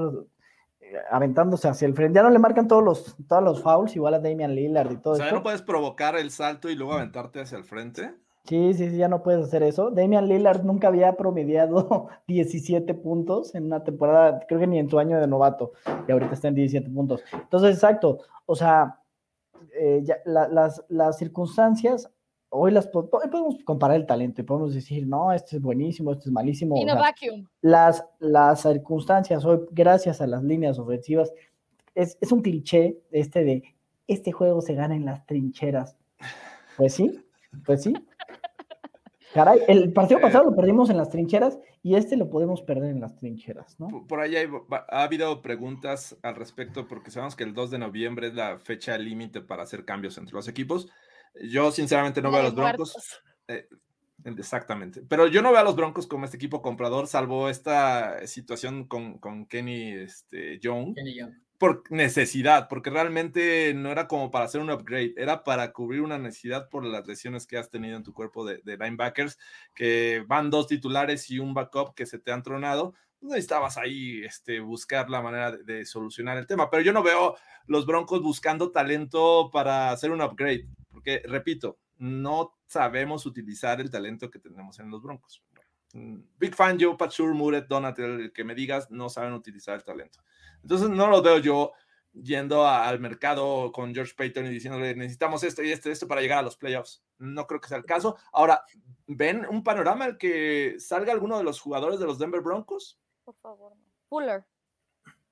eh, 0.80 0.94
aventándose 1.12 1.68
hacia 1.68 1.86
el 1.86 1.94
frente. 1.96 2.18
Ya 2.18 2.24
no 2.24 2.30
le 2.30 2.40
marcan 2.40 2.68
todos 2.68 2.84
los, 2.84 3.16
todos 3.28 3.44
los 3.44 3.62
fouls, 3.62 3.96
igual 3.96 4.14
a 4.14 4.20
Damian 4.20 4.56
Lillard 4.56 4.92
y 4.92 4.98
todo 5.02 5.14
O 5.14 5.18
sea, 5.18 5.26
esto. 5.26 5.36
¿no 5.38 5.44
puedes 5.44 5.62
provocar 5.62 6.16
el 6.16 6.32
salto 6.32 6.70
y 6.70 6.76
luego 6.76 6.94
aventarte 6.94 7.42
hacia 7.42 7.58
el 7.58 7.66
frente? 7.66 8.14
Sí, 8.46 8.74
sí, 8.74 8.90
sí, 8.90 8.98
ya 8.98 9.08
no 9.08 9.22
puedes 9.22 9.46
hacer 9.46 9.62
eso. 9.64 9.92
Damian 9.92 10.28
Lillard 10.28 10.64
nunca 10.64 10.88
había 10.88 11.14
promediado 11.16 12.08
17 12.28 12.94
puntos 12.96 13.54
en 13.54 13.66
una 13.66 13.84
temporada, 13.84 14.40
creo 14.48 14.60
que 14.60 14.68
ni 14.68 14.80
en 14.80 14.90
su 14.90 14.98
año 14.98 15.20
de 15.20 15.28
novato, 15.28 15.74
y 16.08 16.12
ahorita 16.12 16.34
está 16.34 16.48
en 16.48 16.56
17 16.56 16.90
puntos. 16.90 17.24
Entonces, 17.34 17.76
exacto, 17.76 18.20
o 18.46 18.56
sea, 18.56 19.00
eh, 19.78 20.02
ya 20.04 20.18
la- 20.26 20.48
las, 20.48 20.84
las 20.90 21.18
circunstancias, 21.18 22.10
hoy 22.50 22.72
las 22.72 22.88
podemos 22.88 23.58
comparar 23.66 23.98
el 23.98 24.08
talento 24.08 24.42
y 24.42 24.46
podemos 24.46 24.74
decir, 24.74 25.06
no, 25.06 25.32
este 25.32 25.58
es 25.58 25.62
buenísimo, 25.62 26.12
este 26.14 26.30
es 26.30 26.32
malísimo. 26.32 26.76
o 26.76 26.82
In 26.82 26.90
a 26.90 26.94
sea, 26.94 27.02
vacuum. 27.02 27.46
las, 27.62 28.04
las 28.20 28.62
circunstancias 28.64 29.46
hoy, 29.46 29.60
gracias 29.72 30.22
a 30.22 30.28
las 30.28 30.44
líneas 30.44 30.80
ofensivas, 30.80 31.32
es, 31.94 32.18
es 32.22 32.32
un 32.32 32.42
cliché 32.42 33.00
este 33.12 33.44
de 33.44 33.64
este 34.08 34.32
juego 34.32 34.62
se 34.62 34.74
gana 34.74 34.96
en 34.96 35.06
las 35.06 35.24
trincheras. 35.28 35.96
Pues 36.78 36.94
sí, 36.96 37.24
pues 37.66 37.84
sí. 37.84 37.94
Caray, 39.34 39.60
el 39.68 39.94
partido 39.94 40.20
pasado 40.20 40.50
lo 40.50 40.56
perdimos 40.56 40.90
en 40.90 40.98
las 40.98 41.10
trincheras 41.10 41.60
y 41.84 41.96
este 41.96 42.18
lo 42.18 42.30
podemos 42.30 42.62
perder 42.64 42.90
en 42.92 43.00
las 43.00 43.16
trincheras, 43.16 43.80
¿no? 43.80 44.06
Por- 44.08 44.20
ahí 44.22 44.36
hay- 44.36 44.48
ha 44.90 45.04
habido 45.04 45.42
preguntas 45.42 46.18
al 46.24 46.36
respecto 46.36 46.88
porque 46.88 47.12
sabemos 47.12 47.36
que 47.36 47.44
el 47.44 47.54
2 47.54 47.70
de 47.72 47.78
noviembre 47.78 48.28
es 48.28 48.34
la 48.34 48.58
fecha 48.58 48.98
límite 48.98 49.42
para 49.42 49.64
hacer 49.64 49.86
cambios 49.86 50.18
entre 50.18 50.34
los 50.34 50.48
equipos. 50.48 50.90
Yo 51.44 51.72
sinceramente 51.72 52.22
no 52.22 52.32
veo 52.32 52.40
a 52.40 52.44
los 52.44 52.56
Broncos. 52.56 53.22
Eh, 53.48 53.68
exactamente. 54.26 55.02
Pero 55.08 55.28
yo 55.28 55.42
no 55.42 55.52
veo 55.52 55.60
a 55.62 55.64
los 55.64 55.76
Broncos 55.76 56.08
como 56.08 56.26
este 56.26 56.38
equipo 56.38 56.62
comprador, 56.62 57.08
salvo 57.08 57.50
esta 57.50 58.26
situación 58.28 58.88
con, 58.88 59.20
con 59.20 59.46
Kenny 59.46 59.92
este, 59.94 60.60
Young, 60.60 60.96
Kenny 60.96 61.18
Young. 61.18 61.34
Por 61.60 61.84
necesidad, 61.92 62.70
porque 62.70 62.90
realmente 62.90 63.74
no 63.76 63.92
era 63.92 64.08
como 64.08 64.32
para 64.32 64.46
hacer 64.46 64.62
un 64.62 64.72
upgrade, 64.72 65.14
era 65.18 65.44
para 65.44 65.74
cubrir 65.74 66.02
una 66.02 66.18
necesidad 66.18 66.70
por 66.70 66.86
las 66.86 67.06
lesiones 67.06 67.46
que 67.46 67.58
has 67.58 67.70
tenido 67.70 67.98
en 67.98 68.04
tu 68.04 68.14
cuerpo 68.14 68.46
de, 68.46 68.62
linebackers, 68.66 69.38
que 69.76 70.24
van 70.26 70.50
dos 70.50 70.68
titulares 70.68 71.30
y 71.30 71.38
un 71.40 71.54
backup 71.54 71.94
que 71.94 72.06
se 72.06 72.18
te 72.18 72.32
han 72.32 72.44
tronado. 72.44 72.94
No 73.20 73.32
necesitabas 73.32 73.78
ahí 73.78 74.24
este, 74.24 74.62
buscar 74.62 75.10
la 75.10 75.22
manera 75.22 75.52
de, 75.52 75.64
de 75.64 75.86
solucionar 75.86 76.38
el 76.38 76.48
tema, 76.48 76.70
pero 76.70 76.82
yo 76.82 76.94
no 76.94 77.04
veo 77.04 77.36
los 77.68 77.86
Broncos 77.86 78.22
buscando 78.22 78.72
talento 78.72 79.50
para 79.52 79.92
hacer 79.92 80.12
un 80.12 80.22
upgrade, 80.22 80.66
porque 80.90 81.22
repito, 81.26 81.78
no 81.98 82.58
sabemos 82.68 83.26
utilizar 83.26 83.82
el 83.82 83.92
talento 83.92 84.32
que 84.32 84.40
tenemos 84.40 84.80
en 84.80 84.90
los 84.90 85.02
Broncos. 85.02 85.44
Big 85.94 86.56
fan, 86.56 86.78
Joe 86.80 86.96
Pachur, 86.96 87.34
Muret, 87.34 87.68
Donatel, 87.68 88.20
el 88.22 88.34
que 88.34 88.44
me 88.44 88.54
digas, 88.56 88.90
no 88.92 89.10
saben 89.10 89.34
utilizar 89.34 89.76
el 89.76 89.84
talento. 89.84 90.20
Entonces 90.62 90.90
no 90.90 91.08
lo 91.08 91.22
veo 91.22 91.38
yo 91.40 91.72
yendo 92.14 92.66
a- 92.66 92.88
al 92.88 93.00
mercado 93.00 93.72
con 93.72 93.94
George 93.94 94.14
Payton 94.16 94.46
y 94.48 94.50
diciéndole 94.50 94.96
necesitamos 94.96 95.44
esto 95.44 95.64
y 95.64 95.72
esto 95.72 95.90
y 95.90 95.92
esto 95.92 96.08
para 96.08 96.22
llegar 96.22 96.40
a 96.40 96.44
los 96.44 96.58
playoffs. 96.58 97.04
No 97.18 97.46
creo 97.48 97.62
que 97.62 97.70
sea 97.70 97.78
el 97.78 97.86
caso. 97.86 98.18
Ahora, 98.32 98.64
¿ven 99.08 99.46
un 99.50 99.64
panorama 99.64 100.06
en 100.06 100.12
el 100.12 100.18
que 100.18 100.76
salga 100.80 101.12
alguno 101.14 101.38
de 101.38 101.44
los 101.44 101.60
jugadores 101.62 102.00
de 102.00 102.06
los 102.06 102.18
Denver 102.20 102.42
Broncos? 102.42 103.00
Por 103.24 103.36
favor. 103.36 103.74
Fuller. 104.08 104.44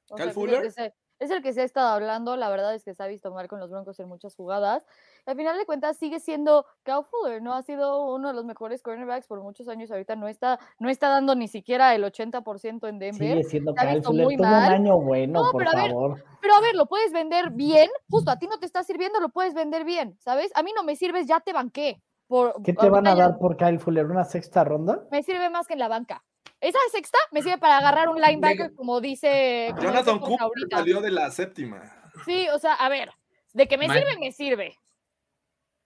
O 0.10 0.16
¿Kyle 0.16 0.18
sea, 0.18 0.26
es 0.26 0.28
el 0.30 0.34
Fuller? 0.34 0.94
Es 1.20 1.32
el 1.32 1.42
que 1.42 1.52
se 1.52 1.62
ha 1.62 1.64
estado 1.64 1.88
hablando, 1.90 2.36
la 2.36 2.50
verdad 2.50 2.76
es 2.76 2.84
que 2.84 2.94
se 2.94 3.02
ha 3.02 3.08
visto 3.08 3.32
mal 3.32 3.48
con 3.48 3.60
los 3.60 3.72
Broncos 3.72 4.00
en 4.00 4.08
muchas 4.08 4.36
jugadas. 4.36 4.86
Al 5.26 5.36
final 5.36 5.58
de 5.58 5.66
cuentas 5.66 5.98
sigue 5.98 6.20
siendo 6.20 6.66
Kyle 6.84 7.04
Fuller, 7.10 7.42
¿no? 7.42 7.54
Ha 7.54 7.64
sido 7.64 8.14
uno 8.14 8.28
de 8.28 8.34
los 8.36 8.46
mejores 8.46 8.84
cornerbacks 8.84 9.26
por 9.28 9.42
muchos 9.42 9.68
años. 9.68 9.90
Ahorita 9.90 10.16
no 10.16 10.28
está, 10.28 10.60
no 10.80 10.90
está 10.90 11.10
dando 11.10 11.34
ni 11.36 11.48
siquiera 11.48 11.96
el 11.96 12.04
80% 12.04 12.88
en 12.88 13.00
Denver. 13.00 13.38
Sigue 13.40 13.44
siendo 13.44 13.74
se 13.74 13.80
ha 13.80 13.84
Kyle 13.84 13.96
visto 13.96 14.10
Fuller. 14.10 14.26
muy 14.26 14.38
Tuvo 14.38 14.46
un 14.46 14.52
mal. 14.52 14.74
año 14.74 15.00
bueno, 15.02 15.44
No, 15.44 15.52
por 15.52 15.60
pero 15.66 15.72
a 15.72 15.82
ver, 15.82 15.92
favor. 15.92 16.24
Pero 16.40 16.54
a 16.54 16.62
ver, 16.62 16.76
lo 16.76 16.86
puedes 16.86 17.12
vender 17.12 17.50
bien, 17.52 17.90
justo 18.10 18.30
a 18.30 18.38
ti 18.38 18.48
no 18.48 18.60
te 18.60 18.68
está 18.68 18.84
sirviendo, 18.84 19.20
lo 19.20 19.30
puedes 19.30 19.54
vender 19.56 19.86
bien, 19.86 20.16
¿sabes? 20.20 20.52
A 20.56 20.62
mí 20.62 20.72
no 20.76 20.84
me 20.84 20.96
sirves, 20.96 21.26
ya 21.28 21.40
te 21.40 21.52
banqué. 21.52 22.02
Por, 22.28 22.62
¿Qué 22.62 22.74
te 22.74 22.90
van 22.90 23.08
a 23.08 23.16
dar 23.16 23.38
por 23.40 23.56
Kyle 23.58 23.80
Fuller? 23.80 24.06
¿Una 24.06 24.26
sexta 24.26 24.64
ronda? 24.64 25.02
Me 25.12 25.24
sirve 25.24 25.50
más 25.50 25.66
que 25.66 25.74
en 25.74 25.80
la 25.80 25.88
banca. 25.88 26.24
Esa 26.60 26.80
sexta 26.92 27.18
me 27.32 27.42
sirve 27.42 27.58
para 27.60 27.78
agarrar 27.78 28.10
un 28.10 28.20
linebacker, 28.22 28.74
como 28.74 29.00
dice. 29.00 29.68
como 29.72 29.82
Jonathan 29.84 30.20
Cooper 30.20 30.38
ahorita. 30.42 30.78
salió 30.78 31.02
de 31.02 31.12
la 31.12 31.30
séptima. 31.32 31.94
Sí, 32.26 32.48
o 32.54 32.58
sea, 32.60 32.74
a 32.74 32.90
ver, 32.90 33.12
de 33.54 33.68
que 33.68 33.78
me 33.78 33.88
sirve, 33.90 34.18
me 34.20 34.32
sirve. 34.32 34.78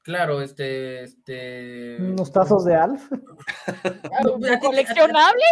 Claro, 0.04 0.42
este, 0.42 1.04
este. 1.04 1.98
¿Unos 2.00 2.32
tazos 2.32 2.66
de 2.66 2.74
Alf? 2.76 3.04
A 3.12 3.82
ti- 3.84 4.60
¿Coleccionables? 4.60 5.46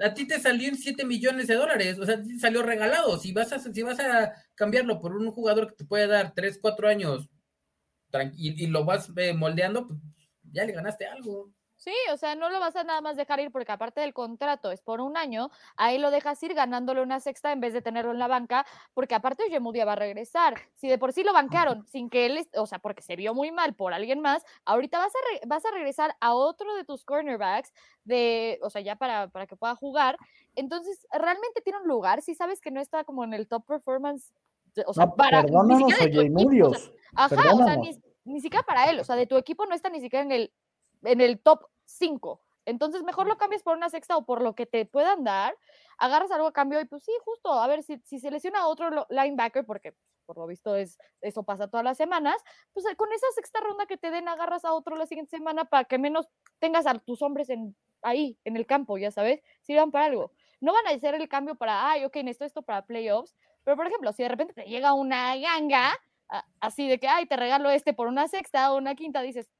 A, 0.00 0.04
a- 0.04 0.08
a 0.08 0.14
ti 0.14 0.26
te 0.26 0.40
salió 0.40 0.68
en 0.68 0.76
7 0.76 1.04
millones 1.04 1.48
de 1.48 1.54
dólares, 1.56 1.98
o 1.98 2.06
sea, 2.06 2.22
te 2.22 2.38
salió 2.38 2.62
regalado. 2.62 3.18
Si 3.18 3.32
vas 3.32 3.52
a, 3.52 3.58
si 3.58 3.82
vas 3.82 4.00
a 4.00 4.32
cambiarlo 4.54 5.00
por 5.00 5.14
un 5.16 5.30
jugador 5.30 5.68
que 5.68 5.74
te 5.76 5.84
puede 5.84 6.06
dar 6.06 6.32
3, 6.34 6.58
4 6.62 6.88
años 6.88 7.28
tranqui- 8.10 8.32
y, 8.38 8.64
y 8.64 8.66
lo 8.68 8.84
vas 8.86 9.10
eh, 9.16 9.34
moldeando, 9.34 9.86
pues 9.86 9.98
ya 10.50 10.64
le 10.64 10.72
ganaste 10.72 11.06
algo. 11.06 11.50
Sí, 11.80 11.94
o 12.12 12.18
sea, 12.18 12.34
no 12.34 12.50
lo 12.50 12.60
vas 12.60 12.76
a 12.76 12.84
nada 12.84 13.00
más 13.00 13.16
dejar 13.16 13.40
ir 13.40 13.50
porque 13.50 13.72
aparte 13.72 14.02
del 14.02 14.12
contrato 14.12 14.70
es 14.70 14.82
por 14.82 15.00
un 15.00 15.16
año, 15.16 15.50
ahí 15.76 15.96
lo 15.96 16.10
dejas 16.10 16.42
ir 16.42 16.52
ganándole 16.52 17.00
una 17.00 17.20
sexta 17.20 17.52
en 17.52 17.60
vez 17.60 17.72
de 17.72 17.80
tenerlo 17.80 18.12
en 18.12 18.18
la 18.18 18.28
banca, 18.28 18.66
porque 18.92 19.14
aparte 19.14 19.44
Ojemudia 19.44 19.86
va 19.86 19.92
a 19.92 19.96
regresar. 19.96 20.60
Si 20.74 20.88
de 20.88 20.98
por 20.98 21.14
sí 21.14 21.24
lo 21.24 21.32
bancaron 21.32 21.86
sin 21.86 22.10
que 22.10 22.26
él, 22.26 22.46
o 22.54 22.66
sea, 22.66 22.80
porque 22.80 23.00
se 23.00 23.16
vio 23.16 23.32
muy 23.32 23.50
mal 23.50 23.74
por 23.74 23.94
alguien 23.94 24.20
más, 24.20 24.44
ahorita 24.66 24.98
vas 24.98 25.10
a, 25.14 25.18
re- 25.32 25.40
vas 25.46 25.64
a 25.64 25.70
regresar 25.70 26.14
a 26.20 26.34
otro 26.34 26.74
de 26.74 26.84
tus 26.84 27.02
cornerbacks, 27.02 27.72
de, 28.04 28.58
o 28.62 28.68
sea, 28.68 28.82
ya 28.82 28.96
para, 28.96 29.28
para 29.28 29.46
que 29.46 29.56
pueda 29.56 29.74
jugar. 29.74 30.18
Entonces, 30.56 31.06
realmente 31.10 31.62
tiene 31.62 31.78
un 31.80 31.88
lugar, 31.88 32.20
si 32.20 32.34
sabes 32.34 32.60
que 32.60 32.70
no 32.70 32.82
está 32.82 33.04
como 33.04 33.24
en 33.24 33.32
el 33.32 33.48
top 33.48 33.64
performance, 33.64 34.34
o 34.84 34.92
sea, 34.92 35.06
No, 35.06 35.14
para, 35.16 35.40
ni 35.42 35.48
perdónanos, 35.48 35.78
siquiera 35.78 36.04
de 36.04 36.10
tu 36.10 36.20
equipo, 36.20 36.68
o 36.68 36.74
sea. 36.74 36.90
Ajá, 37.14 37.54
o 37.54 37.64
sea, 37.64 37.76
ni 38.24 38.40
siquiera 38.42 38.66
para 38.66 38.90
él, 38.90 39.00
o 39.00 39.04
sea, 39.04 39.16
de 39.16 39.26
tu 39.26 39.38
equipo 39.38 39.64
no 39.64 39.74
está 39.74 39.88
ni 39.88 40.00
siquiera 40.00 40.22
en 40.26 40.32
el, 40.32 40.52
en 41.02 41.20
el 41.20 41.40
top 41.40 41.66
5. 41.84 42.42
Entonces, 42.66 43.02
mejor 43.02 43.26
lo 43.26 43.36
cambias 43.36 43.62
por 43.62 43.76
una 43.76 43.90
sexta 43.90 44.16
o 44.16 44.24
por 44.24 44.42
lo 44.42 44.54
que 44.54 44.66
te 44.66 44.84
puedan 44.84 45.24
dar, 45.24 45.56
agarras 45.98 46.30
algo 46.30 46.46
a 46.48 46.52
cambio 46.52 46.80
y 46.80 46.84
pues 46.84 47.02
sí, 47.04 47.12
justo, 47.24 47.52
a 47.52 47.66
ver, 47.66 47.82
si, 47.82 47.98
si 48.04 48.18
se 48.18 48.30
lesiona 48.30 48.66
otro 48.66 49.06
linebacker, 49.08 49.64
porque 49.66 49.92
pues, 49.92 50.04
por 50.26 50.38
lo 50.38 50.46
visto 50.46 50.76
es, 50.76 50.98
eso 51.20 51.42
pasa 51.42 51.68
todas 51.68 51.84
las 51.84 51.96
semanas, 51.96 52.36
pues 52.72 52.86
eh, 52.86 52.96
con 52.96 53.12
esa 53.12 53.26
sexta 53.34 53.60
ronda 53.60 53.86
que 53.86 53.96
te 53.96 54.10
den, 54.10 54.28
agarras 54.28 54.64
a 54.64 54.72
otro 54.72 54.96
la 54.96 55.06
siguiente 55.06 55.36
semana 55.36 55.64
para 55.64 55.84
que 55.84 55.98
menos 55.98 56.28
tengas 56.58 56.86
a 56.86 56.94
tus 56.98 57.22
hombres 57.22 57.50
en, 57.50 57.74
ahí, 58.02 58.38
en 58.44 58.56
el 58.56 58.66
campo, 58.66 58.98
ya 58.98 59.10
sabes, 59.10 59.42
sirvan 59.62 59.90
para 59.90 60.06
algo. 60.06 60.32
No 60.60 60.72
van 60.72 60.86
a 60.86 60.90
hacer 60.90 61.14
el 61.14 61.28
cambio 61.28 61.56
para, 61.56 61.90
ay, 61.90 62.04
ok, 62.04 62.16
necesito 62.16 62.44
esto 62.44 62.62
para 62.62 62.86
playoffs, 62.86 63.34
pero 63.64 63.76
por 63.76 63.86
ejemplo, 63.86 64.12
si 64.12 64.22
de 64.22 64.28
repente 64.28 64.54
te 64.54 64.64
llega 64.64 64.94
una 64.94 65.36
ganga, 65.36 65.98
así 66.60 66.88
de 66.88 66.98
que, 66.98 67.08
ay, 67.08 67.26
te 67.26 67.36
regalo 67.36 67.70
este 67.70 67.92
por 67.92 68.06
una 68.06 68.28
sexta 68.28 68.72
o 68.72 68.76
una 68.78 68.94
quinta, 68.94 69.22
dices, 69.22 69.50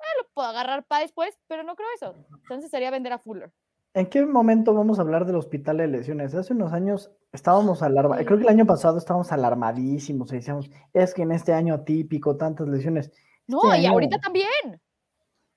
ah, 0.00 0.22
lo 0.22 0.28
puedo 0.34 0.48
agarrar 0.48 0.84
para 0.84 1.02
después, 1.02 1.38
pero 1.48 1.62
no 1.62 1.74
creo 1.76 1.88
eso. 1.94 2.14
Entonces 2.42 2.70
sería 2.70 2.90
vender 2.90 3.12
a 3.12 3.18
Fuller. 3.18 3.52
¿En 3.94 4.06
qué 4.10 4.24
momento 4.26 4.74
vamos 4.74 4.98
a 4.98 5.02
hablar 5.02 5.24
del 5.24 5.36
hospital 5.36 5.78
de 5.78 5.86
lesiones? 5.88 6.34
Hace 6.34 6.52
unos 6.52 6.72
años 6.74 7.10
estábamos 7.32 7.82
alarmados, 7.82 8.18
Sí. 8.20 8.26
creo 8.26 8.38
que 8.38 8.44
el 8.44 8.50
año 8.50 8.66
pasado 8.66 8.98
estábamos 8.98 9.32
alarmadísimos 9.32 10.30
y 10.32 10.36
decíamos, 10.36 10.70
es 10.92 11.14
que 11.14 11.22
en 11.22 11.32
este 11.32 11.54
año 11.54 11.74
atípico, 11.74 12.36
tantas 12.36 12.68
lesiones. 12.68 13.10
No, 13.46 13.58
Este 13.64 13.78
y 13.78 13.86
año- 13.86 13.92
ahorita 13.94 14.18
también. 14.18 14.80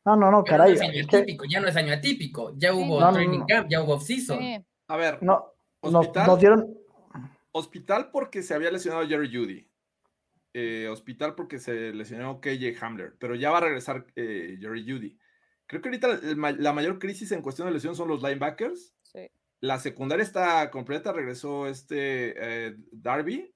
No, 0.05 0.15
no, 0.15 0.31
no, 0.31 0.43
Pero 0.45 0.57
caray. 0.57 0.69
no 0.75 0.75
es 0.75 0.89
año 0.89 1.03
atípico, 1.05 1.45
ya 1.51 1.59
no 1.59 1.67
es 1.67 1.75
año 1.75 1.93
atípico, 1.93 2.53
ya 2.55 2.73
hubo 2.73 2.99
No, 3.01 3.11
training 3.11 3.39
no. 3.39 3.45
camp, 3.45 3.67
ya 3.69 3.83
hubo 3.83 3.95
off-season. 3.95 4.39
Sí. 4.39 4.65
A 4.87 4.95
ver, 4.95 5.21
no, 5.21 5.53
nos, 5.83 5.93
Hospital. 5.95 6.27
nos 6.27 6.39
dieron, 6.39 6.77
hospital 7.51 8.09
porque 8.11 8.41
se 8.41 8.53
había 8.53 8.71
lesionado 8.71 9.05
Jerry 9.07 9.27
Judy. 9.35 9.68
Eh, 10.61 10.87
hospital 10.89 11.35
porque 11.35 11.57
se 11.59 11.93
lesionó 11.93 12.41
KJ 12.41 12.75
Hamler, 12.81 13.15
pero 13.19 13.35
ya 13.35 13.49
va 13.51 13.59
a 13.59 13.61
regresar 13.61 14.05
eh, 14.15 14.57
Jerry 14.59 14.83
Judy. 14.89 15.17
Creo 15.65 15.81
que 15.81 15.89
ahorita 15.89 16.07
el 16.23 16.35
ma- 16.35 16.51
la 16.51 16.73
mayor 16.73 16.99
crisis 16.99 17.31
en 17.31 17.41
cuestión 17.41 17.67
de 17.67 17.73
lesión 17.73 17.95
son 17.95 18.07
los 18.09 18.21
linebackers. 18.21 18.93
Sí. 19.03 19.29
La 19.61 19.77
secundaria 19.79 20.23
está 20.23 20.69
completa, 20.69 21.13
regresó 21.13 21.67
este 21.67 22.33
eh, 22.67 22.75
Darby 22.91 23.53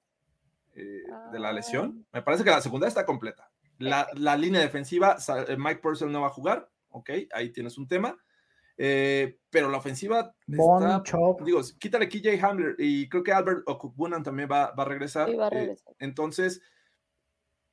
eh, 0.74 1.02
de 1.32 1.38
la 1.38 1.52
lesión. 1.52 2.06
Me 2.12 2.22
parece 2.22 2.42
que 2.44 2.50
la 2.50 2.60
secundaria 2.62 2.88
está 2.88 3.04
completa. 3.04 3.50
La, 3.78 4.06
la 4.14 4.36
línea 4.36 4.60
defensiva, 4.60 5.16
eh, 5.48 5.56
Mike 5.58 5.80
Purcell 5.80 6.10
no 6.10 6.20
va 6.22 6.28
a 6.28 6.30
jugar, 6.30 6.70
ok, 6.90 7.10
ahí 7.32 7.50
tienes 7.50 7.76
un 7.76 7.86
tema. 7.88 8.16
Eh, 8.76 9.38
pero 9.50 9.68
la 9.70 9.78
ofensiva 9.78 10.34
Bon 10.46 10.82
está, 10.82 11.02
Chop. 11.04 11.42
digo, 11.42 11.60
quítale 11.78 12.08
KJ 12.08 12.42
Hamler 12.42 12.74
y 12.78 13.08
creo 13.08 13.22
que 13.22 13.32
Albert 13.32 13.62
Okubunan 13.66 14.22
también 14.24 14.48
va, 14.50 14.72
va 14.72 14.82
a 14.82 14.86
regresar. 14.86 15.28
Sí, 15.30 15.36
va 15.36 15.46
a 15.46 15.48
eh, 15.48 15.60
regresar. 15.60 15.94
entonces, 16.00 16.60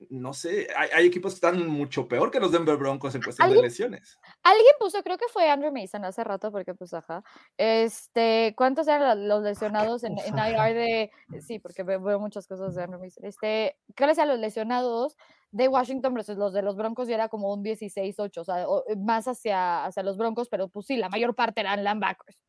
no 0.09 0.33
sé, 0.33 0.67
hay, 0.75 0.89
hay 0.93 1.05
equipos 1.07 1.33
que 1.33 1.35
están 1.35 1.67
mucho 1.67 2.07
peor 2.07 2.31
que 2.31 2.39
los 2.39 2.51
Denver 2.51 2.75
Broncos 2.77 3.13
en 3.15 3.21
cuestión 3.21 3.47
de 3.47 3.53
¿Alguien? 3.53 3.65
lesiones. 3.65 4.19
Alguien 4.43 4.73
puso, 4.79 5.01
creo 5.03 5.17
que 5.17 5.27
fue 5.31 5.49
Andrew 5.49 5.71
Mason 5.71 6.03
hace 6.05 6.23
rato, 6.23 6.51
porque 6.51 6.73
pues 6.73 6.93
ajá. 6.93 7.23
Este, 7.57 8.53
¿cuántos 8.57 8.87
eran 8.87 9.27
los 9.27 9.43
lesionados 9.43 10.03
en, 10.03 10.17
en. 10.17 10.35
IR 10.37 10.73
de. 10.75 11.11
Sí, 11.41 11.59
porque 11.59 11.83
veo, 11.83 12.19
muchas 12.19 12.47
cosas 12.47 12.75
de 12.75 12.83
Andrew 12.83 12.99
Mason. 13.01 13.25
Este, 13.25 13.77
¿cuáles 13.97 14.17
eran 14.17 14.29
los 14.29 14.39
lesionados 14.39 15.17
de 15.51 15.67
Washington 15.67 16.13
versus 16.13 16.37
los 16.37 16.53
de 16.53 16.61
los 16.61 16.75
Broncos? 16.75 17.07
Y 17.09 17.13
era 17.13 17.29
como 17.29 17.53
un 17.53 17.63
16-8, 17.63 18.37
o 18.41 18.43
sea, 18.43 18.67
o- 18.67 18.83
más 18.97 19.27
hacia, 19.27 19.85
hacia 19.85 20.03
los 20.03 20.17
Broncos, 20.17 20.49
pero 20.49 20.67
pues 20.67 20.85
sí, 20.87 20.97
la 20.97 21.09
mayor 21.09 21.35
parte 21.35 21.61
eran 21.61 21.83
linebackers. 21.83 22.43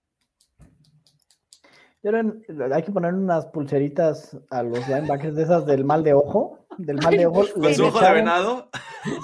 Dieron- 2.02 2.42
hay 2.72 2.82
que 2.82 2.90
poner 2.90 3.14
unas 3.14 3.46
pulseritas 3.46 4.36
a 4.50 4.64
los 4.64 4.88
linebackers 4.88 5.36
de 5.36 5.42
esas 5.44 5.66
del 5.66 5.84
mal 5.84 6.02
de 6.02 6.14
ojo. 6.14 6.61
Del 6.78 6.96
mal 6.96 7.16
de 7.16 7.26
ojo. 7.26 7.44
Con 7.52 7.62
Les 7.62 7.76
su 7.76 7.84
ojo 7.86 7.98
de 7.98 8.04
echaron, 8.04 8.16
venado. 8.24 8.70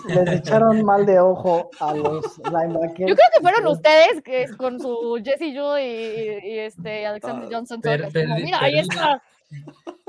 les 0.09 0.29
echaron 0.41 0.85
mal 0.85 1.07
de 1.07 1.21
ojo 1.21 1.71
a 1.81 1.95
los 1.95 2.39
linebackers. 2.39 3.09
Yo 3.09 3.15
creo 3.17 3.29
que 3.35 3.41
fueron 3.41 3.61
Pero- 3.61 3.73
ustedes 3.73 4.23
que 4.23 4.43
es 4.43 4.55
con 4.57 4.79
su 4.81 5.21
Jesse 5.25 5.55
Joe 5.57 5.83
y, 5.83 6.47
y 6.47 6.59
este 6.59 7.07
Alexander 7.07 7.47
Ah, 7.47 7.51
Johnson. 7.57 7.81
per- 7.81 8.01
Tocas, 8.07 8.23
como, 8.23 8.37
mira, 8.37 8.59
ahí 8.61 8.75
perdí- 8.75 8.81
está. 8.91 9.23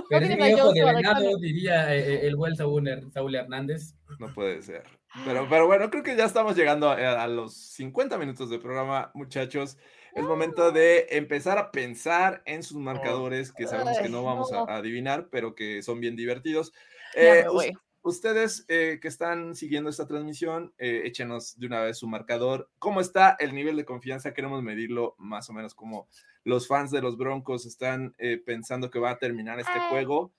Mi 0.10 0.16
a 0.52 0.66
ojo 0.66 0.74
de 0.74 0.84
venado, 0.96 1.38
diría 1.38 1.96
eh, 1.96 2.00
eh, 2.16 2.20
el 2.28 2.36
buen 2.36 2.56
Saúl, 2.56 2.90
Saúl 3.14 3.36
Hernández. 3.36 3.94
No 4.18 4.34
puede 4.34 4.62
ser. 4.64 4.84
Pero, 5.24 5.48
pero 5.50 5.68
bueno, 5.68 5.90
creo 5.92 6.02
que 6.04 6.16
ya 6.18 6.26
estamos 6.26 6.56
llegando 6.56 6.90
a, 6.90 7.24
a 7.24 7.28
los 7.28 7.54
50 7.56 8.18
minutos 8.18 8.50
de 8.50 8.58
programa, 8.60 9.12
muchachos. 9.14 9.78
Es 10.16 10.24
momento 10.24 10.72
de 10.72 11.06
empezar 11.12 11.60
a 11.60 11.72
pensar 11.72 12.42
en 12.46 12.64
sus 12.64 12.78
marcadores 12.78 13.52
que 13.54 13.68
sabemos 13.68 14.00
que 14.00 14.10
no 14.10 14.24
vamos 14.24 14.52
no. 14.52 14.66
a 14.68 14.78
adivinar, 14.78 15.28
pero 15.32 15.54
que 15.54 15.84
son 15.84 16.00
bien 16.00 16.16
divertidos. 16.16 16.74
Eh, 17.16 17.46
us- 17.52 17.66
ustedes 18.02 18.66
eh, 18.68 19.00
que 19.02 19.08
están 19.08 19.56
siguiendo 19.56 19.90
esta 19.90 20.08
transmisión, 20.08 20.74
eh, 20.78 21.02
échenos 21.06 21.58
de 21.60 21.68
una 21.68 21.82
vez 21.82 21.98
su 21.98 22.08
marcador. 22.08 22.70
¿Cómo 22.80 23.02
está 23.02 23.36
el 23.40 23.54
nivel 23.54 23.76
de 23.78 23.86
confianza? 23.86 24.34
Queremos 24.34 24.64
medirlo 24.64 25.16
más 25.18 25.50
o 25.50 25.54
menos 25.54 25.76
como 25.76 26.08
los 26.44 26.68
fans 26.68 26.92
de 26.92 27.02
los 27.02 27.18
Broncos 27.18 27.66
están 27.66 28.16
eh, 28.18 28.42
pensando 28.44 28.90
que 28.90 29.00
va 29.00 29.12
a 29.12 29.20
terminar 29.20 29.60
este 29.60 29.74
Ay. 29.74 29.90
juego. 29.90 30.32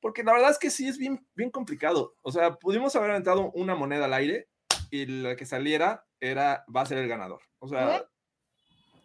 Porque 0.00 0.22
la 0.22 0.32
verdad 0.34 0.50
es 0.50 0.58
que 0.58 0.68
sí 0.70 0.86
es 0.86 0.98
bien, 0.98 1.26
bien 1.34 1.50
complicado. 1.50 2.14
O 2.22 2.30
sea, 2.30 2.56
pudimos 2.56 2.94
haber 2.96 3.12
aventado 3.12 3.50
una 3.52 3.74
moneda 3.74 4.04
al 4.04 4.12
aire 4.12 4.48
y 4.90 5.06
la 5.06 5.34
que 5.36 5.46
saliera 5.46 6.04
era, 6.20 6.64
va 6.74 6.82
a 6.82 6.86
ser 6.86 6.98
el 6.98 7.08
ganador. 7.08 7.40
O 7.58 7.68
sea, 7.68 8.04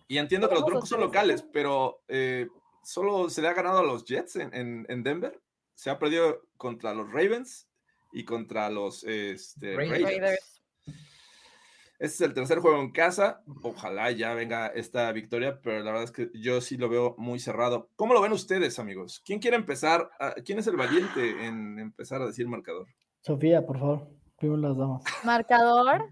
y 0.09 0.17
entiendo 0.17 0.49
que 0.49 0.55
los 0.55 0.65
Broncos 0.65 0.89
son 0.89 0.99
locales, 0.99 1.43
pero 1.53 2.01
eh, 2.09 2.47
solo 2.83 3.29
se 3.29 3.41
le 3.41 3.47
ha 3.47 3.53
ganado 3.53 3.79
a 3.79 3.83
los 3.83 4.03
Jets 4.03 4.35
en, 4.37 4.53
en- 4.53 4.85
en 4.89 5.03
Denver. 5.03 5.39
Se 5.79 5.89
ha 5.89 5.97
perdido 5.97 6.41
contra 6.57 6.93
los 6.93 7.09
Ravens 7.09 7.69
y 8.11 8.25
contra 8.25 8.69
los 8.69 9.05
este, 9.05 9.77
Raiders. 9.77 10.61
Este 10.85 12.05
es 12.15 12.19
el 12.19 12.33
tercer 12.33 12.59
juego 12.59 12.81
en 12.81 12.91
casa. 12.91 13.41
Ojalá 13.63 14.11
ya 14.11 14.33
venga 14.33 14.67
esta 14.67 15.09
victoria, 15.13 15.57
pero 15.63 15.79
la 15.79 15.91
verdad 15.91 16.03
es 16.03 16.11
que 16.11 16.29
yo 16.33 16.59
sí 16.59 16.75
lo 16.75 16.89
veo 16.89 17.15
muy 17.17 17.39
cerrado. 17.39 17.89
¿Cómo 17.95 18.13
lo 18.13 18.19
ven 18.19 18.33
ustedes, 18.33 18.77
amigos? 18.77 19.21
¿Quién 19.25 19.39
quiere 19.39 19.55
empezar? 19.55 20.09
a- 20.19 20.33
¿Quién 20.33 20.59
es 20.59 20.67
el 20.67 20.75
valiente 20.75 21.45
en 21.45 21.79
empezar 21.79 22.21
a 22.21 22.25
decir 22.25 22.45
marcador? 22.45 22.85
Sofía, 23.21 23.65
por 23.65 23.79
favor. 23.79 24.09
Primero 24.37 24.59
las 24.59 24.77
damas. 24.77 25.03
Marcador, 25.23 26.09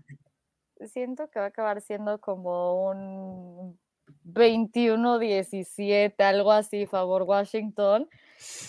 siento 0.86 1.30
que 1.30 1.40
va 1.40 1.46
a 1.48 1.50
acabar 1.50 1.82
siendo 1.82 2.22
como 2.22 2.88
un 2.90 3.78
21-17, 4.24 6.24
algo 6.24 6.54
así, 6.54 6.86
favor 6.86 7.24
Washington. 7.24 8.08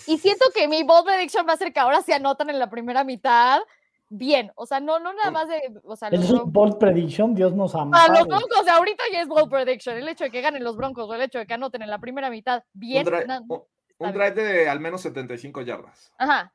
Y 0.07 0.17
siento 0.17 0.45
que 0.53 0.67
mi 0.67 0.83
bold 0.83 1.05
prediction 1.05 1.47
va 1.47 1.53
a 1.53 1.57
ser 1.57 1.71
que 1.71 1.79
ahora 1.79 2.01
se 2.01 2.13
anotan 2.13 2.49
en 2.49 2.59
la 2.59 2.69
primera 2.69 3.03
mitad. 3.03 3.59
Bien, 4.11 4.51
o 4.55 4.65
sea, 4.65 4.79
no, 4.79 4.97
no 4.99 5.13
nada 5.13 5.29
más 5.29 5.47
de, 5.47 5.61
o 5.83 5.95
sea, 5.95 6.09
los 6.09 6.23
es 6.23 6.31
un 6.31 6.51
bold 6.51 6.79
prediction, 6.79 7.35
Dios 7.35 7.53
nos 7.53 7.75
ama. 7.75 8.03
a 8.03 8.07
los 8.07 8.27
Broncos 8.27 8.67
ahorita 8.67 9.03
ya 9.11 9.21
es 9.21 9.27
bold 9.27 9.49
prediction. 9.51 9.95
El 9.97 10.07
hecho 10.07 10.23
de 10.23 10.31
que 10.31 10.41
ganen 10.41 10.63
los 10.63 10.75
Broncos 10.75 11.07
o 11.07 11.13
el 11.13 11.21
hecho 11.21 11.37
de 11.37 11.45
que 11.45 11.53
anoten 11.53 11.83
en 11.83 11.91
la 11.91 11.99
primera 11.99 12.31
mitad, 12.31 12.63
bien. 12.73 13.05
un, 13.05 13.13
drive, 13.13 13.27
na- 13.27 13.41
un- 13.47 13.63
Un 14.01 14.07
Está 14.07 14.11
bien. 14.11 14.33
drive 14.33 14.47
de 14.53 14.69
al 14.69 14.79
menos 14.79 15.01
75 15.01 15.61
yardas. 15.61 16.11
Ajá, 16.17 16.51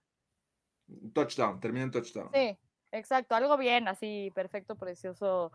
Touchdown, 1.13 1.61
termina 1.61 1.85
en 1.85 1.91
touchdown. 1.93 2.31
sí, 2.35 2.59
exacto, 2.91 3.35
algo 3.37 3.57
bien, 3.57 3.87
así, 3.87 4.33
perfecto, 4.35 4.75
precioso. 4.77 5.53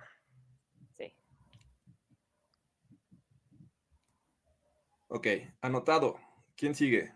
Sí. 0.97 1.13
Ok, 5.09 5.27
anotado. 5.61 6.17
¿Quién 6.55 6.75
sigue? 6.75 7.13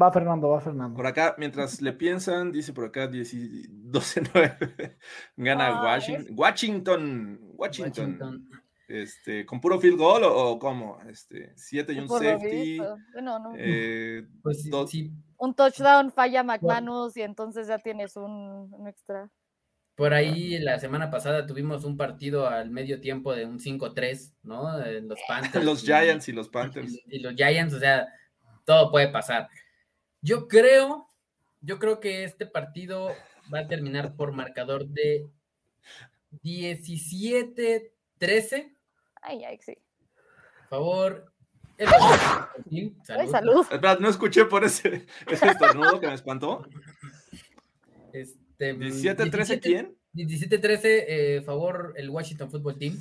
Va 0.00 0.10
Fernando, 0.12 0.48
va 0.48 0.60
Fernando. 0.60 0.96
Por 0.96 1.06
acá, 1.06 1.34
mientras 1.38 1.80
le 1.82 1.92
piensan, 1.92 2.50
dice 2.52 2.72
por 2.72 2.84
acá 2.86 3.08
12-9. 3.10 4.96
Gana 5.36 5.66
Ay. 5.66 5.84
Washington. 5.84 6.34
Washington. 6.36 7.38
Washington. 7.54 8.08
Washington. 8.10 8.48
Este, 8.88 9.46
¿Con 9.46 9.60
puro 9.60 9.80
field 9.80 9.96
goal 9.96 10.24
o, 10.24 10.50
o 10.50 10.58
cómo? 10.58 10.98
Este, 11.08 11.52
7 11.56 11.92
y 11.94 11.98
un 11.98 12.08
safety. 12.08 12.72
visto. 12.78 12.96
No, 13.22 13.38
no. 13.38 13.52
eh, 13.56 14.26
Pues 14.42 14.62
sí, 14.62 14.70
dos- 14.70 14.90
sí, 14.90 15.12
Un 15.38 15.54
touchdown 15.54 16.12
falla 16.12 16.42
McManus 16.42 17.16
y 17.16 17.22
entonces 17.22 17.68
ya 17.68 17.78
tienes 17.78 18.16
un, 18.16 18.68
un 18.72 18.88
extra. 18.88 19.30
por 19.94 20.12
ahí 20.12 20.58
la 20.58 20.78
semana 20.78 21.10
pasada 21.10 21.46
tuvimos 21.46 21.84
un 21.84 21.96
partido 21.96 22.46
al 22.48 22.70
medio 22.70 23.00
tiempo 23.00 23.34
de 23.34 23.46
un 23.46 23.58
5-3, 23.60 24.34
¿no? 24.42 24.78
Eh, 24.82 25.00
Los 25.00 25.18
Panthers. 25.28 25.64
los 25.64 25.82
y- 25.84 25.86
Giants 25.86 26.28
y 26.28 26.32
los 26.32 26.48
Panthers. 26.50 26.92
y, 26.92 27.02
y 27.16 27.18
los 27.20 27.34
Giants, 27.34 27.72
o 27.74 27.78
sea, 27.78 28.08
todo 28.66 28.90
puede 28.90 29.08
pasar. 29.08 29.48
Yo 30.22 30.48
creo, 30.48 31.08
yo 31.60 31.78
creo 31.78 32.00
que 32.00 32.24
este 32.24 32.46
partido 32.46 33.10
va 33.52 33.60
a 33.60 33.68
terminar 33.68 34.14
por 34.14 34.32
marcador 34.32 34.86
de 34.86 35.26
17-13. 36.42 38.74
Ay, 39.20 39.44
ay, 39.44 39.58
sí. 39.58 39.76
Por 40.60 40.68
favor. 40.68 41.32
el- 41.78 41.88
Ay, 41.88 42.94
Salud. 43.04 43.30
salud. 43.30 43.66
Espera, 43.70 43.96
no 43.96 44.08
escuché 44.08 44.44
por 44.44 44.64
ese, 44.64 45.06
ese 45.26 45.46
estornudo 45.48 46.00
que 46.00 46.06
me 46.06 46.14
espantó. 46.14 46.64
Este, 48.12 48.74
17-13, 48.76 49.60
¿quién? 49.60 49.96
17-13, 50.14 51.04
eh, 51.08 51.42
favor, 51.44 51.94
el 51.96 52.10
Washington 52.10 52.50
Football 52.50 52.78
Team. 52.78 52.96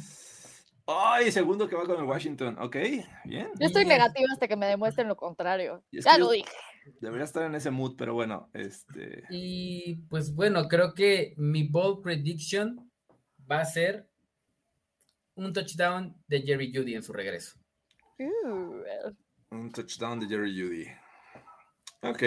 Ay, 0.87 1.31
segundo 1.31 1.67
que 1.69 1.75
va 1.75 1.85
con 1.85 1.97
el 1.97 2.03
Washington. 2.05 2.57
Ok, 2.59 2.75
bien. 3.25 3.51
Yo 3.59 3.67
estoy 3.67 3.85
negativa 3.85 4.27
hasta 4.33 4.47
que 4.47 4.55
me 4.55 4.65
demuestren 4.65 5.07
lo 5.07 5.15
contrario. 5.15 5.83
Es 5.91 6.05
Ya 6.05 6.17
lo 6.17 6.25
yo- 6.27 6.31
dije. 6.31 6.49
Debería 6.99 7.25
estar 7.25 7.43
en 7.43 7.55
ese 7.55 7.71
mood, 7.71 7.95
pero 7.97 8.13
bueno, 8.13 8.49
este. 8.53 9.23
Y 9.29 9.95
pues 10.09 10.33
bueno, 10.33 10.67
creo 10.67 10.93
que 10.93 11.33
mi 11.37 11.67
bold 11.67 12.01
prediction 12.01 12.91
va 13.49 13.61
a 13.61 13.65
ser 13.65 14.09
un 15.35 15.53
touchdown 15.53 16.15
de 16.27 16.41
Jerry 16.41 16.71
Judy 16.73 16.95
en 16.95 17.03
su 17.03 17.13
regreso. 17.13 17.59
Un 19.49 19.71
touchdown 19.71 20.19
de 20.19 20.27
Jerry 20.27 20.59
Judy. 20.59 20.87
Ok. 22.01 22.23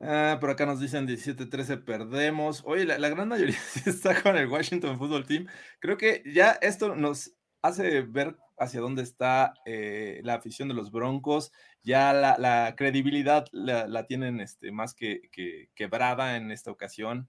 Ah, 0.00 0.36
por 0.40 0.50
acá 0.50 0.66
nos 0.66 0.80
dicen 0.80 1.06
17-13 1.06 1.84
perdemos. 1.84 2.62
Oye, 2.66 2.84
la, 2.84 2.98
la 2.98 3.08
gran 3.08 3.28
mayoría 3.28 3.56
está 3.86 4.22
con 4.22 4.36
el 4.36 4.46
Washington 4.46 4.98
Football 4.98 5.26
Team. 5.26 5.46
Creo 5.80 5.96
que 5.96 6.22
ya 6.26 6.52
esto 6.60 6.94
nos 6.94 7.34
hace 7.62 8.02
ver 8.02 8.36
hacia 8.58 8.80
dónde 8.80 9.02
está 9.02 9.54
eh, 9.64 10.20
la 10.24 10.34
afición 10.34 10.68
de 10.68 10.74
los 10.74 10.90
Broncos. 10.90 11.52
Ya 11.82 12.12
la, 12.12 12.36
la 12.38 12.74
credibilidad 12.76 13.46
la, 13.52 13.86
la 13.86 14.06
tienen 14.06 14.40
este, 14.40 14.72
más 14.72 14.94
que, 14.94 15.22
que 15.32 15.70
quebrada 15.74 16.36
en 16.36 16.50
esta 16.50 16.70
ocasión. 16.70 17.28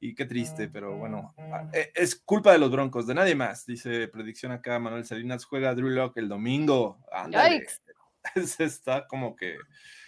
Y 0.00 0.14
qué 0.14 0.26
triste, 0.26 0.68
pero 0.68 0.96
bueno, 0.98 1.34
ah, 1.38 1.70
eh, 1.72 1.90
es 1.94 2.16
culpa 2.16 2.52
de 2.52 2.58
los 2.58 2.70
Broncos, 2.70 3.06
de 3.06 3.14
nadie 3.14 3.34
más. 3.34 3.64
Dice 3.64 4.06
predicción 4.08 4.52
acá, 4.52 4.78
Manuel 4.78 5.06
Salinas 5.06 5.46
juega 5.46 5.74
Drew 5.74 5.88
Lock 5.88 6.18
el 6.18 6.28
domingo. 6.28 6.98
Ándale. 7.10 7.60
Yikes. 8.34 8.62
Está 8.62 9.06
como 9.06 9.34
que. 9.34 9.56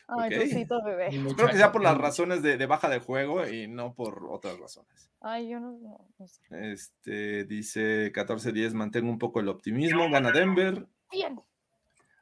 Ay, 0.09 0.33
Ok. 0.35 0.43
Diosito, 0.45 0.83
bebé. 0.85 1.09
Espero 1.09 1.49
que 1.49 1.57
sea 1.57 1.73
por 1.73 1.83
las 1.83 1.99
razones 1.99 2.41
de, 2.43 2.57
de 2.57 2.67
baja 2.67 2.89
de 2.89 3.01
juego 3.01 3.47
y 3.47 3.67
no 3.67 3.95
por 3.95 4.27
otras 4.31 4.59
razones. 4.59 5.11
Ay, 5.21 5.49
yo 5.49 5.59
no, 5.59 5.73
no, 5.73 6.09
no 6.19 6.27
sé. 6.29 6.41
Este 6.51 7.45
dice 7.45 8.13
14-10, 8.13 8.73
mantengo 8.75 9.11
un 9.11 9.19
poco 9.19 9.41
el 9.41 9.49
optimismo, 9.49 10.09
gana 10.11 10.31
Denver. 10.31 10.87
Bien. 11.11 11.41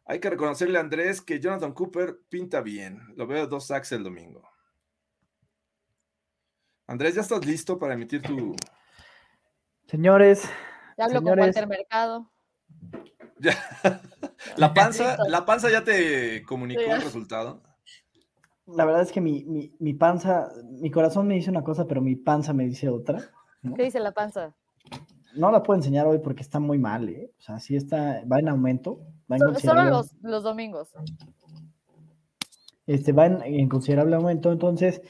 Hay 0.07 0.19
que 0.21 0.31
reconocerle 0.31 0.79
a 0.79 0.83
Andrés 0.83 1.21
que 1.21 1.41
Jonathan 1.41 1.73
Cooper 1.73 2.19
pinta 2.29 2.61
bien. 2.63 3.01
Lo 3.17 3.27
veo 3.27 3.47
dos 3.47 3.67
sacks 3.67 3.93
el 3.93 4.03
domingo. 4.05 4.43
Andrés, 6.87 7.15
¿ya 7.15 7.23
estás 7.23 7.45
listo 7.47 7.79
para 7.79 7.95
emitir 7.95 8.21
tu. 8.23 8.55
Señores, 9.87 10.43
Ya 10.99 11.05
hablo 11.07 11.23
con 11.23 11.31
Señores. 11.35 11.45
Walter 11.57 11.67
Mercado. 11.69 12.31
Ya. 13.39 13.57
La 14.57 14.75
panza, 14.75 15.17
la 15.29 15.47
panza 15.47 15.71
ya 15.71 15.85
te 15.85 16.43
comunicó 16.45 16.83
Sí, 16.83 16.87
ya. 16.89 16.97
el 16.97 17.03
resultado. 17.03 17.63
La 18.67 18.85
verdad 18.85 19.03
es 19.03 19.13
que 19.13 19.21
mi, 19.21 19.45
mi, 19.45 19.73
mi 19.79 19.95
panza, 19.95 20.51
mi 20.65 20.91
corazón 20.91 21.27
me 21.27 21.35
dice 21.35 21.51
una 21.51 21.63
cosa, 21.65 21.87
pero 21.87 22.01
mi 22.01 22.17
panza 22.17 22.53
me 22.53 22.65
dice 22.65 22.89
otra. 22.89 23.21
¿no? 23.63 23.75
¿Qué 23.75 23.85
dice 23.85 24.01
la 24.01 24.13
panza? 24.13 24.55
No 25.37 25.51
la 25.51 25.63
puedo 25.63 25.77
enseñar 25.79 26.07
hoy 26.07 26.19
porque 26.19 26.43
está 26.43 26.61
muy 26.61 26.79
mal, 26.79 27.09
¿eh? 27.09 27.33
O 27.39 27.43
sea, 27.43 27.59
sí 27.59 27.77
está, 27.77 28.23
va 28.31 28.39
en 28.39 28.49
aumento. 28.49 29.01
Va 29.31 29.37
en 29.37 29.55
Solo, 29.57 29.85
los, 29.85 30.15
los 30.23 30.43
domingos. 30.45 30.93
este, 32.87 33.13
va 33.13 33.27
en, 33.27 33.43
en 33.43 33.69
considerable 33.69 34.15
aumento. 34.17 34.53
Entonces, 34.53 35.03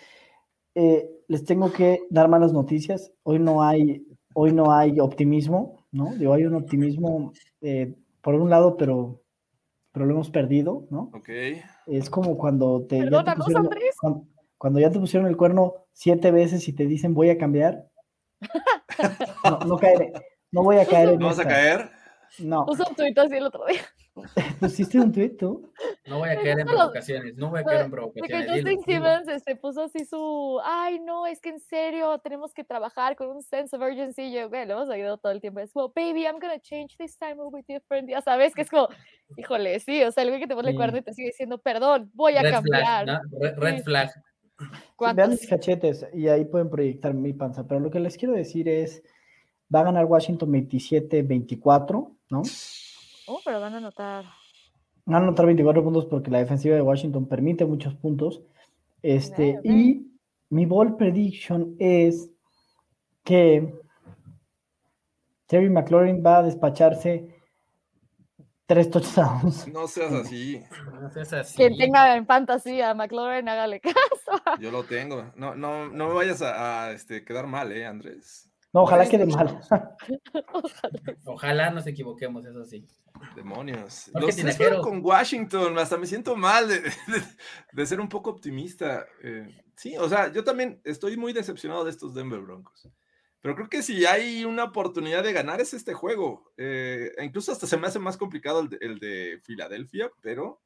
eh, 0.74 1.10
les 1.28 1.44
tengo 1.44 1.72
que 1.72 2.00
dar 2.10 2.28
malas 2.28 2.52
noticias. 2.52 3.12
Hoy 3.22 3.38
no 3.38 3.62
hay, 3.62 4.06
hoy 4.34 4.52
no 4.52 4.72
hay 4.72 4.98
optimismo, 4.98 5.84
¿no? 5.92 6.14
Digo, 6.14 6.32
hay 6.32 6.44
un 6.44 6.54
optimismo 6.54 7.32
eh, 7.60 7.94
por 8.20 8.34
un 8.34 8.50
lado, 8.50 8.76
pero, 8.76 9.20
pero 9.94 10.06
lo 10.06 10.14
hemos 10.14 10.28
perdido, 10.28 10.88
¿no? 10.90 11.12
Ok. 11.14 11.28
Es 11.86 12.10
como 12.10 12.36
cuando 12.36 12.84
te, 12.84 12.98
ya 13.08 13.22
te 13.22 13.36
pusieron, 13.36 13.66
Andrés. 13.66 13.96
cuando, 14.58 14.80
ya 14.80 14.90
te 14.90 14.98
pusieron 14.98 15.28
el 15.28 15.36
cuerno 15.36 15.86
siete 15.92 16.32
veces 16.32 16.66
y 16.66 16.72
te 16.72 16.86
dicen 16.86 17.14
voy 17.14 17.30
a 17.30 17.38
cambiar. 17.38 17.88
No, 19.44 19.58
no 19.58 19.76
caeré, 19.76 20.12
no 20.52 20.62
voy 20.62 20.76
a 20.76 20.86
caer 20.86 21.10
en 21.10 21.18
¿No 21.18 21.26
vas 21.26 21.38
a 21.40 21.46
caer? 21.46 21.90
No, 22.38 22.64
Puso 22.64 22.84
un 22.88 22.94
tuit 22.94 23.18
así 23.18 23.34
el 23.34 23.44
otro 23.44 23.66
día. 23.66 23.80
pusiste 24.60 24.98
un 24.98 25.12
tuit 25.12 25.36
tú. 25.38 25.70
No 26.06 26.18
voy 26.18 26.28
a 26.30 26.36
caer 26.36 26.60
en 26.60 26.66
provocaciones, 26.66 27.36
no 27.36 27.50
voy 27.50 27.60
a 27.60 27.64
caer 27.64 27.84
en 27.86 27.90
provocaciones. 27.90 28.46
Justin 28.46 28.64
dilo, 28.64 28.70
dilo. 28.70 28.82
Simmons 28.84 29.28
este, 29.28 29.56
puso 29.56 29.82
así 29.82 30.04
su, 30.04 30.60
ay 30.64 31.00
no, 31.00 31.26
es 31.26 31.40
que 31.40 31.48
en 31.50 31.60
serio 31.60 32.18
tenemos 32.18 32.54
que 32.54 32.62
trabajar 32.64 33.16
con 33.16 33.28
un 33.28 33.42
sense 33.42 33.74
of 33.74 33.82
urgency. 33.82 34.22
Y 34.22 34.34
yo, 34.34 34.48
güey, 34.48 34.66
lo 34.66 34.74
hemos 34.74 34.88
oído 34.88 35.18
todo 35.18 35.32
el 35.32 35.40
tiempo. 35.40 35.60
Es 35.60 35.72
como, 35.72 35.88
baby, 35.88 36.22
I'm 36.22 36.38
gonna 36.38 36.60
change 36.60 36.96
this 36.96 37.18
time, 37.18 37.34
will 37.34 37.52
be 37.52 37.64
different. 37.66 38.08
Ya 38.08 38.20
sabes 38.20 38.54
que 38.54 38.62
es 38.62 38.70
como, 38.70 38.88
híjole, 39.36 39.80
sí, 39.80 40.02
o 40.04 40.12
sea, 40.12 40.22
el 40.22 40.28
güey 40.30 40.40
que 40.40 40.46
te 40.46 40.54
pone 40.54 40.70
el 40.70 40.76
cuerno 40.76 40.98
y 40.98 41.02
te 41.02 41.12
sigue 41.12 41.28
diciendo, 41.28 41.58
perdón, 41.58 42.10
voy 42.14 42.36
a 42.36 42.42
Red 42.42 42.52
cambiar. 42.52 43.04
flag, 43.04 43.06
¿no? 43.06 43.38
Red, 43.40 43.58
red 43.58 43.76
Sí. 43.78 43.82
flag. 43.82 44.10
Vean 45.16 45.30
mis 45.30 45.48
cachetes 45.48 46.06
y 46.14 46.28
ahí 46.28 46.44
pueden 46.44 46.70
proyectar 46.70 47.12
mi 47.12 47.32
panza. 47.32 47.66
Pero 47.66 47.80
lo 47.80 47.90
que 47.90 47.98
les 47.98 48.16
quiero 48.16 48.34
decir 48.34 48.68
es, 48.68 49.02
va 49.74 49.80
a 49.80 49.84
ganar 49.84 50.04
Washington 50.04 50.50
27-24, 50.52 52.16
¿no? 52.30 52.42
Oh, 53.26 53.40
pero 53.44 53.60
van 53.60 53.74
a 53.74 53.78
anotar. 53.78 54.24
Van 55.06 55.22
a 55.22 55.26
anotar 55.26 55.46
24 55.46 55.82
puntos 55.82 56.06
porque 56.06 56.30
la 56.30 56.38
defensiva 56.38 56.74
de 56.76 56.82
Washington 56.82 57.26
permite 57.26 57.64
muchos 57.64 57.94
puntos. 57.94 58.42
Este. 59.02 59.60
Y 59.64 60.06
mi 60.50 60.66
ball 60.66 60.96
prediction 60.96 61.76
es 61.78 62.30
que 63.22 63.74
Terry 65.46 65.70
McLaurin 65.70 66.22
va 66.24 66.38
a 66.38 66.42
despacharse 66.42 67.34
tres 68.66 68.90
touchdowns. 68.90 69.68
No 69.68 69.86
seas 69.86 70.12
así. 70.24 70.62
No 71.00 71.10
seas 71.10 71.32
así. 71.32 71.56
Quien 71.56 71.76
tenga 71.76 72.16
en 72.16 72.26
fantasy 72.26 72.80
a 72.80 72.94
McLaurin, 72.94 73.48
hágale 73.48 73.80
caso. 73.80 74.42
Yo 74.60 74.70
lo 74.70 74.84
tengo. 74.84 75.32
No, 75.36 75.54
no, 75.54 75.88
no 75.88 76.08
me 76.08 76.14
vayas 76.14 76.42
a, 76.42 76.86
a, 76.86 76.92
este, 76.92 77.24
quedar 77.24 77.46
mal, 77.46 77.72
¿eh, 77.72 77.86
Andrés? 77.86 78.50
No, 78.74 78.82
ojalá 78.82 79.08
quede 79.08 79.24
mal. 79.24 79.60
Ojalá 81.24 81.70
nos 81.70 81.86
equivoquemos, 81.86 82.44
eso 82.44 82.64
sí. 82.64 82.86
Demonios. 83.36 84.10
Porque 84.12 84.26
Los 84.26 84.36
tres 84.36 84.56
fueron 84.56 84.82
con 84.82 85.04
Washington. 85.04 85.78
Hasta 85.78 85.96
me 85.96 86.06
siento 86.06 86.36
mal 86.36 86.68
de, 86.68 86.80
de- 86.80 86.90
de 87.72 87.86
ser 87.86 88.00
un 88.00 88.08
poco 88.08 88.30
optimista. 88.30 89.06
Eh, 89.22 89.62
sí, 89.76 89.96
o 89.96 90.08
sea, 90.08 90.32
yo 90.32 90.42
también 90.44 90.80
estoy 90.84 91.16
muy 91.16 91.32
decepcionado 91.32 91.84
de 91.84 91.90
estos 91.90 92.14
Denver 92.14 92.40
Broncos. 92.40 92.88
Pero 93.40 93.54
creo 93.54 93.68
que 93.68 93.82
si 93.82 94.06
hay 94.06 94.44
una 94.44 94.64
oportunidad 94.64 95.22
de 95.22 95.32
ganar 95.32 95.60
es 95.60 95.74
este 95.74 95.92
juego. 95.94 96.50
Eh, 96.56 97.12
e 97.16 97.24
incluso 97.24 97.52
hasta 97.52 97.66
se 97.66 97.76
me 97.76 97.86
hace 97.86 97.98
más 97.98 98.16
complicado 98.16 98.60
el 98.60 98.68
de, 98.70 98.78
el 98.80 98.98
de 98.98 99.40
Filadelfia, 99.44 100.10
pero 100.22 100.62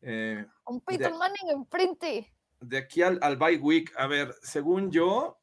eh, 0.00 0.44
Un 0.66 0.80
Peyton 0.80 1.18
Manning 1.18 1.50
enfrente. 1.50 2.34
de 2.60 2.78
aquí 2.78 3.02
al, 3.02 3.18
al 3.22 3.36
bye 3.36 3.58
week, 3.58 3.92
a 3.96 4.06
ver, 4.06 4.34
según 4.42 4.90
yo, 4.90 5.39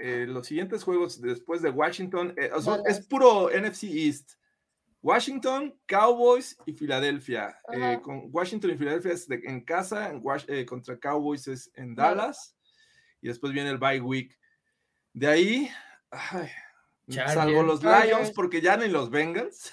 eh, 0.00 0.26
los 0.26 0.46
siguientes 0.46 0.82
juegos 0.82 1.20
después 1.20 1.62
de 1.62 1.70
Washington, 1.70 2.34
eh, 2.36 2.50
o 2.54 2.60
sea, 2.60 2.78
es 2.86 3.06
puro 3.06 3.50
NFC 3.50 3.84
East. 3.84 4.32
Washington, 5.02 5.74
Cowboys 5.86 6.56
y 6.66 6.72
Filadelfia. 6.74 7.56
Eh, 7.72 7.98
con 8.02 8.28
Washington 8.30 8.70
y 8.72 8.76
Filadelfia 8.76 9.12
es 9.12 9.26
de- 9.28 9.40
en 9.44 9.64
casa, 9.64 10.10
en 10.10 10.22
eh, 10.48 10.66
contra 10.66 10.98
Cowboys 10.98 11.48
es 11.48 11.70
en 11.74 11.94
Dallas. 11.94 12.54
Y 13.22 13.28
después 13.28 13.52
viene 13.52 13.70
el 13.70 13.78
bye 13.78 14.00
week. 14.00 14.38
De 15.12 15.26
ahí, 15.26 15.70
ay, 16.10 16.48
Salvo 17.08 17.62
los 17.62 17.80
Chargers. 17.80 18.06
Lions, 18.10 18.30
porque 18.32 18.60
ya 18.60 18.76
ni 18.76 18.88
los 18.88 19.10
Bengals. 19.10 19.72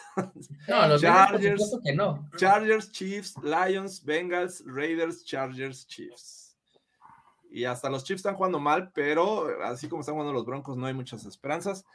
No, 0.68 0.88
los 0.88 1.02
Bengals, 1.02 1.32
por 1.32 1.40
Chargers. 1.42 1.62
supuesto 1.62 1.82
que 1.84 1.94
no. 1.94 2.30
Chargers, 2.38 2.92
Chiefs, 2.92 3.36
Lions, 3.44 4.04
Bengals, 4.04 4.64
Raiders, 4.66 5.24
Chargers, 5.26 5.86
Chiefs. 5.88 6.47
Y 7.58 7.66
hasta 7.66 7.90
los 7.90 8.04
Chiefs 8.04 8.20
están 8.20 8.36
jugando 8.36 8.60
mal, 8.60 8.92
pero 8.94 9.48
así 9.64 9.90
como 9.90 10.02
están 10.02 10.14
jugando 10.14 10.32
los 10.32 10.46
Broncos, 10.46 10.78
no 10.78 10.86
hay 10.86 10.94
muchas 10.94 11.26
esperanzas. 11.26 11.88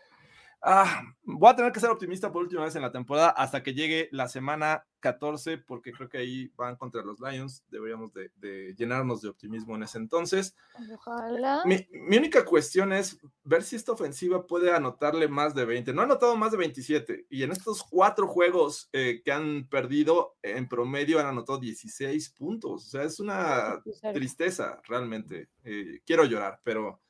Ah, 0.65 1.03
voy 1.25 1.51
a 1.51 1.57
tener 1.57 1.73
que 1.73 1.81
ser 1.81 1.91
optimista 1.91 2.31
por 2.31 2.43
última 2.43 2.65
vez 2.65 2.77
en 2.77 2.83
la 2.83 2.93
temporada 2.93 3.31
hasta 3.31 3.65
que 3.65 3.75
llegue 3.75 4.09
la 4.13 4.29
semana 4.29 4.87
14, 5.01 5.59
porque 5.59 5.93
creo 5.93 6.09
que 6.09 6.19
ahí 6.19 6.53
van 6.57 6.77
contra 6.77 7.03
los 7.03 7.19
Lions. 7.21 7.65
Deberíamos 7.69 8.13
de, 8.13 8.31
de 8.37 8.73
llenarnos 8.77 9.21
de 9.21 9.29
optimismo 9.29 9.75
en 9.75 9.83
ese 9.83 9.99
entonces. 9.99 10.55
Ojalá. 10.95 11.63
Mi, 11.65 11.85
mi 11.91 12.17
única 12.17 12.45
cuestión 12.45 12.93
es 12.93 13.19
ver 13.43 13.65
si 13.65 13.75
esta 13.75 13.91
ofensiva 13.91 14.47
puede 14.47 14.73
anotarle 14.73 15.27
más 15.27 15.53
de 15.55 15.65
20. 15.65 15.93
No 15.93 16.03
ha 16.03 16.05
anotado 16.05 16.37
más 16.37 16.53
de 16.53 16.59
27. 16.59 17.27
Y 17.29 17.43
en 17.43 17.51
estos 17.51 17.83
cuatro 17.83 18.29
juegos 18.29 18.89
eh, 18.93 19.21
que 19.25 19.33
han 19.33 19.67
perdido, 19.69 20.37
en 20.43 20.69
promedio 20.69 21.19
han 21.19 21.27
anotado 21.27 21.59
16 21.59 22.31
puntos. 22.31 22.87
O 22.87 22.89
sea, 22.91 23.03
es 23.03 23.19
una 23.19 23.83
tristeza 24.15 24.81
realmente. 24.87 25.49
Eh, 25.65 26.01
quiero 26.07 26.25
llorar, 26.25 26.61
pero, 26.63 27.01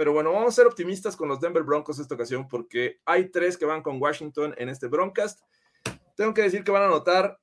pero 0.00 0.14
bueno, 0.14 0.32
vamos 0.32 0.54
a 0.54 0.56
ser 0.56 0.66
optimistas 0.66 1.14
con 1.14 1.28
los 1.28 1.40
Denver 1.40 1.62
Broncos 1.62 1.98
esta 1.98 2.14
ocasión 2.14 2.48
porque 2.48 3.02
hay 3.04 3.28
tres 3.28 3.58
que 3.58 3.66
van 3.66 3.82
con 3.82 4.00
Washington 4.00 4.54
en 4.56 4.70
este 4.70 4.86
Broncast. 4.86 5.40
Tengo 6.16 6.32
que 6.32 6.40
decir 6.40 6.64
que 6.64 6.70
van 6.70 6.84
a 6.84 6.86
anotar 6.86 7.38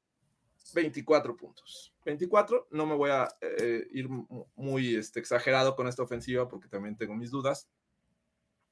24 0.74 1.38
puntos. 1.38 1.94
24, 2.04 2.70
no 2.72 2.88
me 2.88 2.96
voy 2.96 3.12
a 3.12 3.28
eh, 3.42 3.86
ir 3.92 4.10
muy 4.56 4.96
este, 4.96 5.20
exagerado 5.20 5.76
con 5.76 5.88
esta 5.88 6.02
ofensiva 6.02 6.48
porque 6.48 6.68
también 6.68 6.98
tengo 6.98 7.14
mis 7.14 7.30
dudas. 7.30 7.70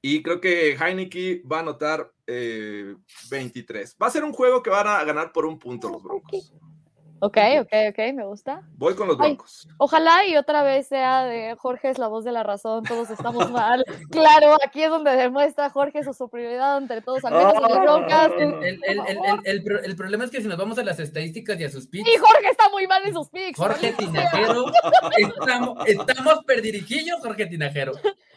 Y 0.02 0.20
creo 0.20 0.40
que 0.40 0.72
Heineke 0.72 1.44
va 1.46 1.58
a 1.58 1.60
anotar 1.60 2.12
eh, 2.26 2.96
23. 3.30 3.98
Va 4.02 4.08
a 4.08 4.10
ser 4.10 4.24
un 4.24 4.32
juego 4.32 4.64
que 4.64 4.70
van 4.70 4.88
a 4.88 5.04
ganar 5.04 5.30
por 5.30 5.46
un 5.46 5.60
punto 5.60 5.88
los 5.90 6.02
Broncos. 6.02 6.52
Ok, 7.20 7.38
ok, 7.60 7.72
ok, 7.90 7.98
me 8.14 8.26
gusta. 8.26 8.62
Voy 8.76 8.94
con 8.94 9.08
los 9.08 9.16
Ay, 9.18 9.28
Broncos. 9.34 9.66
Ojalá 9.78 10.26
y 10.26 10.36
otra 10.36 10.62
vez 10.62 10.86
sea 10.86 11.24
de 11.24 11.56
Jorge 11.56 11.88
es 11.88 11.98
la 11.98 12.08
voz 12.08 12.24
de 12.24 12.32
la 12.32 12.42
razón, 12.42 12.84
todos 12.84 13.08
estamos 13.10 13.50
mal. 13.50 13.84
Claro, 14.10 14.56
aquí 14.64 14.82
es 14.82 14.90
donde 14.90 15.10
demuestra 15.16 15.70
Jorge 15.70 16.04
su 16.04 16.12
superioridad 16.12 16.76
entre 16.78 17.00
todos, 17.00 17.24
al 17.24 17.34
menos 17.34 17.54
en 17.54 17.62
las 17.62 17.80
broncas. 17.80 18.30
El, 18.38 18.52
el- 18.54 18.64
el- 18.64 18.80
el- 18.84 19.00
el- 19.08 19.40
el 19.44 19.62
pro- 19.64 19.82
el 19.82 19.96
problema 19.96 20.24
es 20.24 20.30
que 20.30 20.40
si 20.42 20.48
nos 20.48 20.58
vamos 20.58 20.78
a 20.78 20.84
las 20.84 20.98
estadísticas 21.00 21.58
y 21.58 21.64
a 21.64 21.70
sus 21.70 21.86
picks, 21.86 22.08
Y 22.08 22.16
Jorge 22.18 22.50
está 22.50 22.68
muy 22.70 22.86
mal 22.86 23.02
en 23.06 23.14
sus 23.14 23.28
picks. 23.30 23.58
Jorge. 23.58 23.92
Tinajero, 23.92 24.66
estamos, 25.16 25.86
estamos 25.86 26.44
perdirijillos, 26.46 27.18
Jorge 27.22 27.46
Tinajero. 27.46 27.92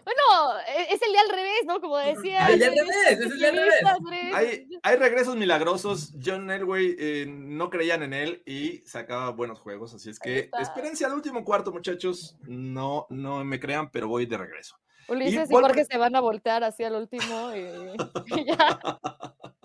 Bueno, 0.06 0.60
e- 0.68 0.94
es 0.94 1.02
el 1.02 1.12
día 1.12 1.22
al 1.22 1.30
revés, 1.30 1.62
¿no? 1.66 1.80
Como 1.82 1.98
decía. 1.98 2.48
El 2.48 2.60
día 2.60 2.68
al 2.70 2.76
revés, 2.76 2.96
es 3.10 3.20
el 3.20 3.38
día 3.40 3.50
al 3.50 3.56
revés. 3.56 4.34
Hay, 4.34 4.68
hay 4.82 4.96
regresos 4.96 5.36
milagrosos. 5.36 6.14
John 6.24 6.50
Elway 6.50 6.96
eh, 6.98 7.26
no 7.28 7.70
creían 7.70 8.04
en 8.04 8.14
él 8.14 8.42
y 8.46 8.80
sacaba 8.86 9.32
buenos 9.32 9.60
juegos. 9.60 9.94
Así 9.94 10.10
es 10.10 10.20
que 10.20 10.50
espérense 10.60 11.06
al 11.06 11.14
último 11.14 11.44
cuarto, 11.44 11.72
muchachos. 11.72 12.36
No, 12.42 13.06
no 13.10 13.44
me 13.44 13.60
crean, 13.60 13.90
pero 13.92 14.08
voy 14.08 14.26
de 14.26 14.38
regreso. 14.38 14.76
Ulises 15.08 15.50
y 15.50 15.54
Volpe- 15.54 15.68
Jorge 15.68 15.86
se 15.86 15.98
van 15.98 16.16
a 16.16 16.20
voltear 16.20 16.64
hacia 16.64 16.88
el 16.88 16.94
último 16.96 17.52
y, 17.56 17.60
y 18.42 18.46
ya. 18.46 18.80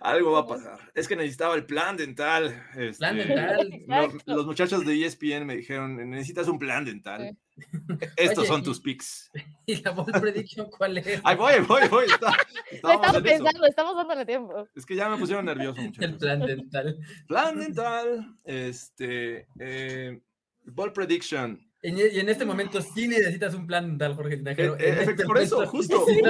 Algo 0.00 0.32
va 0.32 0.40
a 0.40 0.46
pasar. 0.46 0.78
Es 0.94 1.06
que 1.08 1.16
necesitaba 1.16 1.54
el 1.54 1.66
plan 1.66 1.96
dental. 1.96 2.62
este, 2.76 2.98
Plan 2.98 3.16
dental. 3.86 4.22
los 4.26 4.46
muchachos 4.46 4.84
de 4.84 5.04
ESPN 5.04 5.44
me 5.46 5.56
dijeron, 5.56 6.08
necesitas 6.10 6.48
un 6.48 6.58
plan 6.58 6.84
dental. 6.84 7.36
Estos 8.16 8.38
Oye, 8.40 8.48
son 8.48 8.60
y- 8.60 8.64
tus 8.64 8.80
picks. 8.80 9.30
¿Y 9.66 9.76
la 9.82 9.90
ball 9.92 10.12
prediction 10.20 10.68
cuál 10.70 10.98
es? 10.98 11.20
Ay, 11.24 11.36
voy, 11.36 11.54
voy, 11.66 11.88
voy. 11.88 12.04
está- 12.06 12.36
estamos 12.70 13.06
en 13.08 13.14
eso. 13.14 13.22
pensando, 13.22 13.66
estamos 13.66 13.96
dándole 13.96 14.26
tiempo. 14.26 14.68
Es 14.74 14.84
que 14.86 14.94
ya 14.94 15.08
me 15.08 15.16
pusieron 15.16 15.44
nervioso, 15.46 15.80
El 15.80 15.86
muchachos. 15.88 16.16
plan 16.18 16.40
dental. 16.40 16.96
Plan 17.26 17.58
dental. 17.58 18.36
Este. 18.44 19.46
Eh, 19.58 20.20
ball 20.64 20.92
prediction. 20.92 21.65
En- 21.88 21.98
Y 21.98 22.18
en 22.20 22.28
este 22.28 22.44
momento 22.44 22.80
sí 22.82 23.06
necesitas 23.06 23.54
un 23.54 23.66
plan 23.66 23.86
dental, 23.86 24.14
Jorge 24.16 24.36
Tinajero. 24.38 24.74
Eh, 24.74 24.88
eh, 24.90 24.96
este 25.08 25.24
por 25.24 25.38
eso, 25.38 25.64
justo, 25.66 26.04
sí 26.06 26.20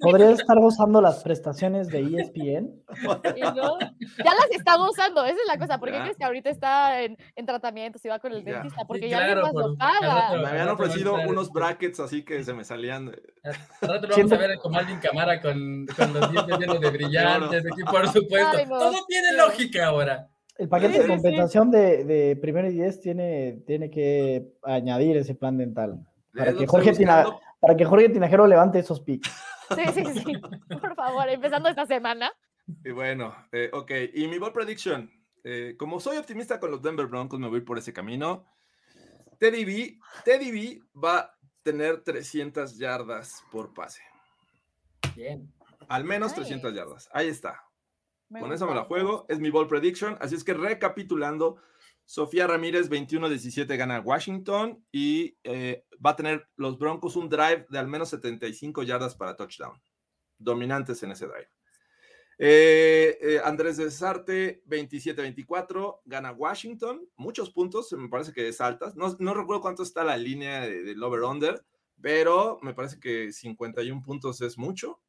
¿Podrías 0.00 0.40
estar 0.40 0.58
gozando 0.58 1.00
las 1.00 1.22
prestaciones 1.22 1.88
de 1.88 1.98
E 2.00 2.20
ESPN? 2.20 2.82
Y 3.36 3.40
no, 3.40 3.78
ya 3.78 4.34
las 4.34 4.50
está 4.50 4.76
gozando, 4.76 5.24
esa 5.24 5.34
es 5.36 5.46
la 5.46 5.58
cosa. 5.58 5.78
¿Por 5.78 5.90
qué 5.90 5.96
Ya. 5.96 6.02
crees 6.02 6.16
que 6.16 6.24
ahorita 6.24 6.50
está 6.50 7.02
en, 7.02 7.16
en 7.36 7.46
tratamiento, 7.46 7.98
si 7.98 8.08
va 8.08 8.18
con 8.18 8.32
el 8.32 8.44
dentista? 8.44 8.84
Porque 8.86 9.02
Sí, 9.04 9.10
ya 9.10 9.18
alguien 9.18 9.38
claro, 9.40 9.46
más 9.46 9.54
lo 9.54 9.68
por- 9.68 9.78
paga. 9.78 10.28
al 10.30 10.40
Me 10.42 10.48
habían 10.48 10.68
ofrecido 10.70 11.14
unos 11.28 11.50
brackets 11.52 12.00
así 12.00 12.24
que 12.24 12.42
se 12.44 12.54
me 12.54 12.64
salían. 12.64 13.06
de- 13.06 13.22
Al 13.82 13.88
rato 13.88 14.06
lo 14.08 14.16
vamos 14.16 14.32
a 14.32 14.36
ver 14.36 14.58
como 14.58 14.78
Alvin 14.78 14.98
Camara 14.98 15.40
con, 15.40 15.86
con 15.96 16.12
los 16.14 16.30
dientes 16.32 16.58
llenos 16.58 16.80
de 16.80 16.90
brillantes, 16.90 17.64
aquí, 17.72 17.82
por 17.90 18.06
supuesto. 18.08 18.56
Ay, 18.56 18.66
no. 18.66 18.78
Todo 18.78 19.04
tiene 19.06 19.32
lógica 19.36 19.86
ahora. 19.86 20.28
El 20.60 20.68
paquete 20.68 20.92
Sí, 20.92 20.98
de 20.98 21.04
sí. 21.04 21.08
compensación 21.10 21.70
de, 21.70 22.04
de 22.04 22.36
primero 22.36 22.68
y 22.68 22.72
diez 22.74 23.00
tiene, 23.00 23.62
tiene 23.66 23.90
que 23.90 24.52
añadir 24.62 25.16
ese 25.16 25.34
plan 25.34 25.56
dental. 25.56 26.06
Para 26.36 26.52
que, 26.54 26.66
Jorge 26.66 26.92
Tina- 26.92 27.24
para 27.60 27.76
que 27.76 27.84
Jorge 27.84 28.08
Tinajero 28.10 28.46
levante 28.46 28.78
esos 28.78 29.00
picks. 29.00 29.28
Sí, 29.74 29.82
sí, 29.94 30.04
sí. 30.20 30.32
Por 30.68 30.94
favor, 30.94 31.28
empezando 31.28 31.68
esta 31.68 31.86
semana. 31.86 32.30
Y 32.84 32.90
bueno, 32.90 33.34
eh, 33.52 33.70
ok. 33.72 33.90
Y 34.14 34.28
mi 34.28 34.38
ball 34.38 34.52
prediction. 34.52 35.10
eh, 35.44 35.74
como 35.78 35.98
soy 36.00 36.18
optimista 36.18 36.60
con 36.60 36.70
los 36.70 36.82
Denver 36.82 37.06
Broncos, 37.06 37.40
me 37.40 37.48
voy 37.48 37.62
por 37.62 37.78
ese 37.78 37.92
camino. 37.92 38.44
Teddy 39.38 39.64
B, 39.64 39.98
Teddy 40.24 40.50
B 40.52 40.80
va 41.02 41.18
a 41.20 41.34
tener 41.62 42.02
300 42.02 42.76
yardas 42.76 43.42
por 43.50 43.72
pase. 43.72 44.02
Bien. 45.16 45.50
Al 45.88 46.04
menos 46.04 46.32
Nice. 46.32 46.42
300 46.42 46.74
yardas. 46.74 47.08
Ahí 47.12 47.28
está. 47.28 47.62
Me 48.30 48.40
Con 48.40 48.52
eso 48.52 48.66
me 48.66 48.74
la 48.74 48.84
juego. 48.84 49.26
Es 49.28 49.38
mi 49.40 49.50
ball 49.50 49.66
prediction. 49.66 50.16
Así 50.20 50.34
es 50.36 50.44
que 50.44 50.54
recapitulando, 50.54 51.56
Sofía 52.04 52.46
Ramírez 52.46 52.88
21-17 52.88 53.76
gana 53.76 54.00
Washington 54.00 54.84
y 54.90 55.36
eh, 55.44 55.84
va 56.04 56.10
a 56.10 56.16
tener 56.16 56.48
los 56.56 56.78
Broncos 56.78 57.16
un 57.16 57.28
drive 57.28 57.66
de 57.68 57.78
al 57.78 57.88
menos 57.88 58.08
75 58.10 58.82
yardas 58.84 59.14
para 59.14 59.36
touchdown. 59.36 59.80
Dominantes 60.38 61.02
en 61.02 61.10
ese 61.12 61.26
drive. 61.26 61.50
Eh, 62.38 63.18
eh, 63.20 63.40
Andrés 63.44 63.76
Desarte 63.76 64.62
27-24 64.66 66.00
gana 66.06 66.32
Washington. 66.32 67.06
Muchos 67.16 67.50
puntos, 67.50 67.92
me 67.92 68.08
parece 68.08 68.32
que 68.32 68.48
es 68.48 68.60
altas. 68.60 68.96
No, 68.96 69.14
no 69.18 69.34
recuerdo 69.34 69.60
cuánto 69.60 69.82
está 69.82 70.04
la 70.04 70.16
línea 70.16 70.62
de- 70.62 70.82
del 70.82 71.02
over-under, 71.02 71.62
pero 72.00 72.58
me 72.62 72.72
parece 72.72 72.98
que 72.98 73.32
51 73.32 74.02
puntos 74.02 74.40
es 74.40 74.56
mucho. 74.56 75.00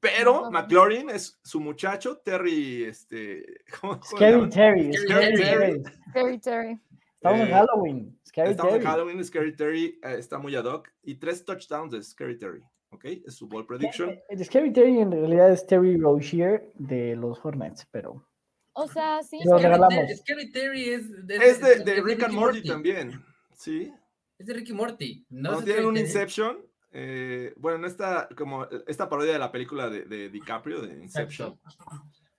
Pero. 0.00 0.50
McLaurin 0.50 1.10
es 1.10 1.38
su 1.44 1.60
muchacho, 1.60 2.18
Terry, 2.18 2.84
este, 2.84 3.44
¿cómo, 3.80 4.00
Scary? 4.02 4.48
Terry. 4.48 4.92
Scary 4.94 4.96
Scary 4.96 5.36
Terry. 5.36 5.42
Terry. 5.42 5.82
Terry, 6.12 6.38
Terry. 6.40 6.78
Estamos 7.14 7.40
en 7.42 7.48
Eh, 7.48 7.50
Halloween. 7.52 8.18
Scary 8.26 8.50
Estamos 8.50 8.72
en 8.74 8.80
Terry. 8.80 8.90
Halloween, 8.92 9.24
Scary 9.24 9.56
Terry 9.56 9.98
eh, 10.02 10.14
está 10.18 10.38
muy 10.38 10.56
ad 10.56 10.64
hoc 10.64 10.88
y 11.02 11.16
tres 11.16 11.44
touchdowns 11.44 11.92
de 11.92 12.02
Scary 12.02 12.38
Terry, 12.38 12.62
¿ok? 12.90 13.04
Es 13.26 13.34
su 13.34 13.46
ball 13.46 13.66
prediction. 13.66 14.18
El 14.30 14.42
Scary 14.44 14.72
Terry 14.72 14.98
en 15.00 15.10
realidad 15.12 15.52
es 15.52 15.66
Terry 15.66 15.98
Rozier 15.98 16.70
de 16.76 17.14
los 17.16 17.38
Hornets, 17.44 17.86
pero 17.90 18.26
O 18.72 18.88
sea, 18.88 19.22
sí. 19.22 19.38
Lo 19.44 19.58
sí. 19.58 19.64
regalamos. 19.64 19.94
Terry- 20.06 20.16
Scary 20.16 20.50
Terry 20.52 20.84
es 20.90 21.26
de, 21.26 21.36
Es 21.36 21.60
de, 21.60 21.84
de 21.84 21.98
es 21.98 22.04
Rick 22.04 22.22
and 22.22 22.28
Ricky 22.30 22.36
Morty 22.36 22.62
también, 22.62 23.22
¿sí? 23.54 23.92
Es 24.38 24.46
de 24.46 24.54
Ricky 24.54 24.72
Morty. 24.72 25.26
No 25.28 25.58
es 25.58 25.64
tienen 25.66 25.74
Scary 25.82 25.86
un 25.88 25.94
Terry. 25.96 26.06
Inception, 26.06 26.66
eh, 26.92 27.54
bueno, 27.56 27.78
en 27.78 27.84
esta, 27.84 28.28
como 28.36 28.66
esta 28.86 29.08
parodia 29.08 29.32
de 29.32 29.38
la 29.38 29.52
película 29.52 29.88
de, 29.88 30.04
de 30.04 30.28
DiCaprio, 30.28 30.80
de 30.80 31.02
Inception, 31.02 31.58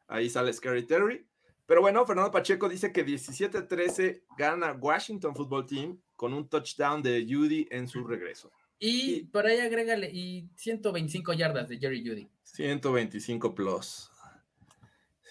ahí 0.07 0.29
sale 0.29 0.51
Scary 0.51 0.85
Terry. 0.85 1.25
Pero 1.65 1.81
bueno, 1.81 2.05
Fernando 2.05 2.31
Pacheco 2.31 2.67
dice 2.67 2.91
que 2.91 3.05
17-13 3.05 4.23
gana 4.37 4.73
Washington 4.73 5.33
Football 5.33 5.65
Team 5.67 6.01
con 6.17 6.33
un 6.33 6.49
touchdown 6.49 7.01
de 7.01 7.25
Judy 7.27 7.67
en 7.71 7.87
su 7.87 8.05
regreso. 8.05 8.51
Y 8.77 9.23
por 9.25 9.45
ahí 9.45 9.59
agrégale, 9.59 10.09
y 10.11 10.49
125 10.55 11.33
yardas 11.33 11.69
de 11.69 11.77
Jerry 11.77 12.05
Judy. 12.05 12.29
125 12.43 13.55
plus. 13.55 14.09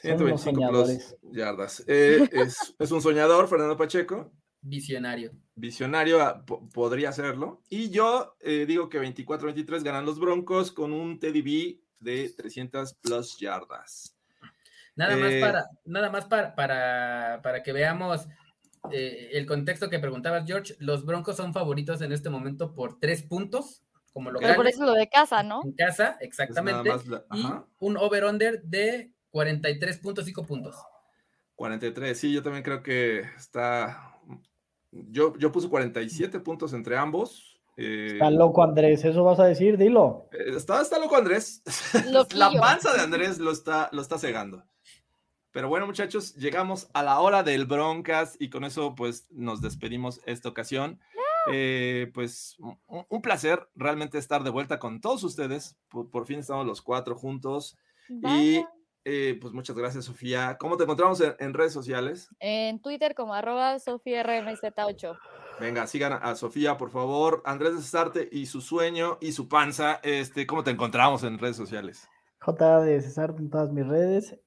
Son 0.03 0.23
unos 0.23 0.41
125 0.41 0.71
plus 0.71 1.17
yardas. 1.33 1.85
Eh, 1.87 2.27
es, 2.33 2.75
es 2.79 2.91
un 2.91 3.03
soñador, 3.03 3.49
Fernando 3.49 3.77
Pacheco. 3.77 4.33
Visionario. 4.63 5.33
Visionario 5.61 6.21
ah, 6.23 6.45
po- 6.45 6.69
podría 6.71 7.13
serlo. 7.13 7.63
Y 7.69 7.91
yo 7.91 8.37
eh, 8.41 8.65
digo 8.67 8.89
que 8.89 9.01
24-23 9.01 9.83
ganan 9.83 10.07
los 10.07 10.19
Broncos 10.19 10.73
con 10.73 10.93
un 10.93 11.19
TDB 11.19 11.79
de 12.01 12.31
300 12.37 12.95
plus 12.95 13.39
yardas. 13.39 14.17
Nada 14.97 15.17
más 15.17 15.31
Eh, 15.33 15.41
para, 15.41 15.65
nada 15.85 16.11
más 16.11 16.25
para, 16.27 16.55
para, 16.55 17.41
para 17.43 17.63
que 17.63 17.73
veamos 17.73 18.27
eh, 18.91 19.31
el 19.33 19.47
contexto 19.47 19.89
que 19.91 19.99
preguntabas, 19.99 20.45
George. 20.47 20.75
Los 20.79 21.05
Broncos 21.05 21.37
son 21.37 21.53
favoritos 21.53 22.01
en 22.03 22.13
este 22.13 22.31
momento 22.31 22.75
por 22.75 22.99
tres 22.99 23.23
puntos, 23.23 23.83
como 24.13 24.33
Pero 24.33 24.55
por 24.57 24.67
eso 24.67 24.85
lo 24.85 24.95
de 24.95 25.09
casa, 25.09 25.43
¿no? 25.43 25.61
en 25.65 25.73
casa, 25.73 26.17
exactamente. 26.21 26.89
nada 26.89 26.97
más 26.97 27.07
la- 27.07 27.25
y 27.33 27.45
ajá. 27.47 27.67
un 27.79 27.97
over-under 27.97 28.63
de 28.63 29.13
43.5 29.33 30.47
puntos. 30.47 30.77
43, 31.55 32.19
sí, 32.19 32.33
yo 32.33 32.43
también 32.43 32.65
creo 32.65 32.83
que 32.83 33.21
está. 33.37 34.10
Yo, 34.93 35.37
yo 35.39 35.53
puse 35.53 35.69
47 35.69 36.41
puntos 36.41 36.73
entre 36.73 36.97
ambos. 36.97 37.61
Eh, 37.77 38.11
Está 38.15 38.31
loco 38.31 38.63
Andrés, 38.63 39.05
eso 39.05 39.25
vas 39.25 39.39
a 39.41 39.45
decir, 39.45 39.79
dilo. 39.79 40.29
eh, 40.33 40.53
está, 40.57 40.83
está 40.83 40.99
loco 40.99 41.17
Andrés. 41.17 41.63
La 42.35 42.51
panza 42.53 42.93
de 42.93 43.01
Andrés 43.01 43.39
lo 43.39 43.53
está, 43.53 43.89
lo 43.93 44.03
está 44.03 44.19
cegando. 44.19 44.65
Pero 45.53 45.69
bueno, 45.69 45.87
muchachos, 45.87 46.35
llegamos 46.37 46.89
a 46.93 47.03
la 47.03 47.19
hora 47.21 47.43
del 47.43 47.67
Broncas 47.67 48.37
y 48.39 48.51
con 48.51 48.65
eso 48.65 48.95
pues 48.95 49.27
nos 49.31 49.61
despedimos 49.61 50.21
esta 50.27 50.49
ocasión. 50.49 51.01
Eh, 51.51 52.11
pues 52.13 52.57
un, 52.59 52.79
un 53.09 53.23
placer 53.23 53.67
realmente 53.75 54.19
estar 54.19 54.45
de 54.45 54.51
vuelta 54.51 54.79
con 54.79 55.01
todos 55.01 55.25
ustedes. 55.25 55.77
Por, 55.89 56.11
por 56.11 56.27
fin 56.27 56.41
estamos 56.41 56.67
los 56.67 56.83
cuatro 56.83 57.17
juntos. 57.17 57.77
Y 58.09 58.21
Vaya. 58.21 58.71
Eh, 59.05 59.39
pues 59.41 59.53
muchas 59.53 59.77
gracias, 59.77 60.05
Sofía. 60.05 60.57
¿Cómo 60.59 60.77
te 60.77 60.85
encontramos 60.85 61.21
en, 61.21 61.35
en 61.39 61.55
redes 61.55 61.73
sociales? 61.73 62.29
En 62.39 62.81
Twitter 62.81 63.15
como 63.15 63.35
arroba 63.35 63.77
sofiarmz8. 63.77 65.19
Venga, 65.61 65.87
sigan 65.87 66.13
a, 66.13 66.17
a 66.17 66.35
Sofía, 66.37 66.77
por 66.77 66.91
favor. 66.91 67.43
Andrés 67.45 67.75
de 67.75 67.83
Cesarte 67.83 68.29
y 68.31 68.47
su 68.47 68.61
sueño 68.61 69.19
y 69.21 69.33
su 69.33 69.49
panza. 69.49 70.01
Este, 70.03 70.47
¿Cómo 70.47 70.65
te 70.65 70.71
encontramos 70.71 71.23
en 71.23 71.39
redes 71.39 71.57
sociales? 71.57 72.09
J 72.39 72.81
de 72.81 73.01
César 73.03 73.35
en 73.39 73.51
todas 73.51 73.71
mis 73.71 73.87
redes 73.87 74.39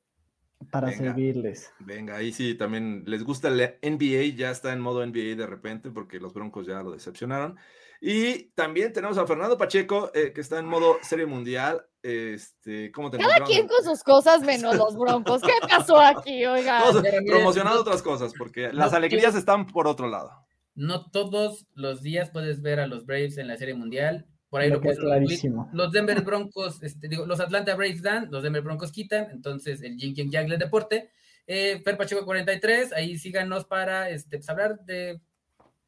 para 0.72 0.88
Venga. 0.88 1.00
servirles. 1.04 1.72
Venga, 1.80 2.16
ahí 2.16 2.32
sí 2.32 2.56
también 2.56 3.04
les 3.06 3.24
gusta 3.24 3.50
el 3.50 3.78
NBA, 3.82 4.36
ya 4.36 4.50
está 4.50 4.74
en 4.74 4.80
modo 4.80 5.06
NBA 5.06 5.36
de 5.36 5.46
repente 5.46 5.92
porque 5.92 6.20
los 6.20 6.34
Broncos 6.34 6.66
ya 6.66 6.82
lo 6.82 6.92
decepcionaron. 6.92 7.58
Y 8.02 8.50
también 8.52 8.92
tenemos 8.92 9.18
a 9.18 9.28
Fernando 9.28 9.58
Pacheco, 9.58 10.12
eh, 10.14 10.34
que 10.34 10.42
está 10.42 10.60
en 10.60 10.66
modo 10.66 10.98
Serie 11.04 11.26
Mundial. 11.26 11.86
Este, 12.04 12.92
¿cómo 12.92 13.10
te 13.10 13.18
Cada 13.18 13.46
quien 13.46 13.66
con 13.66 13.82
sus 13.82 14.04
cosas 14.04 14.42
menos 14.42 14.76
los 14.76 14.98
broncos. 14.98 15.42
¿Qué 15.42 15.54
pasó 15.62 15.98
aquí, 16.00 16.46
oiga? 16.46 16.84
Promocionando 17.26 17.80
otras 17.80 18.02
cosas, 18.02 18.34
porque 18.38 18.74
las 18.74 18.92
no 18.92 18.98
alegrías 18.98 19.36
están 19.36 19.66
por 19.66 19.88
otro 19.88 20.10
lado. 20.10 20.30
No 20.76 21.10
todos 21.10 21.66
los 21.76 22.02
días 22.02 22.30
puedes 22.30 22.62
ver 22.62 22.82
a 22.82 22.88
los 22.88 23.06
Braves 23.06 23.38
en 23.38 23.48
la 23.48 23.56
Serie 23.56 23.74
Mundial. 23.74 24.26
Por 24.50 24.62
ahí 24.62 24.70
lo 24.70 24.76
el 24.76 24.82
tweet. 24.82 24.96
clarísimo. 24.98 25.70
Los 25.72 25.94
Denver 25.94 26.22
Broncos, 26.22 26.84
este, 26.84 27.08
digo, 27.08 27.26
los 27.26 27.40
Atlanta 27.40 27.74
Braves 27.74 28.02
dan, 28.02 28.30
los 28.30 28.44
Denver 28.44 28.62
Broncos 28.62 28.92
quitan, 28.92 29.30
entonces 29.32 29.82
el 29.82 29.98
Yin 29.98 30.14
Yang 30.14 30.30
Yang 30.30 30.50
del 30.50 30.60
deporte. 30.60 31.10
Eh, 31.48 31.82
Fer 31.84 31.98
Pacheco 31.98 32.26
43, 32.26 32.94
ahí 32.94 33.18
síganos 33.18 33.66
para 33.66 34.10
este, 34.10 34.38
pues, 34.38 34.50
hablar 34.50 34.80
de 34.82 35.22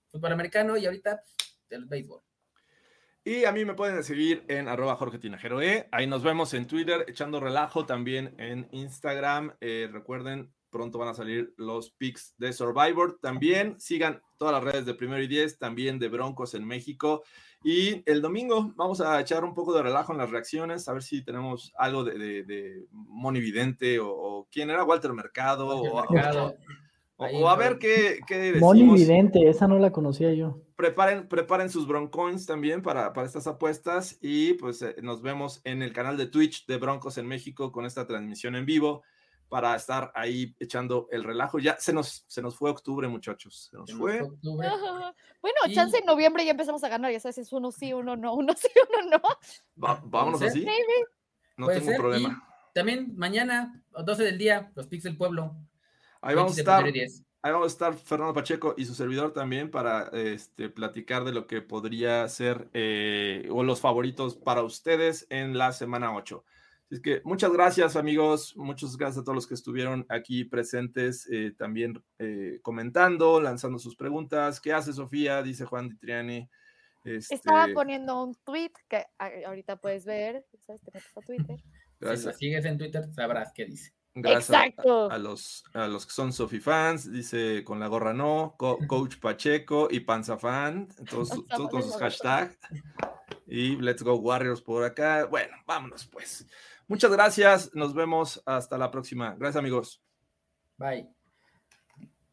fútbol 0.08 0.32
americano 0.32 0.78
y 0.78 0.86
ahorita 0.86 1.22
pues, 1.22 1.58
del 1.70 1.86
béisbol. 1.86 2.22
Y 3.28 3.44
a 3.46 3.52
mí 3.52 3.66
me 3.66 3.74
pueden 3.74 4.04
seguir 4.04 4.44
en 4.48 4.68
arroba 4.68 4.96
Jorge 4.98 5.18
Tinajero 5.18 5.60
E. 5.60 5.88
Ahí 5.92 6.06
nos 6.06 6.22
vemos 6.22 6.54
en 6.54 6.68
Twitter, 6.68 7.06
echando 7.08 7.40
relajo 7.40 7.86
también 7.88 8.36
en 8.38 8.68
Instagram. 8.72 9.52
Eh, 9.62 9.90
recuerden, 9.92 10.54
pronto 10.70 11.00
van 11.00 11.08
a 11.10 11.16
salir 11.16 11.52
los 11.58 11.90
pics 11.90 12.36
de 12.38 12.54
Survivor. 12.54 13.18
También 13.20 13.80
sigan 13.80 14.22
todas 14.38 14.54
las 14.54 14.64
redes 14.64 14.86
de 14.86 14.94
Primero 14.94 15.24
y 15.24 15.28
Diez, 15.28 15.58
también 15.58 15.98
de 15.98 16.08
Broncos 16.10 16.54
en 16.54 16.68
México. 16.68 17.24
Y 17.64 18.04
el 18.08 18.22
domingo 18.22 18.72
vamos 18.76 19.02
a 19.02 19.20
echar 19.20 19.44
un 19.44 19.56
poco 19.56 19.74
de 19.74 19.82
relajo 19.82 20.12
en 20.12 20.20
las 20.20 20.30
reacciones, 20.30 20.88
a 20.88 20.94
ver 20.94 21.02
si 21.02 21.24
tenemos 21.26 21.74
algo 21.80 22.04
de, 22.04 22.20
de, 22.20 22.44
de 22.44 22.86
Moni 22.92 23.40
Vidente 23.40 24.00
o, 24.00 24.08
o 24.12 24.48
quién 24.52 24.70
era, 24.70 24.84
Walter 24.84 25.14
Mercado. 25.14 25.66
Jorge 25.80 25.90
o, 25.90 26.14
Mercado, 26.14 26.46
o- 26.50 26.56
ahí 27.18 27.42
o 27.42 27.48
a 27.50 27.54
no. 27.54 27.58
ver 27.60 27.78
qué, 27.80 28.20
qué 28.28 28.56
Moni 28.60 28.84
Vidente, 28.94 29.48
esa 29.50 29.68
no 29.68 29.80
la 29.80 29.92
conocía 29.92 30.34
yo. 30.34 30.60
preparen, 30.76 31.28
preparen 31.28 31.70
sus 31.70 31.88
Broncoins 31.88 32.46
también 32.46 32.82
para, 32.82 33.14
para 33.14 33.26
estas 33.28 33.48
apuestas 33.48 34.18
y 34.22 34.54
pues 34.56 34.82
eh, 34.82 34.96
nos 35.02 35.22
vemos 35.22 35.62
en 35.64 35.82
el 35.82 35.94
canal 35.94 36.18
de 36.18 36.28
Twitch 36.28 36.66
de 36.66 36.78
Broncos 36.78 37.18
en 37.18 37.28
México 37.28 37.72
con 37.72 37.86
esta 37.86 38.06
transmisión 38.06 38.56
en 38.56 38.66
vivo 38.66 39.04
para 39.48 39.76
estar 39.76 40.12
ahí 40.16 40.56
echando 40.60 41.08
el 41.12 41.24
relajo. 41.24 41.60
Ya 41.60 41.78
se 41.80 41.94
nos, 41.94 42.26
se 42.28 42.42
nos 42.42 42.56
fue 42.58 42.72
octubre, 42.72 43.08
muchachos. 43.08 43.70
Se 43.72 43.78
nos 43.78 43.90
se 43.90 43.96
fue. 43.96 44.20
Bueno, 44.44 45.58
Y- 45.68 45.74
chance 45.76 45.98
en 46.00 46.06
noviembre 46.06 46.44
ya 46.44 46.52
empezamos 46.52 46.84
a 46.84 46.90
ganar, 46.90 47.12
ya 47.12 47.20
sabes, 47.20 47.38
es 47.38 47.54
uno 47.54 47.72
sí, 47.72 47.94
uno 47.94 48.16
no, 48.18 48.34
uno 48.34 48.54
sí, 48.58 48.68
uno 48.90 49.18
no. 49.18 49.84
Va- 49.84 50.02
vámonos 50.04 50.42
así. 50.42 50.66
Maybe. 50.66 51.06
No 51.58 51.68
tengo 51.68 51.86
ser, 51.86 51.98
problema. 51.98 52.44
y 52.70 52.74
También 52.74 53.14
mañana, 53.16 53.82
a 53.94 54.02
12 54.04 54.24
del 54.24 54.38
día, 54.40 54.72
los 54.76 54.88
Pix 54.88 55.04
del 55.04 55.16
Pueblo. 55.16 55.56
Ahí 56.26 56.36
vamos 56.36 56.58
a 56.58 56.60
estar. 56.60 56.86
Ahí 56.86 57.52
vamos 57.52 57.66
a 57.66 57.68
estar 57.68 57.94
Fernando 57.94 58.34
Pacheco 58.34 58.74
y 58.76 58.86
su 58.86 58.96
servidor 58.96 59.32
también 59.32 59.70
para 59.70 60.08
este, 60.14 60.68
platicar 60.70 61.24
de 61.24 61.32
lo 61.32 61.46
que 61.46 61.62
podría 61.62 62.28
ser 62.28 62.70
eh, 62.74 63.48
o 63.52 63.64
los 63.64 63.80
favoritos 63.80 64.36
para 64.36 64.64
ustedes 64.64 65.28
en 65.30 65.56
la 65.56 65.72
semana 65.72 66.16
8. 66.16 66.44
Así 66.86 66.96
es 66.96 67.02
que 67.02 67.22
muchas 67.24 67.52
gracias 67.52 67.96
amigos, 67.96 68.58
muchas 68.58 68.98
gracias 68.98 69.22
a 69.22 69.24
todos 69.24 69.36
los 69.36 69.46
que 69.46 69.54
estuvieron 69.54 70.08
aquí 70.10 70.44
presentes, 70.44 71.30
eh, 71.32 71.54
también 71.56 72.04
eh, 72.18 72.58
comentando, 72.64 73.40
lanzando 73.40 73.78
sus 73.78 73.96
preguntas. 73.96 74.60
¿Qué 74.60 74.74
hace 74.74 74.92
Sofía? 74.92 75.44
Dice 75.44 75.66
Juan 75.66 75.90
Di 75.90 75.98
Triani. 75.98 76.50
Estaba 77.04 77.66
Este, 77.66 77.74
poniendo 77.76 78.24
un 78.24 78.34
tweet 78.44 78.72
que 78.88 79.06
ahorita 79.20 79.76
puedes 79.76 80.06
ver, 80.06 80.44
¿sabes? 80.66 80.82
Te 80.82 80.92
metes 80.92 81.16
a 81.16 81.22
Twitter. 81.22 81.58
Si 81.60 82.06
la 82.06 82.08
gracias, 82.10 82.38
sigues 82.40 82.66
en 82.66 82.80
Twitter, 82.80 83.04
sabrás 83.14 83.52
qué 83.54 83.66
dice. 83.66 83.94
Gracias 84.16 84.50
a- 84.50 84.66
Exacto. 84.66 85.12
A, 85.12 85.18
los, 85.18 85.64
a 85.74 85.88
los 85.88 86.06
que 86.06 86.12
son 86.14 86.32
Sofi 86.34 86.60
fans, 86.60 87.12
dice 87.12 87.64
con 87.64 87.80
la 87.80 87.88
gorra 87.88 88.14
no, 88.14 88.56
Co- 88.58 88.80
Coach 88.88 89.18
Pacheco 89.20 89.88
y 89.92 90.00
Panza 90.00 90.38
Fan, 90.38 90.88
todos, 91.10 91.30
todos 91.48 91.70
con 91.70 91.84
sus 91.84 91.98
hashtags. 91.98 92.58
Y 93.48 93.76
Let's 93.76 94.02
Go 94.02 94.16
Warriors 94.16 94.62
por 94.62 94.84
acá. 94.84 95.26
Bueno, 95.26 95.56
vámonos 95.68 96.06
pues. 96.06 96.48
Muchas 96.88 97.12
gracias, 97.12 97.72
nos 97.76 97.94
vemos 97.94 98.42
hasta 98.46 98.78
la 98.78 98.90
próxima. 98.90 99.36
Gracias 99.38 99.58
amigos. 99.58 100.02
Bye. 100.78 101.08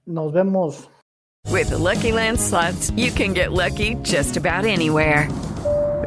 Nos 0.07 0.33
vemos. 0.33 0.89
With 1.51 1.69
the 1.71 1.79
Lucky 1.79 2.13
Land 2.13 2.39
slots, 2.39 2.91
you 2.97 3.11
can 3.13 3.35
get 3.35 3.53
lucky 3.53 3.97
just 4.03 4.37
about 4.37 4.65
anywhere. 4.65 5.29